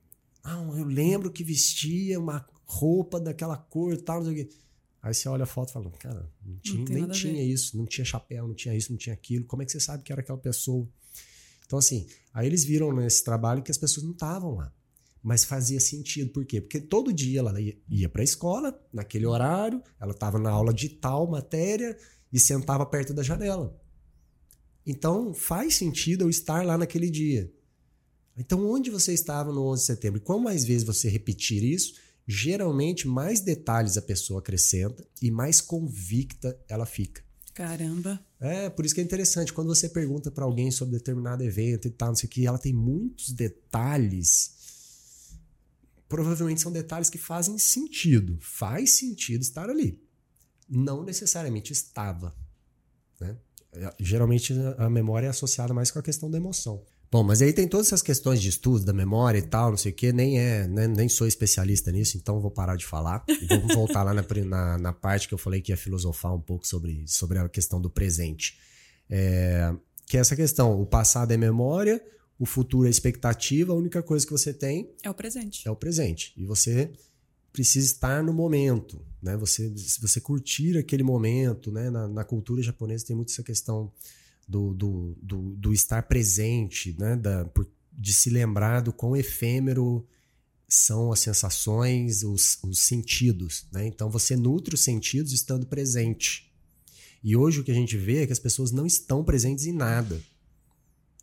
não, 0.42 0.78
eu 0.78 0.86
lembro 0.86 1.30
que 1.30 1.44
vestia 1.44 2.18
uma 2.18 2.46
roupa 2.64 3.20
daquela 3.20 3.54
cor 3.54 3.92
e 3.92 3.98
tal, 3.98 4.16
não 4.24 4.32
sei 4.32 4.32
o 4.32 4.36
quê. 4.48 4.54
Aí 5.02 5.12
você 5.12 5.28
olha 5.28 5.42
a 5.42 5.46
foto 5.46 5.68
e 5.68 5.72
fala, 5.72 5.90
cara, 5.90 6.26
não 6.42 6.56
tinha, 6.56 6.84
nem 6.88 7.06
tinha 7.08 7.42
isso, 7.42 7.76
não 7.76 7.84
tinha 7.84 8.04
chapéu, 8.04 8.48
não 8.48 8.54
tinha 8.54 8.74
isso, 8.74 8.90
não 8.90 8.96
tinha 8.96 9.12
aquilo. 9.12 9.44
Como 9.44 9.62
é 9.62 9.66
que 9.66 9.72
você 9.72 9.80
sabe 9.80 10.02
que 10.02 10.10
era 10.10 10.22
aquela 10.22 10.38
pessoa? 10.38 10.88
Então, 11.66 11.78
assim, 11.78 12.06
aí 12.32 12.46
eles 12.46 12.64
viram 12.64 12.90
nesse 12.94 13.22
trabalho 13.22 13.62
que 13.62 13.70
as 13.70 13.76
pessoas 13.76 14.04
não 14.04 14.12
estavam 14.12 14.54
lá. 14.54 14.72
Mas 15.22 15.44
fazia 15.44 15.80
sentido. 15.80 16.30
Por 16.32 16.46
quê? 16.46 16.62
Porque 16.62 16.80
todo 16.80 17.12
dia 17.12 17.40
ela 17.40 17.54
ia 17.60 18.08
para 18.08 18.22
a 18.22 18.24
escola, 18.24 18.80
naquele 18.90 19.26
horário, 19.26 19.82
ela 20.00 20.12
estava 20.12 20.38
na 20.38 20.50
aula 20.50 20.72
de 20.72 20.88
tal 20.88 21.26
matéria 21.30 21.94
e 22.32 22.40
sentava 22.40 22.86
perto 22.86 23.12
da 23.12 23.22
janela. 23.22 23.78
Então, 24.86 25.32
faz 25.32 25.76
sentido 25.76 26.22
eu 26.22 26.30
estar 26.30 26.64
lá 26.64 26.76
naquele 26.76 27.10
dia. 27.10 27.52
Então, 28.36 28.66
onde 28.68 28.90
você 28.90 29.12
estava 29.12 29.52
no 29.52 29.66
11 29.68 29.82
de 29.82 29.86
setembro? 29.86 30.18
E 30.18 30.24
quanto 30.24 30.42
mais 30.42 30.64
vezes 30.64 30.86
você 30.86 31.08
repetir 31.08 31.62
isso, 31.62 31.94
geralmente 32.26 33.06
mais 33.06 33.40
detalhes 33.40 33.96
a 33.96 34.02
pessoa 34.02 34.40
acrescenta 34.40 35.06
e 35.20 35.30
mais 35.30 35.60
convicta 35.60 36.58
ela 36.68 36.86
fica. 36.86 37.22
Caramba. 37.54 38.24
É, 38.40 38.70
por 38.70 38.84
isso 38.84 38.94
que 38.94 39.00
é 39.00 39.04
interessante. 39.04 39.52
Quando 39.52 39.68
você 39.68 39.88
pergunta 39.88 40.30
para 40.30 40.44
alguém 40.44 40.70
sobre 40.70 40.96
determinado 40.96 41.44
evento 41.44 41.86
e 41.86 41.90
tal, 41.90 42.08
não 42.08 42.16
sei 42.16 42.26
o 42.26 42.30
que, 42.30 42.46
ela 42.46 42.58
tem 42.58 42.72
muitos 42.72 43.30
detalhes. 43.30 44.62
Provavelmente 46.08 46.60
são 46.60 46.72
detalhes 46.72 47.10
que 47.10 47.18
fazem 47.18 47.58
sentido. 47.58 48.38
Faz 48.40 48.92
sentido 48.92 49.42
estar 49.42 49.68
ali. 49.68 50.02
Não 50.68 51.04
necessariamente 51.04 51.72
estava. 51.72 52.34
Né? 53.20 53.36
É, 53.74 53.94
geralmente 53.98 54.54
a 54.78 54.90
memória 54.90 55.26
é 55.26 55.30
associada 55.30 55.72
mais 55.72 55.90
com 55.90 55.98
a 55.98 56.02
questão 56.02 56.30
da 56.30 56.38
emoção. 56.38 56.82
Bom, 57.10 57.22
mas 57.22 57.42
aí 57.42 57.52
tem 57.52 57.68
todas 57.68 57.88
essas 57.88 58.00
questões 58.00 58.40
de 58.40 58.48
estudo 58.48 58.86
da 58.86 58.92
memória 58.92 59.38
e 59.38 59.42
tal, 59.42 59.68
não 59.68 59.76
sei 59.76 59.92
o 59.92 59.94
quê, 59.94 60.14
nem 60.14 60.40
é, 60.40 60.66
né, 60.66 60.88
nem 60.88 61.10
sou 61.10 61.26
especialista 61.26 61.92
nisso, 61.92 62.16
então 62.16 62.40
vou 62.40 62.50
parar 62.50 62.74
de 62.74 62.86
falar. 62.86 63.22
E 63.28 63.46
vamos 63.46 63.72
voltar 63.76 64.02
lá 64.02 64.14
na, 64.14 64.24
na, 64.46 64.78
na, 64.78 64.92
parte 64.94 65.28
que 65.28 65.34
eu 65.34 65.38
falei 65.38 65.60
que 65.60 65.72
ia 65.72 65.76
filosofar 65.76 66.34
um 66.34 66.40
pouco 66.40 66.66
sobre, 66.66 67.04
sobre 67.06 67.38
a 67.38 67.48
questão 67.50 67.82
do 67.82 67.90
presente. 67.90 68.58
É, 69.10 69.74
que 70.06 70.16
é 70.16 70.20
essa 70.20 70.34
questão: 70.34 70.80
o 70.80 70.86
passado 70.86 71.32
é 71.32 71.36
memória, 71.36 72.02
o 72.38 72.46
futuro 72.46 72.86
é 72.86 72.90
expectativa, 72.90 73.74
a 73.74 73.76
única 73.76 74.02
coisa 74.02 74.24
que 74.24 74.32
você 74.32 74.54
tem 74.54 74.90
é 75.02 75.10
o 75.10 75.14
presente. 75.14 75.68
É 75.68 75.70
o 75.70 75.76
presente. 75.76 76.32
E 76.34 76.46
você 76.46 76.90
precisa 77.52 77.86
estar 77.86 78.22
no 78.22 78.32
momento, 78.32 79.04
né? 79.22 79.36
Você, 79.36 79.76
se 79.76 80.00
você 80.00 80.20
curtir 80.20 80.78
aquele 80.78 81.02
momento, 81.02 81.70
né? 81.70 81.90
Na, 81.90 82.08
na 82.08 82.24
cultura 82.24 82.62
japonesa 82.62 83.06
tem 83.06 83.14
muito 83.14 83.30
essa 83.30 83.42
questão 83.42 83.92
do, 84.48 84.72
do, 84.74 85.16
do, 85.22 85.40
do 85.56 85.72
estar 85.72 86.02
presente, 86.04 86.96
né? 86.98 87.16
Da, 87.16 87.44
por, 87.44 87.68
de 87.92 88.12
se 88.12 88.30
lembrar 88.30 88.80
do 88.80 88.92
quão 88.92 89.16
efêmero 89.16 90.06
são 90.68 91.12
as 91.12 91.20
sensações, 91.20 92.22
os, 92.22 92.58
os 92.62 92.78
sentidos. 92.80 93.66
Né? 93.70 93.86
Então 93.86 94.08
você 94.08 94.34
nutre 94.34 94.74
os 94.74 94.80
sentidos 94.80 95.32
estando 95.32 95.66
presente. 95.66 96.50
E 97.22 97.36
hoje 97.36 97.60
o 97.60 97.64
que 97.64 97.70
a 97.70 97.74
gente 97.74 97.96
vê 97.96 98.22
é 98.22 98.26
que 98.26 98.32
as 98.32 98.38
pessoas 98.38 98.72
não 98.72 98.86
estão 98.86 99.22
presentes 99.22 99.66
em 99.66 99.72
nada. 99.72 100.20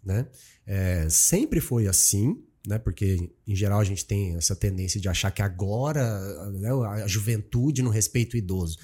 Né? 0.03 0.27
É, 0.65 1.09
sempre 1.09 1.59
foi 1.59 1.87
assim, 1.87 2.41
né? 2.65 2.77
Porque 2.77 3.31
em 3.47 3.55
geral 3.55 3.79
a 3.79 3.83
gente 3.83 4.05
tem 4.05 4.35
essa 4.35 4.55
tendência 4.55 4.99
de 4.99 5.07
achar 5.07 5.31
que 5.31 5.41
agora 5.41 6.49
né, 6.51 6.69
a 7.03 7.07
juventude 7.07 7.81
não 7.81 7.91
respeita 7.91 8.35
o 8.35 8.39
idoso. 8.39 8.77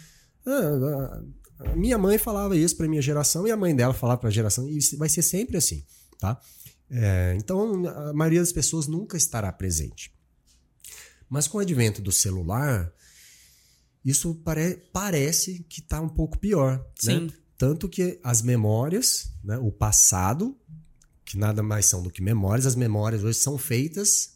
Ah, 0.45 1.21
a 1.59 1.75
minha 1.75 1.97
mãe 1.97 2.17
falava 2.17 2.55
isso 2.55 2.75
para 2.75 2.87
minha 2.87 3.01
geração 3.01 3.47
e 3.47 3.51
a 3.51 3.57
mãe 3.57 3.75
dela 3.75 3.93
falava 3.93 4.19
para 4.19 4.29
a 4.29 4.33
geração 4.33 4.67
e 4.67 4.79
vai 4.97 5.07
ser 5.07 5.21
sempre 5.21 5.57
assim, 5.57 5.85
tá? 6.19 6.39
É, 6.89 7.33
então 7.37 7.85
a 7.87 8.13
maioria 8.13 8.41
das 8.41 8.51
pessoas 8.51 8.87
nunca 8.87 9.17
estará 9.17 9.51
presente. 9.51 10.13
Mas 11.29 11.47
com 11.47 11.57
o 11.57 11.61
advento 11.61 12.01
do 12.01 12.11
celular, 12.11 12.93
isso 14.03 14.35
pare 14.35 14.83
parece 14.93 15.65
que 15.67 15.79
está 15.79 15.99
um 15.99 16.09
pouco 16.09 16.37
pior, 16.37 16.77
né? 16.77 16.85
Sim. 16.99 17.19
né? 17.21 17.33
Tanto 17.57 17.87
que 17.87 18.19
as 18.21 18.41
memórias, 18.41 19.31
né, 19.41 19.57
o 19.57 19.71
passado 19.71 20.59
que 21.25 21.37
nada 21.37 21.63
mais 21.63 21.87
são 21.87 22.03
do 22.03 22.11
que 22.11 22.21
memórias. 22.21 22.65
As 22.65 22.75
memórias 22.75 23.23
hoje 23.23 23.39
são 23.39 23.57
feitas 23.57 24.35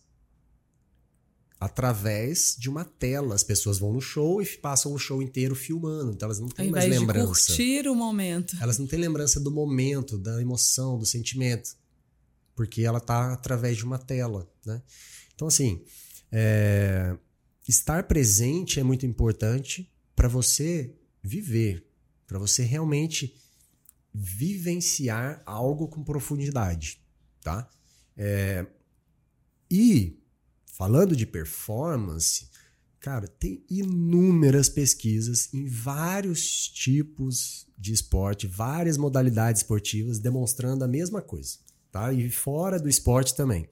através 1.59 2.55
de 2.57 2.69
uma 2.69 2.83
tela. 2.83 3.35
As 3.35 3.43
pessoas 3.43 3.77
vão 3.77 3.93
no 3.93 4.01
show 4.01 4.41
e 4.41 4.47
passam 4.57 4.91
o 4.93 4.97
show 4.97 5.21
inteiro 5.21 5.53
filmando. 5.53 6.11
Então 6.11 6.25
elas 6.25 6.39
não 6.39 6.49
têm 6.49 6.71
mais 6.71 6.89
lembrança. 6.89 7.41
De 7.41 7.47
curtir 7.47 7.87
o 7.87 7.95
momento. 7.95 8.57
Elas 8.59 8.79
não 8.79 8.87
têm 8.87 8.99
lembrança 8.99 9.39
do 9.39 9.51
momento, 9.51 10.17
da 10.17 10.41
emoção, 10.41 10.97
do 10.97 11.05
sentimento. 11.05 11.77
Porque 12.55 12.81
ela 12.81 12.97
está 12.97 13.33
através 13.33 13.77
de 13.77 13.85
uma 13.85 13.99
tela. 13.99 14.49
Né? 14.65 14.81
Então, 15.35 15.47
assim, 15.47 15.83
é... 16.31 17.15
estar 17.67 18.03
presente 18.03 18.79
é 18.79 18.83
muito 18.83 19.05
importante 19.05 19.89
para 20.15 20.27
você 20.27 20.93
viver, 21.21 21.85
para 22.25 22.39
você 22.39 22.63
realmente 22.63 23.35
vivenciar 24.13 25.41
algo 25.45 25.87
com 25.87 26.03
profundidade, 26.03 27.01
tá? 27.41 27.69
É, 28.17 28.65
e 29.69 30.19
falando 30.65 31.15
de 31.15 31.25
performance, 31.25 32.49
cara, 32.99 33.27
tem 33.27 33.63
inúmeras 33.69 34.67
pesquisas 34.67 35.53
em 35.53 35.65
vários 35.65 36.67
tipos 36.67 37.67
de 37.77 37.93
esporte, 37.93 38.47
várias 38.47 38.97
modalidades 38.97 39.61
esportivas 39.61 40.19
demonstrando 40.19 40.83
a 40.83 40.87
mesma 40.87 41.21
coisa, 41.21 41.57
tá? 41.91 42.11
E 42.11 42.29
fora 42.29 42.79
do 42.79 42.89
esporte 42.89 43.35
também, 43.35 43.69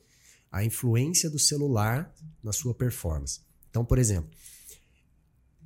a 0.51 0.63
influência 0.63 1.29
do 1.29 1.39
celular 1.39 2.13
na 2.41 2.53
sua 2.53 2.73
performance. 2.73 3.41
Então, 3.69 3.83
por 3.83 3.97
exemplo, 3.97 4.29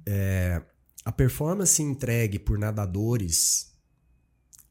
é, 0.06 0.62
a 1.06 1.12
performance 1.12 1.82
entregue 1.82 2.40
por 2.40 2.58
nadadores 2.58 3.71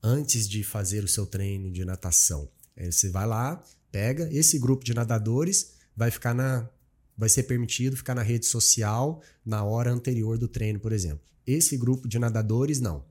antes 0.03 0.49
de 0.49 0.63
fazer 0.63 1.05
o 1.05 1.09
seu 1.09 1.27
treino 1.27 1.71
de 1.71 1.85
natação. 1.85 2.49
Aí 2.77 2.91
você 2.91 3.11
vai 3.11 3.27
lá, 3.27 3.63
pega 3.91 4.29
esse 4.33 4.59
grupo 4.59 4.85
de 4.85 4.95
nadadores, 4.95 5.73
vai 5.97 6.11
ficar 6.11 6.35
na 6.35 6.69
vai 7.17 7.29
ser 7.29 7.43
permitido 7.43 7.99
ficar 7.99 8.15
na 8.15 8.23
rede 8.23 8.47
social 8.47 9.23
na 9.45 9.63
hora 9.63 9.93
anterior 9.93 10.39
do 10.39 10.49
treino, 10.49 10.81
por 10.81 10.91
exemplo. 10.91 11.21
Esse 11.47 11.77
grupo 11.77 12.09
de 12.09 12.19
nadadores 12.19 12.81
não. 12.81 13.05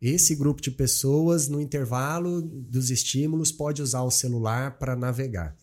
Esse 0.00 0.36
grupo 0.36 0.62
de 0.62 0.70
pessoas 0.70 1.48
no 1.48 1.60
intervalo 1.60 2.40
dos 2.40 2.90
estímulos 2.90 3.50
pode 3.50 3.82
usar 3.82 4.02
o 4.02 4.10
celular 4.10 4.78
para 4.78 4.94
navegar. 4.94 5.56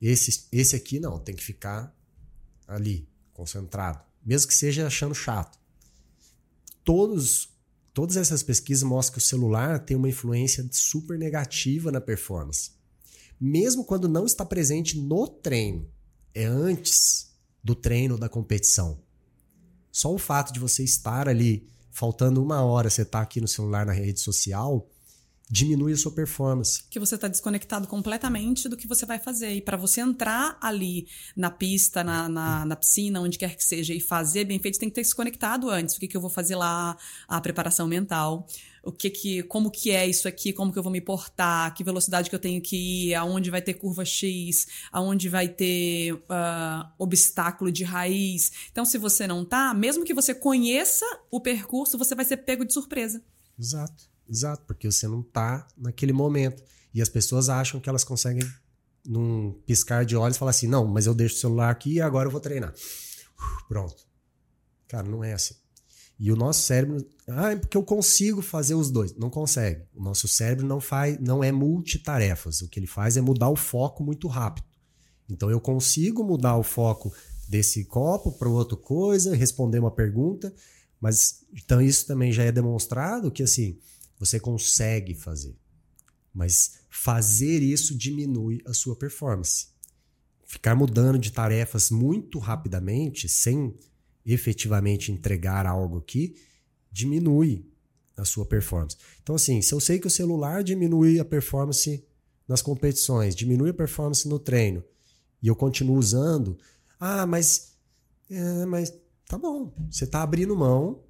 Esse 0.00 0.46
esse 0.52 0.76
aqui 0.76 1.00
não, 1.00 1.18
tem 1.18 1.34
que 1.34 1.42
ficar 1.42 1.94
ali, 2.68 3.08
concentrado, 3.32 4.00
mesmo 4.24 4.48
que 4.48 4.54
seja 4.54 4.86
achando 4.86 5.14
chato. 5.14 5.58
Todos 6.84 7.49
Todas 7.92 8.16
essas 8.16 8.42
pesquisas 8.42 8.82
mostram 8.82 9.14
que 9.14 9.18
o 9.18 9.26
celular 9.26 9.80
tem 9.80 9.96
uma 9.96 10.08
influência 10.08 10.66
super 10.70 11.18
negativa 11.18 11.90
na 11.90 12.00
performance. 12.00 12.70
Mesmo 13.40 13.84
quando 13.84 14.08
não 14.08 14.26
está 14.26 14.44
presente 14.44 14.98
no 14.98 15.26
treino, 15.26 15.88
é 16.34 16.44
antes 16.44 17.30
do 17.62 17.74
treino 17.74 18.16
da 18.16 18.28
competição. 18.28 19.00
Só 19.90 20.14
o 20.14 20.18
fato 20.18 20.52
de 20.52 20.60
você 20.60 20.84
estar 20.84 21.28
ali, 21.28 21.66
faltando 21.90 22.42
uma 22.42 22.62
hora, 22.62 22.88
você 22.88 23.02
está 23.02 23.20
aqui 23.20 23.40
no 23.40 23.48
celular 23.48 23.84
na 23.84 23.92
rede 23.92 24.20
social, 24.20 24.88
diminui 25.50 25.92
a 25.92 25.96
sua 25.96 26.12
performance. 26.12 26.84
Que 26.88 27.00
você 27.00 27.16
está 27.16 27.26
desconectado 27.26 27.88
completamente 27.88 28.68
do 28.68 28.76
que 28.76 28.86
você 28.86 29.04
vai 29.04 29.18
fazer. 29.18 29.52
E 29.54 29.60
para 29.60 29.76
você 29.76 30.00
entrar 30.00 30.56
ali 30.60 31.08
na 31.34 31.50
pista, 31.50 32.04
na, 32.04 32.28
na, 32.28 32.64
na, 32.64 32.76
piscina, 32.76 33.20
onde 33.20 33.36
quer 33.36 33.56
que 33.56 33.64
seja, 33.64 33.92
e 33.92 34.00
fazer 34.00 34.44
bem 34.44 34.60
feito, 34.60 34.74
você 34.74 34.80
tem 34.80 34.88
que 34.88 34.94
ter 34.94 35.04
se 35.04 35.14
conectado 35.14 35.68
antes. 35.68 35.96
O 35.96 36.00
que, 36.00 36.06
que 36.06 36.16
eu 36.16 36.20
vou 36.20 36.30
fazer 36.30 36.54
lá, 36.54 36.96
a 37.26 37.40
preparação 37.40 37.88
mental. 37.88 38.46
O 38.82 38.92
que 38.92 39.10
que, 39.10 39.42
como 39.42 39.70
que 39.70 39.90
é 39.90 40.06
isso 40.06 40.26
aqui, 40.26 40.54
como 40.54 40.72
que 40.72 40.78
eu 40.78 40.82
vou 40.82 40.92
me 40.92 41.02
portar, 41.02 41.74
que 41.74 41.84
velocidade 41.84 42.30
que 42.30 42.34
eu 42.34 42.40
tenho 42.40 42.62
que 42.62 43.10
ir, 43.10 43.14
aonde 43.14 43.50
vai 43.50 43.60
ter 43.60 43.74
curva 43.74 44.06
X, 44.06 44.66
aonde 44.90 45.28
vai 45.28 45.48
ter 45.48 46.14
uh, 46.14 46.88
obstáculo 46.98 47.70
de 47.70 47.84
raiz. 47.84 48.52
Então, 48.72 48.86
se 48.86 48.96
você 48.96 49.26
não 49.26 49.44
tá, 49.44 49.74
mesmo 49.74 50.04
que 50.04 50.14
você 50.14 50.32
conheça 50.32 51.04
o 51.30 51.40
percurso, 51.40 51.98
você 51.98 52.14
vai 52.14 52.24
ser 52.24 52.38
pego 52.38 52.64
de 52.64 52.72
surpresa. 52.72 53.22
Exato. 53.58 54.09
Exato, 54.30 54.64
porque 54.66 54.90
você 54.90 55.08
não 55.08 55.22
tá 55.22 55.66
naquele 55.76 56.12
momento. 56.12 56.62
E 56.94 57.02
as 57.02 57.08
pessoas 57.08 57.48
acham 57.48 57.80
que 57.80 57.88
elas 57.88 58.04
conseguem, 58.04 58.48
num 59.04 59.52
piscar 59.66 60.04
de 60.04 60.16
olhos, 60.16 60.36
falar 60.36 60.52
assim: 60.52 60.68
não, 60.68 60.86
mas 60.86 61.06
eu 61.06 61.14
deixo 61.14 61.34
o 61.36 61.38
celular 61.38 61.70
aqui 61.70 61.94
e 61.94 62.00
agora 62.00 62.28
eu 62.28 62.30
vou 62.30 62.40
treinar. 62.40 62.72
Pronto. 63.68 64.06
Cara, 64.86 65.08
não 65.08 65.24
é 65.24 65.32
assim. 65.32 65.54
E 66.18 66.30
o 66.30 66.36
nosso 66.36 66.60
cérebro, 66.62 67.04
ah, 67.28 67.52
é 67.52 67.56
porque 67.56 67.76
eu 67.76 67.82
consigo 67.82 68.42
fazer 68.42 68.74
os 68.74 68.90
dois. 68.90 69.14
Não 69.16 69.30
consegue. 69.30 69.86
O 69.94 70.02
nosso 70.02 70.28
cérebro 70.28 70.66
não 70.66 70.78
faz, 70.78 71.18
não 71.18 71.42
é 71.42 71.50
multitarefas. 71.50 72.60
O 72.60 72.68
que 72.68 72.78
ele 72.78 72.86
faz 72.86 73.16
é 73.16 73.20
mudar 73.22 73.48
o 73.48 73.56
foco 73.56 74.04
muito 74.04 74.28
rápido. 74.28 74.66
Então 75.30 75.50
eu 75.50 75.60
consigo 75.60 76.22
mudar 76.22 76.56
o 76.56 76.62
foco 76.62 77.12
desse 77.48 77.84
copo 77.84 78.32
para 78.32 78.48
outra 78.48 78.76
coisa, 78.76 79.34
responder 79.34 79.78
uma 79.78 79.90
pergunta, 79.90 80.52
mas 81.00 81.42
então 81.52 81.80
isso 81.80 82.06
também 82.06 82.32
já 82.32 82.44
é 82.44 82.52
demonstrado 82.52 83.30
que 83.30 83.42
assim, 83.42 83.78
você 84.20 84.38
consegue 84.38 85.14
fazer. 85.14 85.56
Mas 86.32 86.80
fazer 86.90 87.62
isso 87.62 87.96
diminui 87.96 88.60
a 88.66 88.74
sua 88.74 88.94
performance. 88.94 89.68
Ficar 90.44 90.76
mudando 90.76 91.18
de 91.18 91.32
tarefas 91.32 91.90
muito 91.90 92.38
rapidamente, 92.38 93.28
sem 93.28 93.74
efetivamente 94.24 95.10
entregar 95.10 95.66
algo 95.66 95.98
aqui, 95.98 96.36
diminui 96.92 97.66
a 98.16 98.24
sua 98.24 98.44
performance. 98.44 98.96
Então, 99.22 99.34
assim, 99.34 99.62
se 99.62 99.72
eu 99.72 99.80
sei 99.80 99.98
que 99.98 100.06
o 100.06 100.10
celular 100.10 100.62
diminui 100.62 101.18
a 101.18 101.24
performance 101.24 102.04
nas 102.46 102.60
competições, 102.60 103.34
diminui 103.34 103.70
a 103.70 103.74
performance 103.74 104.28
no 104.28 104.38
treino, 104.38 104.84
e 105.42 105.48
eu 105.48 105.56
continuo 105.56 105.96
usando, 105.96 106.58
ah, 106.98 107.26
mas. 107.26 107.74
É, 108.28 108.66
mas 108.66 108.92
tá 109.26 109.38
bom. 109.38 109.72
Você 109.90 110.04
está 110.04 110.22
abrindo 110.22 110.54
mão 110.54 111.02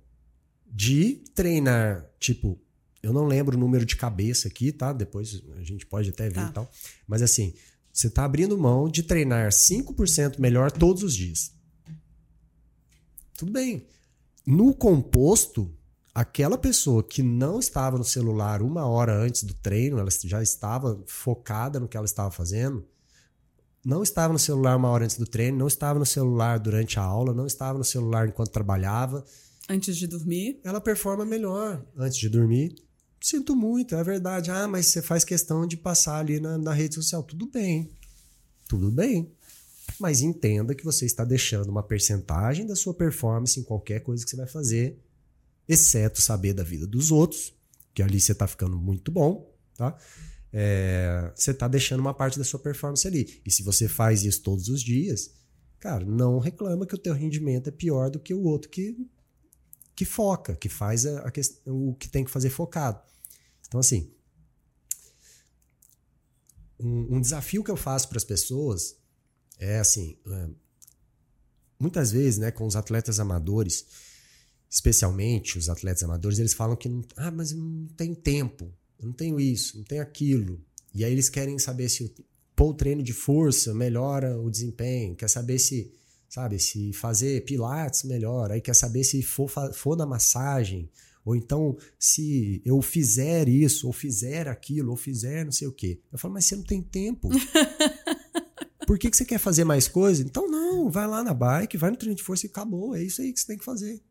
de 0.66 1.24
treinar, 1.34 2.08
tipo, 2.20 2.58
eu 3.02 3.12
não 3.12 3.26
lembro 3.26 3.56
o 3.56 3.60
número 3.60 3.84
de 3.84 3.96
cabeça 3.96 4.48
aqui, 4.48 4.72
tá? 4.72 4.92
Depois 4.92 5.42
a 5.56 5.62
gente 5.62 5.86
pode 5.86 6.10
até 6.10 6.28
ver 6.28 6.34
tá. 6.34 6.48
e 6.48 6.52
tal. 6.52 6.70
Mas 7.06 7.22
assim, 7.22 7.54
você 7.92 8.08
está 8.08 8.24
abrindo 8.24 8.56
mão 8.58 8.88
de 8.88 9.02
treinar 9.02 9.50
5% 9.50 10.38
melhor 10.38 10.70
todos 10.70 11.02
os 11.02 11.14
dias. 11.14 11.52
Tudo 13.36 13.52
bem. 13.52 13.86
No 14.46 14.74
composto, 14.74 15.74
aquela 16.14 16.58
pessoa 16.58 17.02
que 17.02 17.22
não 17.22 17.58
estava 17.58 17.96
no 17.96 18.04
celular 18.04 18.62
uma 18.62 18.86
hora 18.86 19.16
antes 19.16 19.44
do 19.44 19.54
treino, 19.54 19.98
ela 19.98 20.10
já 20.24 20.42
estava 20.42 21.02
focada 21.06 21.80
no 21.80 21.88
que 21.88 21.96
ela 21.96 22.06
estava 22.06 22.30
fazendo, 22.30 22.86
não 23.84 24.02
estava 24.02 24.32
no 24.32 24.38
celular 24.38 24.76
uma 24.76 24.90
hora 24.90 25.04
antes 25.04 25.16
do 25.16 25.26
treino, 25.26 25.56
não 25.56 25.66
estava 25.66 25.98
no 25.98 26.04
celular 26.04 26.58
durante 26.58 26.98
a 26.98 27.02
aula, 27.02 27.32
não 27.32 27.46
estava 27.46 27.78
no 27.78 27.84
celular 27.84 28.28
enquanto 28.28 28.50
trabalhava. 28.50 29.24
Antes 29.68 29.96
de 29.96 30.06
dormir? 30.06 30.60
Ela 30.62 30.80
performa 30.80 31.24
melhor 31.24 31.82
antes 31.96 32.18
de 32.18 32.28
dormir. 32.28 32.74
Sinto 33.20 33.54
muito, 33.54 33.94
é 33.94 34.02
verdade. 34.02 34.50
Ah, 34.50 34.66
mas 34.66 34.86
você 34.86 35.02
faz 35.02 35.24
questão 35.24 35.66
de 35.66 35.76
passar 35.76 36.18
ali 36.18 36.40
na, 36.40 36.56
na 36.56 36.72
rede 36.72 36.94
social. 36.94 37.22
Tudo 37.22 37.46
bem. 37.46 37.90
Tudo 38.66 38.90
bem. 38.90 39.30
Mas 39.98 40.22
entenda 40.22 40.74
que 40.74 40.84
você 40.84 41.04
está 41.04 41.24
deixando 41.24 41.68
uma 41.68 41.82
percentagem 41.82 42.66
da 42.66 42.74
sua 42.74 42.94
performance 42.94 43.60
em 43.60 43.62
qualquer 43.62 44.00
coisa 44.00 44.24
que 44.24 44.30
você 44.30 44.36
vai 44.36 44.46
fazer, 44.46 44.98
exceto 45.68 46.22
saber 46.22 46.54
da 46.54 46.62
vida 46.62 46.86
dos 46.86 47.10
outros, 47.10 47.52
que 47.92 48.02
ali 48.02 48.20
você 48.20 48.32
está 48.32 48.46
ficando 48.46 48.78
muito 48.78 49.12
bom, 49.12 49.52
tá? 49.76 49.96
É, 50.52 51.32
você 51.34 51.50
está 51.50 51.68
deixando 51.68 52.00
uma 52.00 52.14
parte 52.14 52.38
da 52.38 52.44
sua 52.44 52.58
performance 52.58 53.06
ali. 53.06 53.40
E 53.44 53.50
se 53.50 53.62
você 53.62 53.86
faz 53.86 54.24
isso 54.24 54.42
todos 54.42 54.68
os 54.68 54.82
dias, 54.82 55.32
cara, 55.78 56.04
não 56.04 56.38
reclama 56.38 56.86
que 56.86 56.94
o 56.94 56.98
teu 56.98 57.12
rendimento 57.12 57.68
é 57.68 57.72
pior 57.72 58.10
do 58.10 58.18
que 58.18 58.32
o 58.32 58.42
outro 58.42 58.70
que, 58.70 58.96
que 59.94 60.04
foca, 60.04 60.56
que 60.56 60.68
faz 60.68 61.04
a, 61.04 61.28
a 61.28 61.32
o 61.66 61.94
que 61.94 62.08
tem 62.08 62.24
que 62.24 62.30
fazer 62.30 62.50
focado. 62.50 63.09
Então, 63.70 63.78
assim, 63.78 64.12
um, 66.76 67.16
um 67.16 67.20
desafio 67.20 67.62
que 67.62 67.70
eu 67.70 67.76
faço 67.76 68.08
para 68.08 68.18
as 68.18 68.24
pessoas 68.24 68.96
é 69.60 69.78
assim: 69.78 70.18
é, 70.26 70.48
muitas 71.78 72.10
vezes, 72.10 72.36
né, 72.36 72.50
com 72.50 72.66
os 72.66 72.74
atletas 72.74 73.20
amadores, 73.20 73.86
especialmente 74.68 75.56
os 75.56 75.68
atletas 75.68 76.02
amadores, 76.02 76.40
eles 76.40 76.52
falam 76.52 76.74
que, 76.74 76.88
não, 76.88 77.04
ah, 77.16 77.30
mas 77.30 77.52
não 77.52 77.86
tenho 77.96 78.16
tempo, 78.16 78.74
não 79.00 79.12
tenho 79.12 79.38
isso, 79.38 79.76
não 79.78 79.84
tenho 79.84 80.02
aquilo. 80.02 80.60
E 80.92 81.04
aí 81.04 81.12
eles 81.12 81.28
querem 81.28 81.56
saber 81.56 81.88
se 81.88 82.02
o 82.02 82.12
pô, 82.56 82.70
o 82.70 82.74
treino 82.74 83.04
de 83.04 83.12
força 83.12 83.72
melhora 83.72 84.36
o 84.36 84.50
desempenho, 84.50 85.14
quer 85.14 85.28
saber 85.28 85.60
se, 85.60 85.94
sabe, 86.28 86.58
se 86.58 86.92
fazer 86.92 87.44
pilates 87.44 88.02
melhora, 88.02 88.54
aí 88.54 88.60
quer 88.60 88.74
saber 88.74 89.04
se 89.04 89.22
for, 89.22 89.48
for 89.72 89.96
na 89.96 90.04
massagem, 90.06 90.90
ou 91.24 91.36
então 91.36 91.76
se 91.98 92.62
eu 92.64 92.80
fizer 92.80 93.48
isso, 93.48 93.86
ou 93.86 93.92
fizer 93.92 94.48
aquilo, 94.48 94.90
ou 94.90 94.96
fizer 94.96 95.44
não 95.44 95.52
sei 95.52 95.68
o 95.68 95.72
quê. 95.72 96.00
Eu 96.12 96.18
falo, 96.18 96.34
mas 96.34 96.46
você 96.46 96.56
não 96.56 96.64
tem 96.64 96.82
tempo. 96.82 97.28
Por 98.86 98.98
que, 98.98 99.10
que 99.10 99.16
você 99.16 99.24
quer 99.24 99.38
fazer 99.38 99.64
mais 99.64 99.86
coisa? 99.86 100.22
Então 100.22 100.50
não, 100.50 100.90
vai 100.90 101.06
lá 101.06 101.22
na 101.22 101.32
bike, 101.32 101.76
vai 101.76 101.90
no 101.90 101.96
treino 101.96 102.16
de 102.16 102.22
força 102.22 102.46
e 102.46 102.50
acabou. 102.50 102.94
É 102.94 103.02
isso 103.02 103.22
aí 103.22 103.32
que 103.32 103.38
você 103.38 103.46
tem 103.46 103.58
que 103.58 103.64
fazer. 103.64 104.02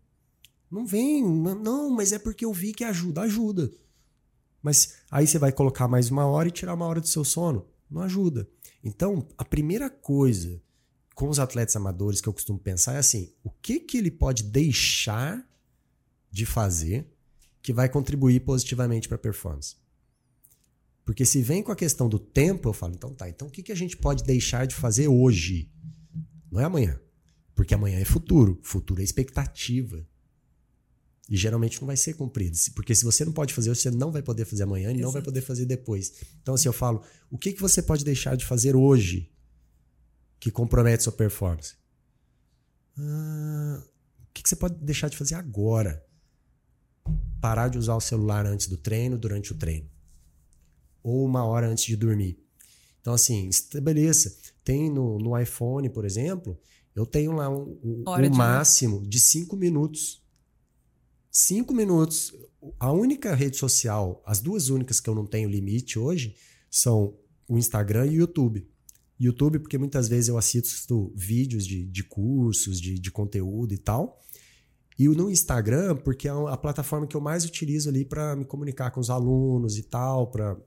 Não 0.71 0.85
vem, 0.85 1.23
não, 1.23 1.89
mas 1.89 2.13
é 2.13 2.19
porque 2.19 2.45
eu 2.45 2.53
vi 2.53 2.71
que 2.71 2.83
ajuda, 2.83 3.21
ajuda. 3.21 3.71
Mas 4.61 4.95
aí 5.09 5.25
você 5.25 5.39
vai 5.39 5.51
colocar 5.51 5.87
mais 5.87 6.11
uma 6.11 6.25
hora 6.25 6.47
e 6.47 6.51
tirar 6.51 6.75
uma 6.75 6.85
hora 6.85 7.01
do 7.01 7.07
seu 7.07 7.25
sono. 7.25 7.65
Não 7.89 8.01
ajuda. 8.01 8.47
Então, 8.83 9.27
a 9.37 9.43
primeira 9.43 9.89
coisa 9.89 10.61
com 11.15 11.27
os 11.27 11.39
atletas 11.39 11.75
amadores 11.75 12.21
que 12.21 12.29
eu 12.29 12.33
costumo 12.33 12.59
pensar 12.59 12.93
é 12.93 12.99
assim: 12.99 13.33
o 13.43 13.49
que, 13.49 13.79
que 13.79 13.97
ele 13.97 14.11
pode 14.11 14.43
deixar 14.43 15.45
de 16.31 16.45
fazer 16.45 17.07
que 17.61 17.73
vai 17.73 17.89
contribuir 17.89 18.41
positivamente 18.41 19.07
para 19.07 19.15
a 19.15 19.19
performance? 19.19 19.75
Porque 21.05 21.25
se 21.25 21.41
vem 21.41 21.63
com 21.63 21.71
a 21.71 21.75
questão 21.75 22.07
do 22.07 22.19
tempo, 22.19 22.69
eu 22.69 22.73
falo, 22.73 22.93
então 22.93 23.13
tá, 23.13 23.27
então 23.27 23.47
o 23.47 23.51
que, 23.51 23.63
que 23.63 23.71
a 23.71 23.75
gente 23.75 23.97
pode 23.97 24.23
deixar 24.23 24.67
de 24.67 24.75
fazer 24.75 25.07
hoje? 25.07 25.71
Não 26.51 26.61
é 26.61 26.65
amanhã. 26.65 26.99
Porque 27.55 27.73
amanhã 27.73 27.99
é 27.99 28.05
futuro. 28.05 28.59
Futuro 28.61 29.01
é 29.01 29.03
expectativa. 29.03 30.07
E 31.29 31.37
geralmente 31.37 31.79
não 31.81 31.87
vai 31.87 31.97
ser 31.97 32.13
cumprido. 32.13 32.57
Porque 32.73 32.95
se 32.95 33.03
você 33.03 33.23
não 33.23 33.31
pode 33.31 33.53
fazer 33.53 33.69
hoje, 33.69 33.81
você 33.81 33.91
não 33.91 34.11
vai 34.11 34.21
poder 34.21 34.45
fazer 34.45 34.63
amanhã 34.63 34.89
e 34.89 34.93
Exato. 34.93 35.03
não 35.03 35.11
vai 35.11 35.21
poder 35.21 35.41
fazer 35.41 35.65
depois. 35.65 36.13
Então, 36.41 36.55
assim, 36.55 36.67
eu 36.67 36.73
falo: 36.73 37.03
o 37.29 37.37
que, 37.37 37.53
que 37.53 37.61
você 37.61 37.81
pode 37.81 38.03
deixar 38.03 38.35
de 38.35 38.45
fazer 38.45 38.75
hoje 38.75 39.31
que 40.39 40.49
compromete 40.49 41.03
sua 41.03 41.11
performance? 41.11 41.75
Ah, 42.97 43.83
o 44.21 44.33
que, 44.33 44.41
que 44.41 44.49
você 44.49 44.55
pode 44.55 44.75
deixar 44.83 45.09
de 45.09 45.17
fazer 45.17 45.35
agora? 45.35 46.03
Parar 47.41 47.69
de 47.69 47.77
usar 47.77 47.95
o 47.95 48.01
celular 48.01 48.45
antes 48.45 48.67
do 48.67 48.77
treino, 48.77 49.17
durante 49.17 49.51
o 49.51 49.55
treino. 49.55 49.89
Ou 51.01 51.25
uma 51.25 51.45
hora 51.45 51.67
antes 51.67 51.85
de 51.85 51.95
dormir. 51.95 52.37
Então, 53.01 53.13
assim, 53.13 53.47
estabeleça. 53.47 54.37
Tem 54.63 54.89
no, 54.89 55.17
no 55.17 55.37
iPhone, 55.37 55.89
por 55.89 56.05
exemplo, 56.05 56.59
eu 56.95 57.05
tenho 57.05 57.31
lá 57.31 57.49
um, 57.49 57.79
um, 57.83 58.03
um 58.07 58.35
máximo 58.35 59.07
de 59.07 59.19
cinco 59.19 59.55
minutos 59.55 60.21
Cinco 61.31 61.73
minutos. 61.73 62.33
A 62.79 62.91
única 62.91 63.35
rede 63.35 63.57
social, 63.57 64.21
as 64.25 64.41
duas 64.41 64.69
únicas 64.69 64.99
que 64.99 65.09
eu 65.09 65.15
não 65.15 65.25
tenho 65.25 65.49
limite 65.49 65.97
hoje, 65.97 66.35
são 66.69 67.15
o 67.47 67.57
Instagram 67.57 68.07
e 68.07 68.17
o 68.17 68.21
YouTube. 68.21 68.67
YouTube, 69.19 69.59
porque 69.59 69.77
muitas 69.77 70.07
vezes 70.07 70.29
eu 70.29 70.37
assisto 70.37 71.11
vídeos 71.15 71.65
de, 71.65 71.85
de 71.85 72.03
cursos, 72.03 72.79
de, 72.81 72.97
de 72.97 73.11
conteúdo 73.11 73.73
e 73.73 73.77
tal. 73.77 74.21
E 74.99 75.07
no 75.07 75.31
Instagram, 75.31 75.95
porque 75.95 76.27
é 76.27 76.31
a 76.31 76.57
plataforma 76.57 77.07
que 77.07 77.15
eu 77.15 77.21
mais 77.21 77.45
utilizo 77.45 77.87
ali 77.87 78.03
para 78.03 78.35
me 78.35 78.43
comunicar 78.43 78.91
com 78.91 78.99
os 78.99 79.09
alunos 79.09 79.77
e 79.77 79.83
tal, 79.83 80.27
para 80.27 80.57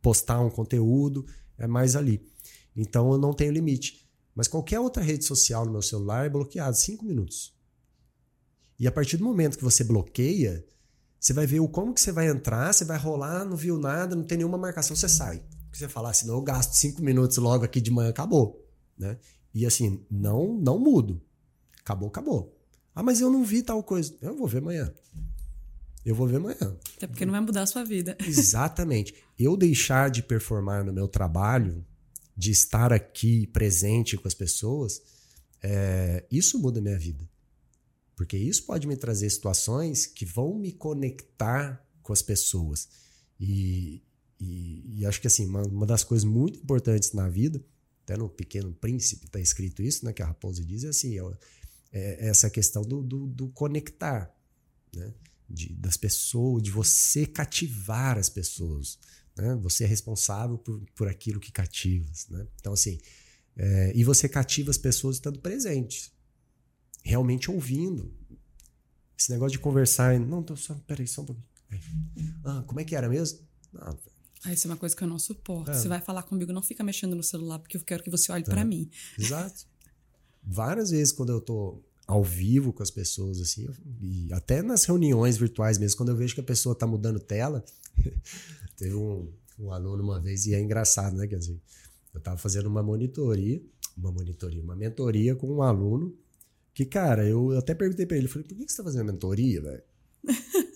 postar 0.00 0.38
um 0.40 0.48
conteúdo, 0.48 1.26
é 1.58 1.66
mais 1.66 1.96
ali. 1.96 2.24
Então 2.76 3.10
eu 3.10 3.18
não 3.18 3.32
tenho 3.32 3.52
limite. 3.52 4.08
Mas 4.32 4.46
qualquer 4.46 4.78
outra 4.78 5.02
rede 5.02 5.24
social 5.24 5.66
no 5.66 5.72
meu 5.72 5.82
celular 5.82 6.24
é 6.24 6.28
bloqueado, 6.28 6.76
cinco 6.76 7.04
minutos. 7.04 7.52
E 8.78 8.86
a 8.86 8.92
partir 8.92 9.16
do 9.16 9.24
momento 9.24 9.58
que 9.58 9.64
você 9.64 9.82
bloqueia, 9.82 10.64
você 11.18 11.32
vai 11.32 11.44
ver 11.44 11.58
o 11.58 11.68
como 11.68 11.92
que 11.92 12.00
você 12.00 12.12
vai 12.12 12.28
entrar, 12.28 12.72
você 12.72 12.84
vai 12.84 12.96
rolar, 12.96 13.44
não 13.44 13.56
viu 13.56 13.76
nada, 13.76 14.14
não 14.14 14.22
tem 14.22 14.38
nenhuma 14.38 14.56
marcação, 14.56 14.94
você 14.94 15.08
sai. 15.08 15.42
Porque 15.64 15.78
você 15.78 15.88
fala, 15.88 16.10
ah, 16.10 16.14
senão 16.14 16.34
eu 16.34 16.42
gasto 16.42 16.74
cinco 16.74 17.02
minutos 17.02 17.36
logo 17.38 17.64
aqui 17.64 17.80
de 17.80 17.90
manhã, 17.90 18.10
acabou. 18.10 18.64
Né? 18.96 19.18
E 19.52 19.66
assim, 19.66 20.06
não, 20.08 20.54
não 20.54 20.78
mudo. 20.78 21.20
Acabou, 21.80 22.08
acabou. 22.08 22.59
Ah, 22.94 23.02
mas 23.02 23.20
eu 23.20 23.30
não 23.30 23.44
vi 23.44 23.62
tal 23.62 23.82
coisa. 23.82 24.14
Eu 24.20 24.36
vou 24.36 24.46
ver 24.46 24.58
amanhã. 24.58 24.92
Eu 26.04 26.14
vou 26.14 26.26
ver 26.26 26.36
amanhã. 26.36 26.76
Até 26.96 27.06
porque 27.06 27.24
não 27.24 27.32
vai 27.32 27.40
mudar 27.40 27.62
a 27.62 27.66
sua 27.66 27.84
vida. 27.84 28.16
Exatamente. 28.26 29.14
Eu 29.38 29.56
deixar 29.56 30.10
de 30.10 30.22
performar 30.22 30.84
no 30.84 30.92
meu 30.92 31.06
trabalho, 31.06 31.84
de 32.36 32.50
estar 32.50 32.92
aqui 32.92 33.46
presente 33.48 34.16
com 34.16 34.26
as 34.26 34.34
pessoas, 34.34 35.02
é, 35.62 36.24
isso 36.30 36.58
muda 36.58 36.80
a 36.80 36.82
minha 36.82 36.98
vida. 36.98 37.28
Porque 38.16 38.36
isso 38.36 38.64
pode 38.64 38.86
me 38.86 38.96
trazer 38.96 39.30
situações 39.30 40.06
que 40.06 40.24
vão 40.24 40.54
me 40.54 40.72
conectar 40.72 41.82
com 42.02 42.12
as 42.12 42.22
pessoas. 42.22 42.88
E, 43.38 44.02
e, 44.38 45.00
e 45.00 45.06
acho 45.06 45.20
que 45.20 45.26
assim, 45.26 45.46
uma, 45.46 45.62
uma, 45.62 45.86
das 45.86 46.04
coisas 46.04 46.24
muito 46.24 46.58
importantes 46.58 47.12
na 47.12 47.28
vida, 47.28 47.62
até 48.02 48.16
no 48.16 48.28
Pequeno 48.28 48.72
Príncipe 48.72 49.26
está 49.26 49.40
escrito 49.40 49.82
isso, 49.82 50.04
né, 50.04 50.12
que 50.12 50.22
a 50.22 50.26
Raposa 50.26 50.64
diz, 50.64 50.84
é 50.84 50.88
assim, 50.88 51.18
é, 51.18 51.22
é 51.92 52.28
essa 52.28 52.48
questão 52.48 52.82
do, 52.82 53.02
do, 53.02 53.26
do 53.26 53.48
conectar, 53.48 54.34
né? 54.94 55.12
De, 55.48 55.74
das 55.74 55.96
pessoas, 55.96 56.62
de 56.62 56.70
você 56.70 57.26
cativar 57.26 58.16
as 58.16 58.28
pessoas. 58.28 58.98
Né? 59.36 59.56
Você 59.56 59.82
é 59.82 59.86
responsável 59.86 60.56
por, 60.56 60.80
por 60.94 61.08
aquilo 61.08 61.40
que 61.40 61.50
cativas. 61.50 62.28
Né? 62.28 62.46
Então, 62.60 62.72
assim, 62.72 63.00
é, 63.56 63.92
e 63.96 64.04
você 64.04 64.28
cativa 64.28 64.70
as 64.70 64.78
pessoas 64.78 65.16
estando 65.16 65.40
presentes 65.40 66.12
realmente 67.02 67.50
ouvindo. 67.50 68.14
Esse 69.18 69.30
negócio 69.32 69.52
de 69.52 69.58
conversar. 69.58 70.18
Não, 70.18 70.42
tô 70.42 70.56
só. 70.56 70.74
Peraí, 70.86 71.06
só 71.06 71.22
um 71.22 71.26
pouquinho. 71.26 71.46
Ah, 72.44 72.62
como 72.66 72.80
é 72.80 72.84
que 72.84 72.94
era 72.94 73.08
mesmo? 73.08 73.40
Ah, 73.74 73.96
ah, 74.44 74.52
isso 74.52 74.66
é 74.66 74.70
uma 74.70 74.76
coisa 74.76 74.96
que 74.96 75.04
eu 75.04 75.08
não 75.08 75.18
suporto. 75.18 75.70
É. 75.70 75.74
Você 75.74 75.88
vai 75.88 76.00
falar 76.00 76.22
comigo, 76.22 76.52
não 76.52 76.62
fica 76.62 76.82
mexendo 76.82 77.14
no 77.14 77.22
celular, 77.22 77.58
porque 77.58 77.76
eu 77.76 77.84
quero 77.84 78.02
que 78.02 78.10
você 78.10 78.32
olhe 78.32 78.42
é. 78.42 78.46
para 78.46 78.64
mim. 78.64 78.90
Exato. 79.18 79.66
Várias 80.42 80.90
vezes 80.90 81.12
quando 81.12 81.30
eu 81.30 81.40
tô 81.40 81.82
ao 82.06 82.24
vivo 82.24 82.72
com 82.72 82.82
as 82.82 82.90
pessoas, 82.90 83.40
assim, 83.40 83.68
e 84.00 84.32
até 84.32 84.62
nas 84.62 84.84
reuniões 84.84 85.36
virtuais 85.36 85.78
mesmo, 85.78 85.96
quando 85.96 86.08
eu 86.08 86.16
vejo 86.16 86.34
que 86.34 86.40
a 86.40 86.44
pessoa 86.44 86.74
tá 86.74 86.86
mudando 86.86 87.20
tela. 87.20 87.64
teve 88.76 88.94
um, 88.94 89.28
um 89.58 89.70
aluno 89.70 90.02
uma 90.02 90.20
vez, 90.20 90.46
e 90.46 90.54
é 90.54 90.60
engraçado, 90.60 91.16
né? 91.16 91.26
Quer 91.28 91.38
dizer, 91.38 91.60
eu 92.12 92.20
tava 92.20 92.36
fazendo 92.36 92.66
uma 92.66 92.82
monitoria, 92.82 93.62
uma 93.96 94.10
monitoria, 94.10 94.60
uma 94.62 94.74
mentoria 94.74 95.36
com 95.36 95.48
um 95.48 95.62
aluno 95.62 96.16
que, 96.74 96.84
cara, 96.84 97.24
eu 97.26 97.56
até 97.56 97.74
perguntei 97.74 98.06
pra 98.06 98.16
ele, 98.16 98.26
falei, 98.26 98.46
por 98.46 98.56
que 98.56 98.68
você 98.68 98.76
tá 98.76 98.84
fazendo 98.84 99.04
mentoria, 99.04 99.60
velho? 99.60 99.82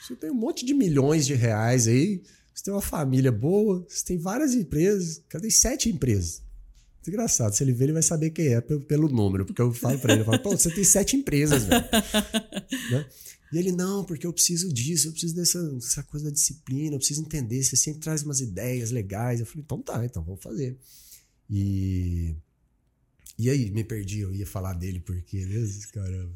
você 0.00 0.16
tem 0.16 0.30
um 0.30 0.34
monte 0.34 0.64
de 0.64 0.72
milhões 0.72 1.26
de 1.26 1.34
reais 1.34 1.86
aí, 1.86 2.22
você 2.54 2.64
tem 2.64 2.72
uma 2.72 2.80
família 2.80 3.32
boa, 3.32 3.84
você 3.88 4.04
tem 4.04 4.18
várias 4.18 4.54
empresas, 4.54 5.22
cara, 5.28 5.42
tem 5.42 5.50
sete 5.50 5.90
empresas. 5.90 6.42
Engraçado, 7.06 7.54
se 7.54 7.62
ele 7.62 7.72
ver, 7.72 7.84
ele 7.84 7.92
vai 7.94 8.02
saber 8.02 8.30
quem 8.30 8.48
é 8.48 8.60
pelo, 8.60 8.80
pelo 8.82 9.08
número, 9.08 9.46
porque 9.46 9.60
eu 9.60 9.72
falo 9.72 9.98
pra 9.98 10.12
ele, 10.12 10.22
eu 10.22 10.26
falo, 10.26 10.38
pô, 10.40 10.50
você 10.50 10.70
tem 10.70 10.84
sete 10.84 11.16
empresas, 11.16 11.64
velho. 11.64 11.84
né? 12.92 13.06
E 13.52 13.58
ele, 13.58 13.72
não, 13.72 14.04
porque 14.04 14.26
eu 14.26 14.32
preciso 14.32 14.72
disso, 14.72 15.08
eu 15.08 15.12
preciso 15.12 15.34
dessa, 15.34 15.62
dessa 15.72 16.02
coisa 16.04 16.26
da 16.26 16.32
disciplina, 16.32 16.94
eu 16.94 16.98
preciso 16.98 17.22
entender, 17.22 17.62
você 17.62 17.74
sempre 17.74 18.00
traz 18.00 18.22
umas 18.22 18.40
ideias 18.40 18.90
legais. 18.90 19.40
Eu 19.40 19.46
falei, 19.46 19.64
então 19.64 19.82
tá, 19.82 20.04
então 20.04 20.22
vamos 20.22 20.42
fazer. 20.42 20.78
E 21.48 22.36
e 23.40 23.48
aí, 23.48 23.70
me 23.70 23.82
perdi, 23.82 24.20
eu 24.20 24.34
ia 24.34 24.46
falar 24.46 24.74
dele 24.74 25.00
porque, 25.00 25.46
Deus, 25.46 25.86
caramba. 25.86 26.30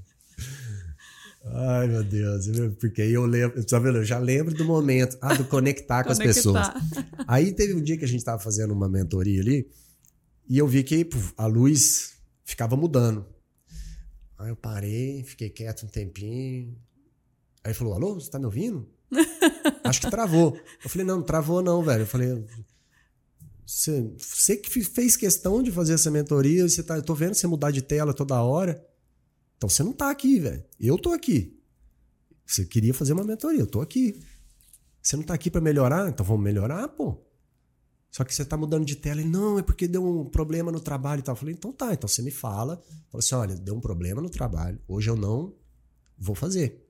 Ai, 1.45 1.87
meu 1.87 2.03
Deus, 2.03 2.47
porque 2.81 3.03
aí 3.03 3.13
eu 3.13 3.27
lembro, 3.27 3.63
tá 3.63 3.79
vendo? 3.79 3.99
Eu 3.99 4.05
já 4.07 4.19
lembro 4.19 4.55
do 4.55 4.65
momento, 4.65 5.19
ah, 5.21 5.35
do 5.35 5.45
conectar 5.45 6.03
com 6.03 6.11
as 6.11 6.19
pessoas. 6.19 6.67
Aí 7.29 7.53
teve 7.53 7.75
um 7.75 7.83
dia 7.83 7.99
que 7.99 8.07
a 8.07 8.09
gente 8.09 8.21
estava 8.21 8.43
fazendo 8.43 8.73
uma 8.73 8.89
mentoria 8.89 9.43
ali 9.43 9.69
e 10.49 10.59
eu 10.59 10.67
vi 10.67 10.83
que 10.83 11.09
a 11.37 11.47
luz 11.47 12.15
ficava 12.45 12.77
mudando. 12.77 13.27
Aí 14.39 14.49
eu 14.49 14.57
parei, 14.57 15.23
fiquei 15.25 15.49
quieto 15.49 15.87
um 15.87 15.89
tempinho. 15.89 16.77
Aí 17.63 17.71
ele 17.71 17.75
falou: 17.75 17.95
Alô, 17.95 18.15
você 18.15 18.31
tá 18.31 18.39
me 18.39 18.45
ouvindo? 18.45 18.89
Acho 19.85 20.01
que 20.01 20.11
travou. 20.11 20.59
Eu 20.83 20.91
falei: 20.91 21.07
Não, 21.07 21.17
não 21.17 21.25
travou 21.25 21.63
não, 21.63 21.83
velho. 21.83 22.03
Eu 22.03 22.07
falei: 22.07 22.45
você, 23.67 24.13
você 24.19 24.57
que 24.57 24.85
fez 24.85 25.17
questão 25.17 25.63
de 25.63 25.73
fazer 25.73 25.95
essa 25.95 26.11
mentoria, 26.11 26.69
você 26.69 26.83
tá, 26.83 26.97
eu 26.97 27.03
tô 27.03 27.15
vendo 27.15 27.35
você 27.35 27.47
mudar 27.47 27.71
de 27.71 27.81
tela 27.81 28.13
toda 28.13 28.43
hora. 28.43 28.85
Então 29.57 29.69
você 29.69 29.83
não 29.83 29.93
tá 29.93 30.11
aqui, 30.11 30.39
velho. 30.39 30.63
Eu 30.79 30.99
tô 30.99 31.13
aqui. 31.13 31.59
Você 32.45 32.67
queria 32.67 32.93
fazer 32.93 33.15
uma 33.15 33.25
mentoria, 33.25 33.61
eu 33.61 33.67
tô 33.67 33.81
aqui. 33.81 34.21
Você 35.01 35.17
não 35.17 35.23
tá 35.23 35.33
aqui 35.33 35.51
para 35.51 35.61
melhorar? 35.61 36.09
Então 36.09 36.25
vamos 36.25 36.43
melhorar, 36.43 36.89
pô. 36.89 37.23
Só 38.15 38.23
que 38.23 38.33
você 38.33 38.45
tá 38.45 38.57
mudando 38.57 38.87
de 38.87 38.95
tela 38.95 39.21
e 39.21 39.25
não, 39.25 39.59
é 39.59 39.63
porque 39.63 39.89
deu 39.89 40.07
um 40.07 40.25
problema 40.25 40.71
no 40.71 40.79
trabalho 40.79 41.19
e 41.19 41.23
tal. 41.25 41.33
Eu 41.33 41.37
falei, 41.37 41.53
então 41.53 41.73
tá, 41.73 41.93
então 41.93 42.07
você 42.07 42.23
me 42.23 42.31
fala. 42.31 42.81
Fala 43.11 43.19
assim: 43.19 43.35
olha, 43.35 43.57
deu 43.57 43.75
um 43.75 43.81
problema 43.81 44.23
no 44.23 44.31
trabalho. 44.31 44.81
Hoje 44.87 45.11
eu 45.11 45.17
não 45.17 45.53
vou 46.17 46.37
fazer. 46.37 46.89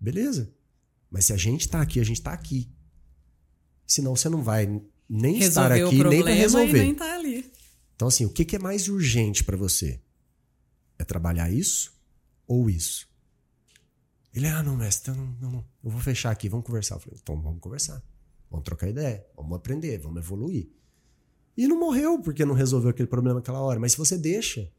Beleza. 0.00 0.52
Mas 1.08 1.26
se 1.26 1.32
a 1.32 1.36
gente 1.36 1.68
tá 1.68 1.80
aqui, 1.80 2.00
a 2.00 2.04
gente 2.04 2.20
tá 2.20 2.32
aqui. 2.32 2.68
Senão 3.86 4.16
você 4.16 4.28
não 4.28 4.42
vai 4.42 4.66
nem 5.08 5.36
resolver 5.36 5.76
estar 5.76 5.86
aqui, 5.86 6.02
nem 6.02 6.22
para 6.24 6.34
resolver. 6.34 6.82
nem 6.82 6.94
tá 6.96 7.14
ali. 7.14 7.52
Então, 7.94 8.08
assim, 8.08 8.24
o 8.24 8.30
que, 8.30 8.44
que 8.44 8.56
é 8.56 8.58
mais 8.58 8.88
urgente 8.88 9.44
para 9.44 9.56
você? 9.56 10.00
É 10.98 11.04
trabalhar 11.04 11.52
isso 11.52 11.96
ou 12.48 12.68
isso? 12.68 13.08
Ele, 14.34 14.48
ah, 14.48 14.60
não, 14.60 14.76
mestre, 14.76 15.14
não, 15.14 15.36
não, 15.40 15.50
não, 15.52 15.64
eu 15.84 15.90
vou 15.90 16.00
fechar 16.00 16.32
aqui, 16.32 16.48
vamos 16.48 16.66
conversar. 16.66 16.96
Eu 16.96 17.00
falei, 17.00 17.20
então 17.22 17.40
vamos 17.40 17.60
conversar. 17.60 18.02
Vamos 18.52 18.66
trocar 18.66 18.86
ideia, 18.86 19.26
vamos 19.34 19.56
aprender, 19.56 19.98
vamos 19.98 20.22
evoluir. 20.22 20.68
E 21.56 21.66
não 21.66 21.80
morreu 21.80 22.20
porque 22.20 22.44
não 22.44 22.54
resolveu 22.54 22.90
aquele 22.90 23.08
problema 23.08 23.36
naquela 23.36 23.60
hora. 23.62 23.80
Mas 23.80 23.92
se 23.92 23.98
você 23.98 24.18
deixa, 24.18 24.70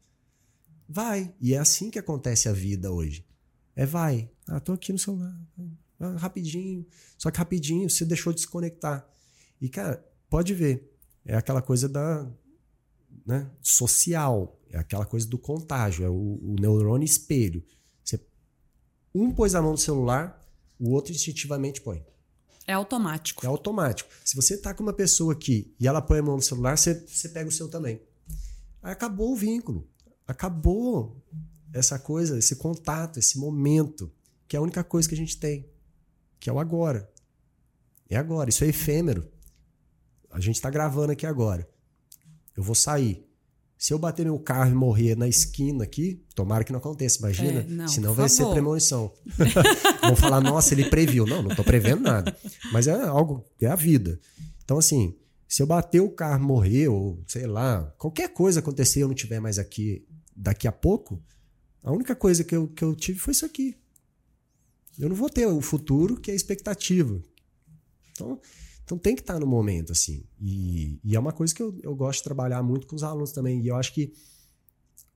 vai. 0.88 1.34
E 1.40 1.54
é 1.54 1.58
assim 1.58 1.90
que 1.90 1.98
acontece 1.98 2.48
a 2.48 2.52
vida 2.52 2.92
hoje. 2.92 3.26
É 3.74 3.84
vai. 3.84 4.30
Ah, 4.46 4.60
tô 4.60 4.72
aqui 4.72 4.92
no 4.92 4.98
celular. 4.98 5.36
Ah, 5.98 6.16
rapidinho. 6.18 6.86
Só 7.18 7.32
que 7.32 7.38
rapidinho 7.38 7.90
você 7.90 8.04
deixou 8.04 8.32
de 8.32 8.36
desconectar. 8.36 9.04
E, 9.60 9.68
cara, 9.68 10.06
pode 10.30 10.54
ver. 10.54 10.96
É 11.24 11.34
aquela 11.34 11.60
coisa 11.60 11.88
da. 11.88 12.30
Né, 13.26 13.50
social. 13.60 14.56
É 14.70 14.78
aquela 14.78 15.04
coisa 15.04 15.26
do 15.26 15.36
contágio. 15.36 16.04
É 16.04 16.08
o, 16.08 16.38
o 16.40 16.54
neurônio 16.60 17.04
espelho. 17.04 17.64
Você, 18.04 18.24
um 19.12 19.32
pôs 19.32 19.56
a 19.56 19.62
mão 19.62 19.72
no 19.72 19.78
celular, 19.78 20.48
o 20.78 20.90
outro 20.90 21.12
instintivamente 21.12 21.80
põe. 21.80 22.04
É 22.66 22.72
automático. 22.72 23.44
É 23.44 23.48
automático. 23.48 24.08
Se 24.24 24.34
você 24.34 24.56
tá 24.56 24.72
com 24.72 24.82
uma 24.82 24.92
pessoa 24.92 25.32
aqui 25.32 25.74
e 25.78 25.86
ela 25.86 26.00
põe 26.00 26.18
a 26.18 26.22
mão 26.22 26.36
no 26.36 26.42
celular, 26.42 26.78
você, 26.78 26.94
você 26.94 27.28
pega 27.28 27.48
o 27.48 27.52
seu 27.52 27.68
também. 27.68 28.00
Aí 28.82 28.92
acabou 28.92 29.32
o 29.32 29.36
vínculo. 29.36 29.88
Acabou 30.26 31.22
essa 31.72 31.98
coisa, 31.98 32.38
esse 32.38 32.56
contato, 32.56 33.18
esse 33.18 33.38
momento, 33.38 34.10
que 34.48 34.56
é 34.56 34.58
a 34.58 34.62
única 34.62 34.82
coisa 34.82 35.08
que 35.08 35.14
a 35.14 35.18
gente 35.18 35.36
tem, 35.36 35.68
que 36.40 36.48
é 36.48 36.52
o 36.52 36.58
agora. 36.58 37.10
É 38.08 38.16
agora. 38.16 38.48
Isso 38.48 38.64
é 38.64 38.68
efêmero. 38.68 39.30
A 40.30 40.40
gente 40.40 40.56
está 40.56 40.70
gravando 40.70 41.12
aqui 41.12 41.26
agora. 41.26 41.68
Eu 42.56 42.62
vou 42.62 42.74
sair. 42.74 43.28
Se 43.84 43.92
eu 43.92 43.98
bater 43.98 44.24
meu 44.24 44.38
carro 44.38 44.70
e 44.70 44.74
morrer 44.74 45.14
na 45.14 45.28
esquina 45.28 45.84
aqui, 45.84 46.24
tomara 46.34 46.64
que 46.64 46.72
não 46.72 46.78
aconteça, 46.78 47.18
imagina. 47.18 47.60
É, 47.60 47.64
não, 47.64 47.86
Senão 47.86 48.14
vai 48.14 48.30
favor. 48.30 48.46
ser 48.46 48.50
premonição. 48.50 49.12
Vão 50.00 50.16
falar, 50.16 50.40
nossa, 50.40 50.72
ele 50.72 50.88
previu. 50.88 51.26
Não, 51.26 51.42
não 51.42 51.50
estou 51.50 51.62
prevendo 51.62 52.00
nada. 52.00 52.34
Mas 52.72 52.86
é 52.86 52.94
algo, 52.94 53.44
é 53.60 53.66
a 53.66 53.76
vida. 53.76 54.18
Então, 54.64 54.78
assim, 54.78 55.14
se 55.46 55.62
eu 55.62 55.66
bater 55.66 56.00
o 56.00 56.08
carro 56.08 56.42
e 56.42 56.46
morrer, 56.46 56.88
ou 56.88 57.22
sei 57.26 57.46
lá, 57.46 57.94
qualquer 57.98 58.32
coisa 58.32 58.60
acontecer 58.60 59.00
e 59.00 59.02
eu 59.02 59.08
não 59.08 59.14
estiver 59.14 59.38
mais 59.38 59.58
aqui 59.58 60.02
daqui 60.34 60.66
a 60.66 60.72
pouco, 60.72 61.22
a 61.82 61.92
única 61.92 62.16
coisa 62.16 62.42
que 62.42 62.56
eu, 62.56 62.68
que 62.68 62.82
eu 62.82 62.94
tive 62.94 63.18
foi 63.18 63.32
isso 63.32 63.44
aqui. 63.44 63.76
Eu 64.98 65.10
não 65.10 65.14
vou 65.14 65.28
ter 65.28 65.46
o 65.46 65.60
futuro, 65.60 66.16
que 66.16 66.30
é 66.30 66.32
a 66.32 66.36
expectativa. 66.36 67.22
Então, 68.12 68.40
então 68.84 68.98
tem 68.98 69.14
que 69.16 69.22
estar 69.22 69.40
no 69.40 69.46
momento, 69.46 69.92
assim. 69.92 70.24
E, 70.38 71.00
e 71.02 71.16
é 71.16 71.18
uma 71.18 71.32
coisa 71.32 71.54
que 71.54 71.62
eu, 71.62 71.76
eu 71.82 71.94
gosto 71.96 72.18
de 72.18 72.24
trabalhar 72.24 72.62
muito 72.62 72.86
com 72.86 72.94
os 72.94 73.02
alunos 73.02 73.32
também. 73.32 73.60
E 73.62 73.68
eu 73.68 73.76
acho 73.76 73.94
que 73.94 74.12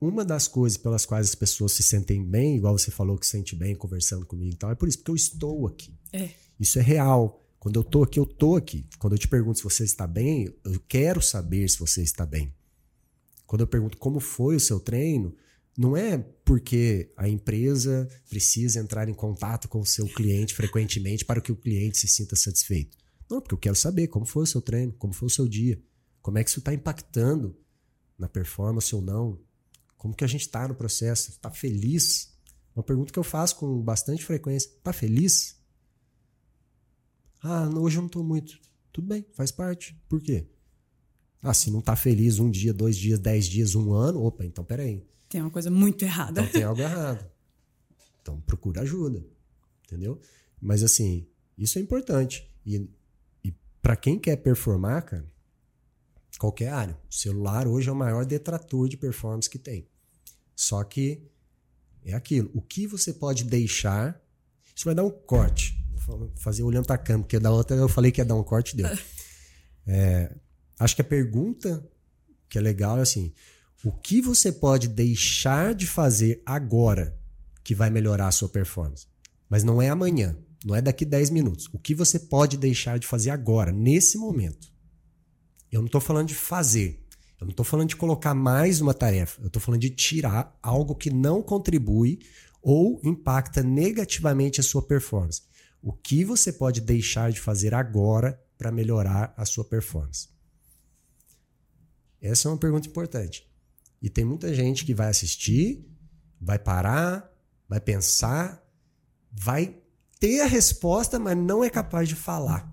uma 0.01 0.25
das 0.25 0.49
coisas 0.49 0.79
pelas 0.79 1.05
quais 1.05 1.29
as 1.29 1.35
pessoas 1.35 1.73
se 1.73 1.83
sentem 1.83 2.25
bem, 2.25 2.57
igual 2.57 2.79
você 2.79 2.91
falou 2.91 3.19
que 3.19 3.27
se 3.27 3.33
sente 3.33 3.55
bem 3.55 3.75
conversando 3.75 4.25
comigo 4.25 4.55
e 4.55 4.57
tal, 4.57 4.71
é 4.71 4.75
por 4.75 4.89
isso, 4.89 4.99
porque 4.99 5.11
eu 5.11 5.16
estou 5.16 5.66
aqui. 5.66 5.95
É. 6.12 6.31
Isso 6.59 6.79
é 6.79 6.83
real. 6.83 7.45
Quando 7.59 7.77
eu 7.77 7.83
estou 7.83 8.05
aqui, 8.05 8.19
eu 8.19 8.25
estou 8.25 8.57
aqui. 8.57 8.87
Quando 8.99 9.14
eu 9.14 9.19
te 9.19 9.29
pergunto 9.29 9.59
se 9.59 9.64
você 9.64 9.85
está 9.85 10.07
bem, 10.07 10.53
eu 10.64 10.81
quero 10.89 11.21
saber 11.21 11.69
se 11.69 11.79
você 11.79 12.03
está 12.03 12.25
bem. 12.25 12.55
Quando 13.47 13.62
eu 13.62 13.66
pergunto 13.66 13.99
como 13.99 14.19
foi 14.19 14.57
o 14.57 14.61
seu 14.61 14.81
treino, 14.81 15.35
não 15.77 15.97
é 15.97 16.19
porque 16.45 17.12
a 17.16 17.29
empresa 17.29 18.09
precisa 18.31 18.81
entrar 18.81 19.09
em 19.09 19.14
contato 19.14 19.69
com 19.69 19.81
o 19.81 19.87
seu 19.87 20.07
cliente 20.07 20.55
frequentemente 20.55 21.25
para 21.25 21.41
que 21.41 21.53
o 21.53 21.57
cliente 21.57 21.99
se 21.99 22.09
sinta 22.09 22.35
satisfeito. 22.35 22.97
Não, 23.31 23.41
porque 23.41 23.55
eu 23.55 23.59
quero 23.59 23.76
saber 23.76 24.09
como 24.09 24.24
foi 24.24 24.45
o 24.45 24.47
seu 24.47 24.61
treino, 24.61 24.93
como 24.95 25.12
foi 25.12 25.26
o 25.26 25.31
seu 25.31 25.47
dia, 25.47 25.81
como 26.22 26.39
é 26.39 26.45
que 26.45 26.51
isso 26.51 26.61
está 26.61 26.72
impactando 26.72 27.57
na 28.18 28.29
performance 28.29 28.95
ou 28.95 29.03
não, 29.03 29.39
como 29.97 30.14
que 30.14 30.24
a 30.24 30.29
gente 30.29 30.43
está 30.43 30.66
no 30.66 30.74
processo, 30.74 31.31
está 31.31 31.51
feliz? 31.51 32.33
Uma 32.74 32.83
pergunta 32.85 33.12
que 33.12 33.18
eu 33.18 33.24
faço 33.24 33.57
com 33.57 33.83
bastante 33.83 34.24
frequência. 34.24 34.68
Está 34.68 34.93
feliz? 34.93 35.61
Ah, 37.43 37.68
hoje 37.76 37.97
eu 37.97 38.03
não 38.03 38.07
estou 38.07 38.22
muito. 38.22 38.61
Tudo 38.93 39.09
bem, 39.09 39.26
faz 39.33 39.51
parte. 39.51 40.01
Por 40.09 40.20
quê? 40.20 40.49
Ah, 41.43 41.53
se 41.53 41.70
não 41.70 41.81
está 41.81 41.97
feliz 41.97 42.39
um 42.39 42.51
dia, 42.51 42.72
dois 42.72 42.97
dias, 42.97 43.18
dez 43.18 43.47
dias, 43.47 43.74
um 43.74 43.93
ano, 43.93 44.22
opa, 44.22 44.45
então 44.45 44.64
peraí. 44.64 45.05
Tem 45.29 45.41
uma 45.41 45.51
coisa 45.51 45.70
muito 45.70 46.05
errada. 46.05 46.41
Então 46.41 46.53
tem 46.53 46.62
algo 46.62 46.81
errado. 46.83 47.29
Então 48.22 48.41
procura 48.41 48.83
ajuda. 48.83 49.24
Entendeu? 49.85 50.20
Mas 50.61 50.83
assim, 50.83 51.26
isso 51.57 51.79
é 51.79 51.83
importante. 51.83 52.49
E 52.64 52.89
para 53.89 53.97
quem 53.97 54.18
quer 54.18 54.36
performar, 54.36 55.01
cara, 55.01 55.24
qualquer 56.39 56.68
área. 56.68 56.95
O 57.09 57.14
celular 57.14 57.66
hoje 57.66 57.89
é 57.89 57.93
o 57.93 57.97
maior 57.97 58.26
detrator 58.26 58.86
de 58.86 58.99
performance 58.99 59.49
que 59.49 59.59
tem. 59.59 59.89
Só 60.55 60.84
que 60.84 61.26
é 62.05 62.12
aquilo. 62.12 62.51
O 62.53 62.61
que 62.61 62.86
você 62.86 63.14
pode 63.14 63.45
deixar. 63.45 64.22
Isso 64.76 64.84
vai 64.84 64.95
dar 64.95 65.05
um 65.05 65.11
corte. 65.11 65.82
Vou 66.07 66.30
fazer 66.36 66.64
olhando 66.64 66.84
para 66.84 66.97
a 66.97 66.99
câmera, 66.99 67.22
porque 67.22 67.39
da 67.39 67.51
outra 67.51 67.78
eu 67.78 67.89
falei 67.89 68.12
que 68.12 68.20
ia 68.20 68.26
dar 68.26 68.34
um 68.34 68.43
corte 68.43 68.76
deu. 68.76 68.86
É, 69.91 70.36
acho 70.78 70.95
que 70.95 71.01
a 71.01 71.05
pergunta 71.05 71.82
que 72.47 72.59
é 72.59 72.61
legal 72.61 72.99
é 72.99 73.01
assim: 73.01 73.32
o 73.82 73.91
que 73.91 74.20
você 74.20 74.53
pode 74.53 74.86
deixar 74.86 75.74
de 75.74 75.86
fazer 75.86 76.43
agora 76.45 77.18
que 77.64 77.74
vai 77.74 77.89
melhorar 77.89 78.28
a 78.28 78.32
sua 78.32 78.51
performance? 78.51 79.07
Mas 79.49 79.64
não 79.64 79.80
é 79.80 79.89
amanhã. 79.89 80.36
Não 80.65 80.75
é 80.75 80.83
daqui 80.83 81.05
10 81.05 81.31
minutos. 81.31 81.69
O 81.73 81.79
que 81.79 81.95
você 81.95 82.19
pode 82.19 82.57
deixar 82.57 82.99
de 82.99 83.07
fazer 83.07 83.31
agora, 83.31 83.71
nesse 83.71 84.19
momento? 84.19 84.73
Eu 85.71 85.81
não 85.81 85.87
estou 85.87 86.01
falando 86.01 86.29
de 86.29 86.35
fazer. 86.35 87.05
Eu 87.41 87.45
não 87.45 87.51
estou 87.51 87.65
falando 87.65 87.89
de 87.89 87.97
colocar 87.97 88.35
mais 88.35 88.81
uma 88.81 88.93
tarefa. 88.93 89.41
Eu 89.41 89.47
estou 89.47 89.63
falando 89.63 89.81
de 89.81 89.91
tirar 89.91 90.59
algo 90.63 90.95
que 90.95 91.11
não 91.11 91.43
contribui 91.43 92.19
ou 92.61 93.01
impacta 93.05 93.63
negativamente 93.63 94.61
a 94.61 94.65
sua 94.65 94.83
performance. 94.83 95.43
O 95.81 95.93
que 95.93 96.25
você 96.25 96.53
pode 96.53 96.81
deixar 96.81 97.31
de 97.31 97.41
fazer 97.41 97.73
agora 97.75 98.43
para 98.57 98.73
melhorar 98.73 99.33
a 99.37 99.45
sua 99.45 99.65
performance? 99.65 100.29
Essa 102.21 102.49
é 102.49 102.51
uma 102.51 102.59
pergunta 102.59 102.89
importante. 102.89 103.49
E 104.03 104.11
tem 104.11 104.25
muita 104.25 104.53
gente 104.53 104.85
que 104.85 104.95
vai 104.95 105.09
assistir, 105.09 105.87
vai 106.41 106.59
parar, 106.59 107.33
vai 107.69 107.81
pensar, 107.81 108.61
vai 109.31 109.81
ter 110.19 110.41
a 110.41 110.47
resposta, 110.47 111.19
mas 111.19 111.37
não 111.37 111.62
é 111.62 111.71
capaz 111.71 112.09
de 112.09 112.14
falar. 112.14 112.73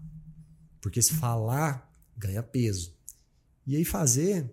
Porque 0.81 1.01
se 1.01 1.13
falar, 1.13 1.91
ganha 2.17 2.43
peso. 2.43 2.95
E 3.65 3.75
aí 3.75 3.85
fazer. 3.85 4.51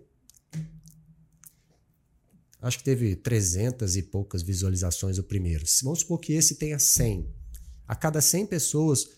Acho 2.61 2.77
que 2.77 2.83
teve 2.83 3.15
300 3.15 3.97
e 3.97 4.03
poucas 4.03 4.41
visualizações 4.41 5.17
o 5.17 5.23
primeiro. 5.23 5.65
Vamos 5.83 5.99
supor 5.99 6.19
que 6.19 6.33
esse 6.33 6.55
tenha 6.55 6.79
100. 6.79 7.27
A 7.87 7.95
cada 7.95 8.21
100 8.21 8.45
pessoas, 8.45 9.09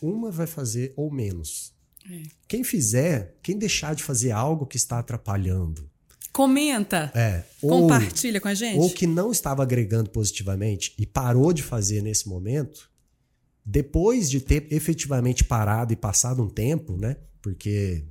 uma 0.00 0.30
vai 0.30 0.46
fazer 0.46 0.92
ou 0.96 1.10
menos. 1.10 1.74
É. 2.08 2.22
Quem 2.48 2.62
fizer, 2.62 3.38
quem 3.42 3.58
deixar 3.58 3.94
de 3.94 4.02
fazer 4.02 4.30
algo 4.30 4.66
que 4.66 4.76
está 4.76 4.98
atrapalhando. 4.98 5.90
Comenta. 6.32 7.12
É. 7.14 7.44
Compartilha 7.60 8.40
com 8.40 8.48
a 8.48 8.54
gente. 8.54 8.78
Ou 8.78 8.90
que 8.90 9.06
não 9.06 9.30
estava 9.30 9.62
agregando 9.62 10.10
positivamente 10.10 10.94
e 10.98 11.04
parou 11.04 11.52
de 11.52 11.62
fazer 11.62 12.02
nesse 12.02 12.28
momento, 12.28 12.90
depois 13.64 14.30
de 14.30 14.40
ter 14.40 14.66
efetivamente 14.72 15.44
parado 15.44 15.92
e 15.92 15.96
passado 15.96 16.42
um 16.42 16.48
tempo, 16.48 16.96
né? 16.96 17.16
Porque 17.40 18.04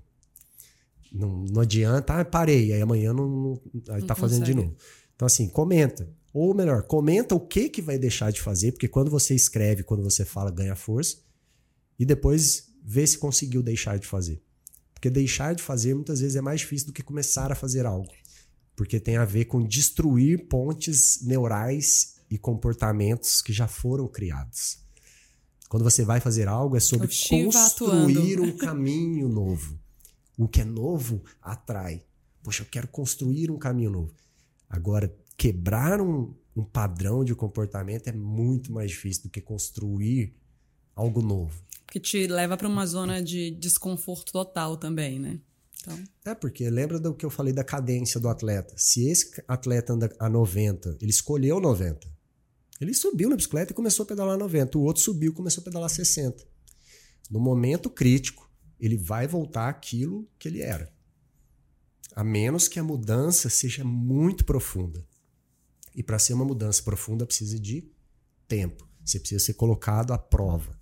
não, 1.12 1.44
não 1.46 1.62
adianta, 1.62 2.20
ah, 2.20 2.26
parei, 2.26 2.72
aí 2.72 2.82
amanhã 2.82 3.14
não, 3.14 3.28
não 3.28 3.62
aí 3.90 4.02
tá 4.04 4.16
fazendo 4.16 4.46
de 4.46 4.54
novo. 4.54 4.76
Então, 5.16 5.26
assim, 5.26 5.48
comenta. 5.48 6.10
Ou 6.34 6.54
melhor, 6.54 6.84
comenta 6.84 7.36
o 7.36 7.40
que, 7.40 7.70
que 7.70 7.82
vai 7.82 7.98
deixar 7.98 8.32
de 8.32 8.40
fazer, 8.40 8.72
porque 8.72 8.88
quando 8.88 9.12
você 9.12 9.36
escreve, 9.36 9.84
quando 9.84 10.02
você 10.02 10.24
fala, 10.24 10.50
ganha 10.50 10.76
força. 10.76 11.18
E 12.00 12.06
depois 12.06 12.70
vê 12.84 13.06
se 13.06 13.18
conseguiu 13.18 13.62
deixar 13.62 14.00
de 14.00 14.08
fazer. 14.08 14.42
Porque 14.94 15.10
deixar 15.10 15.54
de 15.54 15.62
fazer 15.62 15.94
muitas 15.94 16.22
vezes 16.22 16.36
é 16.36 16.42
mais 16.42 16.62
difícil 16.62 16.88
do 16.88 16.94
que 16.94 17.04
começar 17.04 17.52
a 17.52 17.56
fazer 17.56 17.86
algo. 17.86 18.12
Porque 18.76 19.00
tem 19.00 19.18
a 19.18 19.26
ver 19.26 19.46
com 19.46 19.62
destruir 19.62 20.48
pontes 20.48 21.22
neurais 21.22 22.16
e 22.30 22.38
comportamentos 22.38 23.42
que 23.42 23.52
já 23.52 23.68
foram 23.68 24.08
criados. 24.08 24.80
Quando 25.72 25.86
você 25.86 26.04
vai 26.04 26.20
fazer 26.20 26.50
algo, 26.50 26.76
é 26.76 26.82
sobre 26.82 27.08
construir 27.08 28.42
um 28.42 28.58
caminho 28.58 29.30
novo. 29.30 29.80
O 30.38 30.46
que 30.46 30.60
é 30.60 30.66
novo 30.66 31.24
atrai. 31.42 32.04
Poxa, 32.44 32.64
eu 32.64 32.68
quero 32.70 32.90
construir 32.90 33.50
um 33.50 33.58
caminho 33.58 33.90
novo. 33.90 34.14
Agora, 34.70 35.16
quebrar 35.38 36.02
um, 36.02 36.34
um 36.54 36.66
padrão 36.66 37.24
de 37.24 37.34
comportamento 37.34 38.10
é 38.10 38.12
muito 38.12 38.70
mais 38.70 38.92
difícil 38.92 39.24
do 39.24 39.30
que 39.30 39.40
construir 39.40 40.36
algo 40.94 41.22
novo. 41.22 41.64
Que 41.88 42.02
te 42.02 42.28
leva 42.28 42.58
para 42.58 42.68
uma 42.68 42.86
zona 42.86 43.24
de 43.24 43.52
desconforto 43.52 44.34
total 44.34 44.76
também, 44.76 45.20
né? 45.20 45.40
Então... 45.80 45.98
É, 46.26 46.36
porque 46.36 46.70
lembra 46.70 47.00
do 47.00 47.14
que 47.14 47.26
eu 47.26 47.30
falei 47.30 47.54
da 47.54 47.64
cadência 47.64 48.20
do 48.20 48.28
atleta. 48.28 48.74
Se 48.76 49.08
esse 49.10 49.42
atleta 49.48 49.94
anda 49.94 50.14
a 50.20 50.28
90, 50.28 50.98
ele 51.00 51.12
escolheu 51.12 51.62
90. 51.62 52.11
Ele 52.82 52.96
subiu 52.96 53.30
na 53.30 53.36
bicicleta 53.36 53.72
e 53.72 53.76
começou 53.76 54.04
a 54.04 54.08
pedalar 54.08 54.40
90. 54.40 54.76
O 54.76 54.82
outro 54.82 55.04
subiu 55.04 55.32
e 55.32 55.36
começou 55.36 55.62
a 55.62 55.66
pedalar 55.66 55.88
60. 55.88 56.44
No 57.30 57.40
momento 57.40 57.92
crítico, 57.92 58.50
ele 58.80 58.98
vai 58.98 59.28
voltar 59.28 59.70
aquilo 59.70 60.28
que 60.40 60.48
ele 60.48 60.62
era. 60.62 60.92
A 62.16 62.24
menos 62.24 62.68
que 62.68 62.80
a 62.80 62.84
mudança 62.84 63.50
seja 63.50 63.84
muito 63.84 64.44
profunda. 64.44 65.06
E 65.96 66.02
para 66.02 66.18
ser 66.18 66.34
uma 66.34 66.44
mudança 66.44 66.82
profunda 66.82 67.26
precisa 67.26 67.60
de 67.60 67.88
tempo. 68.48 68.90
Você 69.06 69.20
precisa 69.20 69.46
ser 69.46 69.54
colocado 69.54 70.12
à 70.12 70.18
prova. 70.18 70.76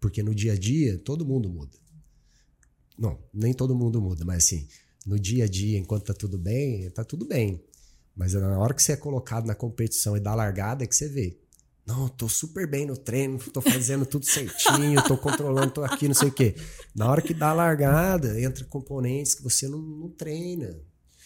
Porque 0.00 0.20
no 0.20 0.34
dia 0.34 0.54
a 0.54 0.58
dia 0.58 0.98
todo 0.98 1.24
mundo 1.24 1.48
muda. 1.48 1.78
Não, 2.98 3.22
nem 3.32 3.54
todo 3.54 3.74
mundo 3.74 4.00
muda, 4.02 4.24
mas 4.24 4.44
assim, 4.44 4.68
no 5.06 5.18
dia 5.18 5.44
a 5.44 5.48
dia, 5.48 5.78
enquanto 5.78 6.06
tá 6.06 6.14
tudo 6.14 6.36
bem, 6.36 6.90
tá 6.90 7.04
tudo 7.04 7.24
bem. 7.24 7.62
Mas 8.16 8.34
é 8.34 8.40
na 8.40 8.58
hora 8.58 8.74
que 8.74 8.82
você 8.82 8.92
é 8.92 8.96
colocado 8.96 9.46
na 9.46 9.54
competição 9.54 10.16
e 10.16 10.20
dá 10.20 10.34
largada 10.34 10.84
é 10.84 10.86
que 10.86 10.94
você 10.94 11.08
vê. 11.08 11.38
Não, 11.86 12.08
tô 12.08 12.28
super 12.28 12.66
bem 12.66 12.86
no 12.86 12.96
treino, 12.96 13.38
tô 13.38 13.60
fazendo 13.60 14.06
tudo 14.06 14.24
certinho, 14.24 15.02
tô 15.06 15.18
controlando, 15.18 15.70
tô 15.70 15.84
aqui, 15.84 16.08
não 16.08 16.14
sei 16.14 16.28
o 16.28 16.32
quê. 16.32 16.54
Na 16.94 17.10
hora 17.10 17.20
que 17.20 17.34
dá 17.34 17.50
a 17.50 17.52
largada, 17.52 18.40
entra 18.40 18.64
componentes 18.64 19.34
que 19.34 19.42
você 19.42 19.68
não, 19.68 19.78
não 19.78 20.08
treina. 20.08 20.80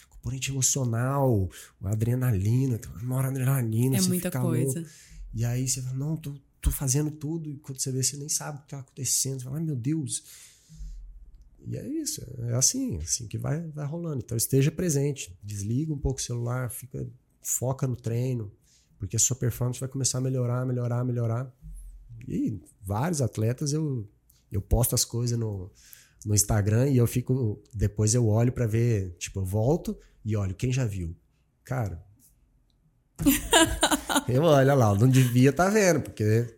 Componente 0.09 0.51
emocional, 0.51 1.49
adrenalina, 1.85 2.81
noradrenalina. 3.03 3.99
É 3.99 4.01
muita 4.01 4.33
coisa. 4.33 4.81
Louco. 4.81 4.91
E 5.33 5.45
aí 5.45 5.69
você 5.69 5.81
fala, 5.81 5.95
não, 5.97 6.17
tô, 6.17 6.35
tô 6.61 6.73
fazendo 6.73 7.13
tudo, 7.13 7.49
e 7.49 7.59
quando 7.59 7.81
você 7.81 7.93
vê, 7.93 8.03
você 8.03 8.17
nem 8.17 8.29
sabe 8.29 8.59
o 8.59 8.63
que 8.63 8.69
tá 8.69 8.81
acontecendo. 8.81 9.39
Você 9.39 9.45
fala, 9.45 9.59
ai 9.59 9.65
meu 9.65 9.77
Deus. 9.77 10.25
E 11.69 11.77
é 11.77 11.87
isso, 11.87 12.23
é 12.49 12.55
assim, 12.55 12.97
assim 12.97 13.27
que 13.27 13.37
vai, 13.37 13.61
vai 13.69 13.87
rolando. 13.87 14.23
Então 14.25 14.37
esteja 14.37 14.71
presente, 14.73 15.37
desliga 15.43 15.93
um 15.93 15.99
pouco 15.99 16.19
o 16.19 16.23
celular, 16.23 16.71
fica, 16.71 17.07
foca 17.43 17.87
no 17.87 17.95
treino, 17.95 18.51
porque 18.99 19.17
a 19.17 19.19
sua 19.19 19.37
performance 19.37 19.79
vai 19.79 19.89
começar 19.89 20.17
a 20.17 20.21
melhorar, 20.23 20.65
melhorar, 20.65 21.05
melhorar. 21.05 21.55
E 22.27 22.59
vários 22.83 23.21
atletas 23.21 23.75
eu, 23.75 24.09
eu 24.51 24.63
posto 24.63 24.95
as 24.95 25.05
coisas 25.05 25.39
no, 25.39 25.71
no 26.25 26.35
Instagram 26.35 26.89
e 26.89 26.97
eu 26.97 27.07
fico. 27.07 27.63
Depois 27.75 28.15
eu 28.15 28.27
olho 28.27 28.51
para 28.51 28.67
ver, 28.67 29.15
tipo, 29.19 29.41
eu 29.41 29.45
volto 29.45 29.95
e 30.25 30.35
olho, 30.35 30.55
quem 30.55 30.73
já 30.73 30.87
viu? 30.87 31.15
Cara. 31.65 32.03
eu 34.27 34.43
olho 34.43 34.75
lá, 34.75 34.95
não 34.95 35.09
devia 35.09 35.51
estar 35.51 35.67
tá 35.67 35.71
vendo, 35.71 36.01
porque 36.01 36.57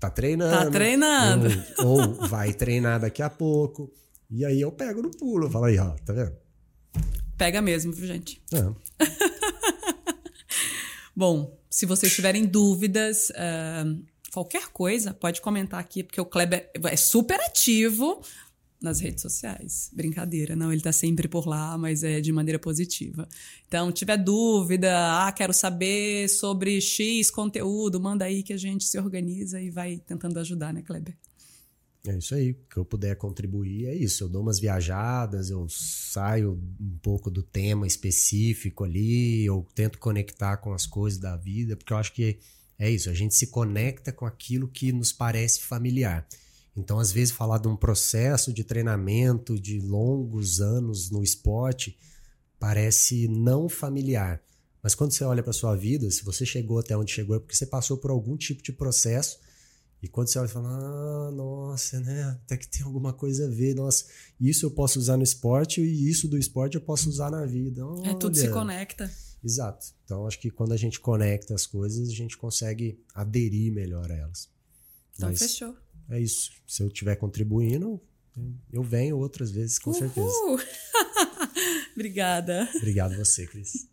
tá 0.00 0.08
treinando. 0.08 0.64
Tá 0.64 0.70
treinando. 0.70 1.48
Ou, 1.80 2.00
ou, 2.00 2.28
vai 2.28 2.54
treinar 2.54 2.98
daqui 2.98 3.22
a 3.22 3.28
pouco. 3.28 3.92
E 4.30 4.44
aí 4.44 4.60
eu 4.60 4.70
pego 4.70 5.00
no 5.00 5.10
pulo, 5.10 5.50
falo 5.50 5.64
aí, 5.66 5.78
ó, 5.78 5.90
tá 6.04 6.12
vendo? 6.12 6.36
Pega 7.36 7.62
mesmo, 7.62 7.92
viu, 7.92 8.06
gente? 8.06 8.42
É. 8.52 9.04
Bom, 11.16 11.58
se 11.70 11.86
vocês 11.86 12.14
tiverem 12.14 12.44
dúvidas, 12.44 13.30
uh, 13.30 14.04
qualquer 14.32 14.68
coisa, 14.68 15.14
pode 15.14 15.40
comentar 15.40 15.80
aqui, 15.80 16.02
porque 16.02 16.20
o 16.20 16.26
Kleber 16.26 16.70
é 16.84 16.96
super 16.96 17.40
ativo 17.40 18.22
nas 18.80 19.00
redes 19.00 19.22
sociais. 19.22 19.90
Brincadeira, 19.92 20.54
não, 20.54 20.72
ele 20.72 20.82
tá 20.82 20.92
sempre 20.92 21.26
por 21.26 21.46
lá, 21.46 21.76
mas 21.76 22.04
é 22.04 22.20
de 22.20 22.32
maneira 22.32 22.58
positiva. 22.58 23.28
Então, 23.66 23.90
tiver 23.90 24.16
dúvida, 24.16 25.26
ah, 25.26 25.32
quero 25.32 25.52
saber 25.52 26.28
sobre 26.28 26.80
X 26.80 27.30
conteúdo, 27.30 28.00
manda 28.00 28.24
aí 28.24 28.42
que 28.42 28.52
a 28.52 28.58
gente 28.58 28.84
se 28.84 28.98
organiza 28.98 29.60
e 29.60 29.70
vai 29.70 29.98
tentando 30.06 30.38
ajudar, 30.38 30.72
né, 30.72 30.82
Kleber? 30.82 31.16
É 32.08 32.16
isso 32.16 32.34
aí, 32.34 32.54
que 32.54 32.78
eu 32.78 32.86
puder 32.86 33.16
contribuir 33.16 33.86
é 33.86 33.94
isso. 33.94 34.24
Eu 34.24 34.30
dou 34.30 34.40
umas 34.40 34.58
viajadas, 34.58 35.50
eu 35.50 35.66
saio 35.68 36.58
um 36.80 36.98
pouco 37.02 37.30
do 37.30 37.42
tema 37.42 37.86
específico 37.86 38.82
ali, 38.82 39.44
eu 39.44 39.66
tento 39.74 39.98
conectar 39.98 40.56
com 40.56 40.72
as 40.72 40.86
coisas 40.86 41.18
da 41.18 41.36
vida, 41.36 41.76
porque 41.76 41.92
eu 41.92 41.98
acho 41.98 42.14
que 42.14 42.38
é 42.78 42.90
isso, 42.90 43.10
a 43.10 43.12
gente 43.12 43.34
se 43.34 43.48
conecta 43.48 44.10
com 44.10 44.24
aquilo 44.24 44.68
que 44.68 44.90
nos 44.90 45.12
parece 45.12 45.60
familiar. 45.60 46.26
Então, 46.74 46.98
às 46.98 47.12
vezes, 47.12 47.34
falar 47.34 47.58
de 47.58 47.68
um 47.68 47.76
processo 47.76 48.54
de 48.54 48.64
treinamento 48.64 49.60
de 49.60 49.78
longos 49.78 50.62
anos 50.62 51.10
no 51.10 51.22
esporte 51.22 51.98
parece 52.58 53.28
não 53.28 53.68
familiar. 53.68 54.40
Mas 54.82 54.94
quando 54.94 55.12
você 55.12 55.24
olha 55.24 55.42
para 55.42 55.52
sua 55.52 55.76
vida, 55.76 56.10
se 56.10 56.24
você 56.24 56.46
chegou 56.46 56.78
até 56.78 56.96
onde 56.96 57.12
chegou, 57.12 57.36
é 57.36 57.38
porque 57.38 57.54
você 57.54 57.66
passou 57.66 57.98
por 57.98 58.10
algum 58.10 58.34
tipo 58.34 58.62
de 58.62 58.72
processo 58.72 59.38
e 60.02 60.08
quando 60.08 60.28
você 60.28 60.38
olha 60.38 60.46
e 60.46 60.50
fala, 60.50 60.68
ah, 60.68 61.30
nossa, 61.32 62.00
né? 62.00 62.24
Até 62.44 62.56
que 62.56 62.68
tem 62.68 62.82
alguma 62.82 63.12
coisa 63.12 63.46
a 63.46 63.50
ver, 63.50 63.74
nossa, 63.74 64.04
isso 64.40 64.64
eu 64.64 64.70
posso 64.70 64.98
usar 64.98 65.16
no 65.16 65.22
esporte 65.24 65.80
e 65.80 66.08
isso 66.08 66.28
do 66.28 66.38
esporte 66.38 66.76
eu 66.76 66.80
posso 66.80 67.08
usar 67.08 67.30
na 67.30 67.44
vida. 67.44 67.84
Olha. 67.84 68.10
É, 68.10 68.14
tudo 68.14 68.36
se 68.36 68.48
conecta. 68.48 69.10
Exato. 69.42 69.86
Então, 70.04 70.26
acho 70.26 70.38
que 70.38 70.50
quando 70.50 70.72
a 70.72 70.76
gente 70.76 71.00
conecta 71.00 71.54
as 71.54 71.66
coisas, 71.66 72.08
a 72.08 72.12
gente 72.12 72.36
consegue 72.36 73.00
aderir 73.14 73.72
melhor 73.72 74.10
a 74.10 74.14
elas. 74.14 74.48
Então, 75.16 75.30
Mas 75.30 75.38
fechou. 75.40 75.76
É 76.08 76.20
isso. 76.20 76.52
Se 76.66 76.82
eu 76.82 76.86
estiver 76.88 77.16
contribuindo, 77.16 78.00
eu 78.72 78.82
venho 78.82 79.18
outras 79.18 79.50
vezes, 79.50 79.78
com 79.78 79.90
Uhul. 79.90 79.98
certeza. 79.98 80.28
Obrigada. 81.94 82.68
Obrigado 82.76 83.16
você, 83.16 83.46
Cris. 83.46 83.88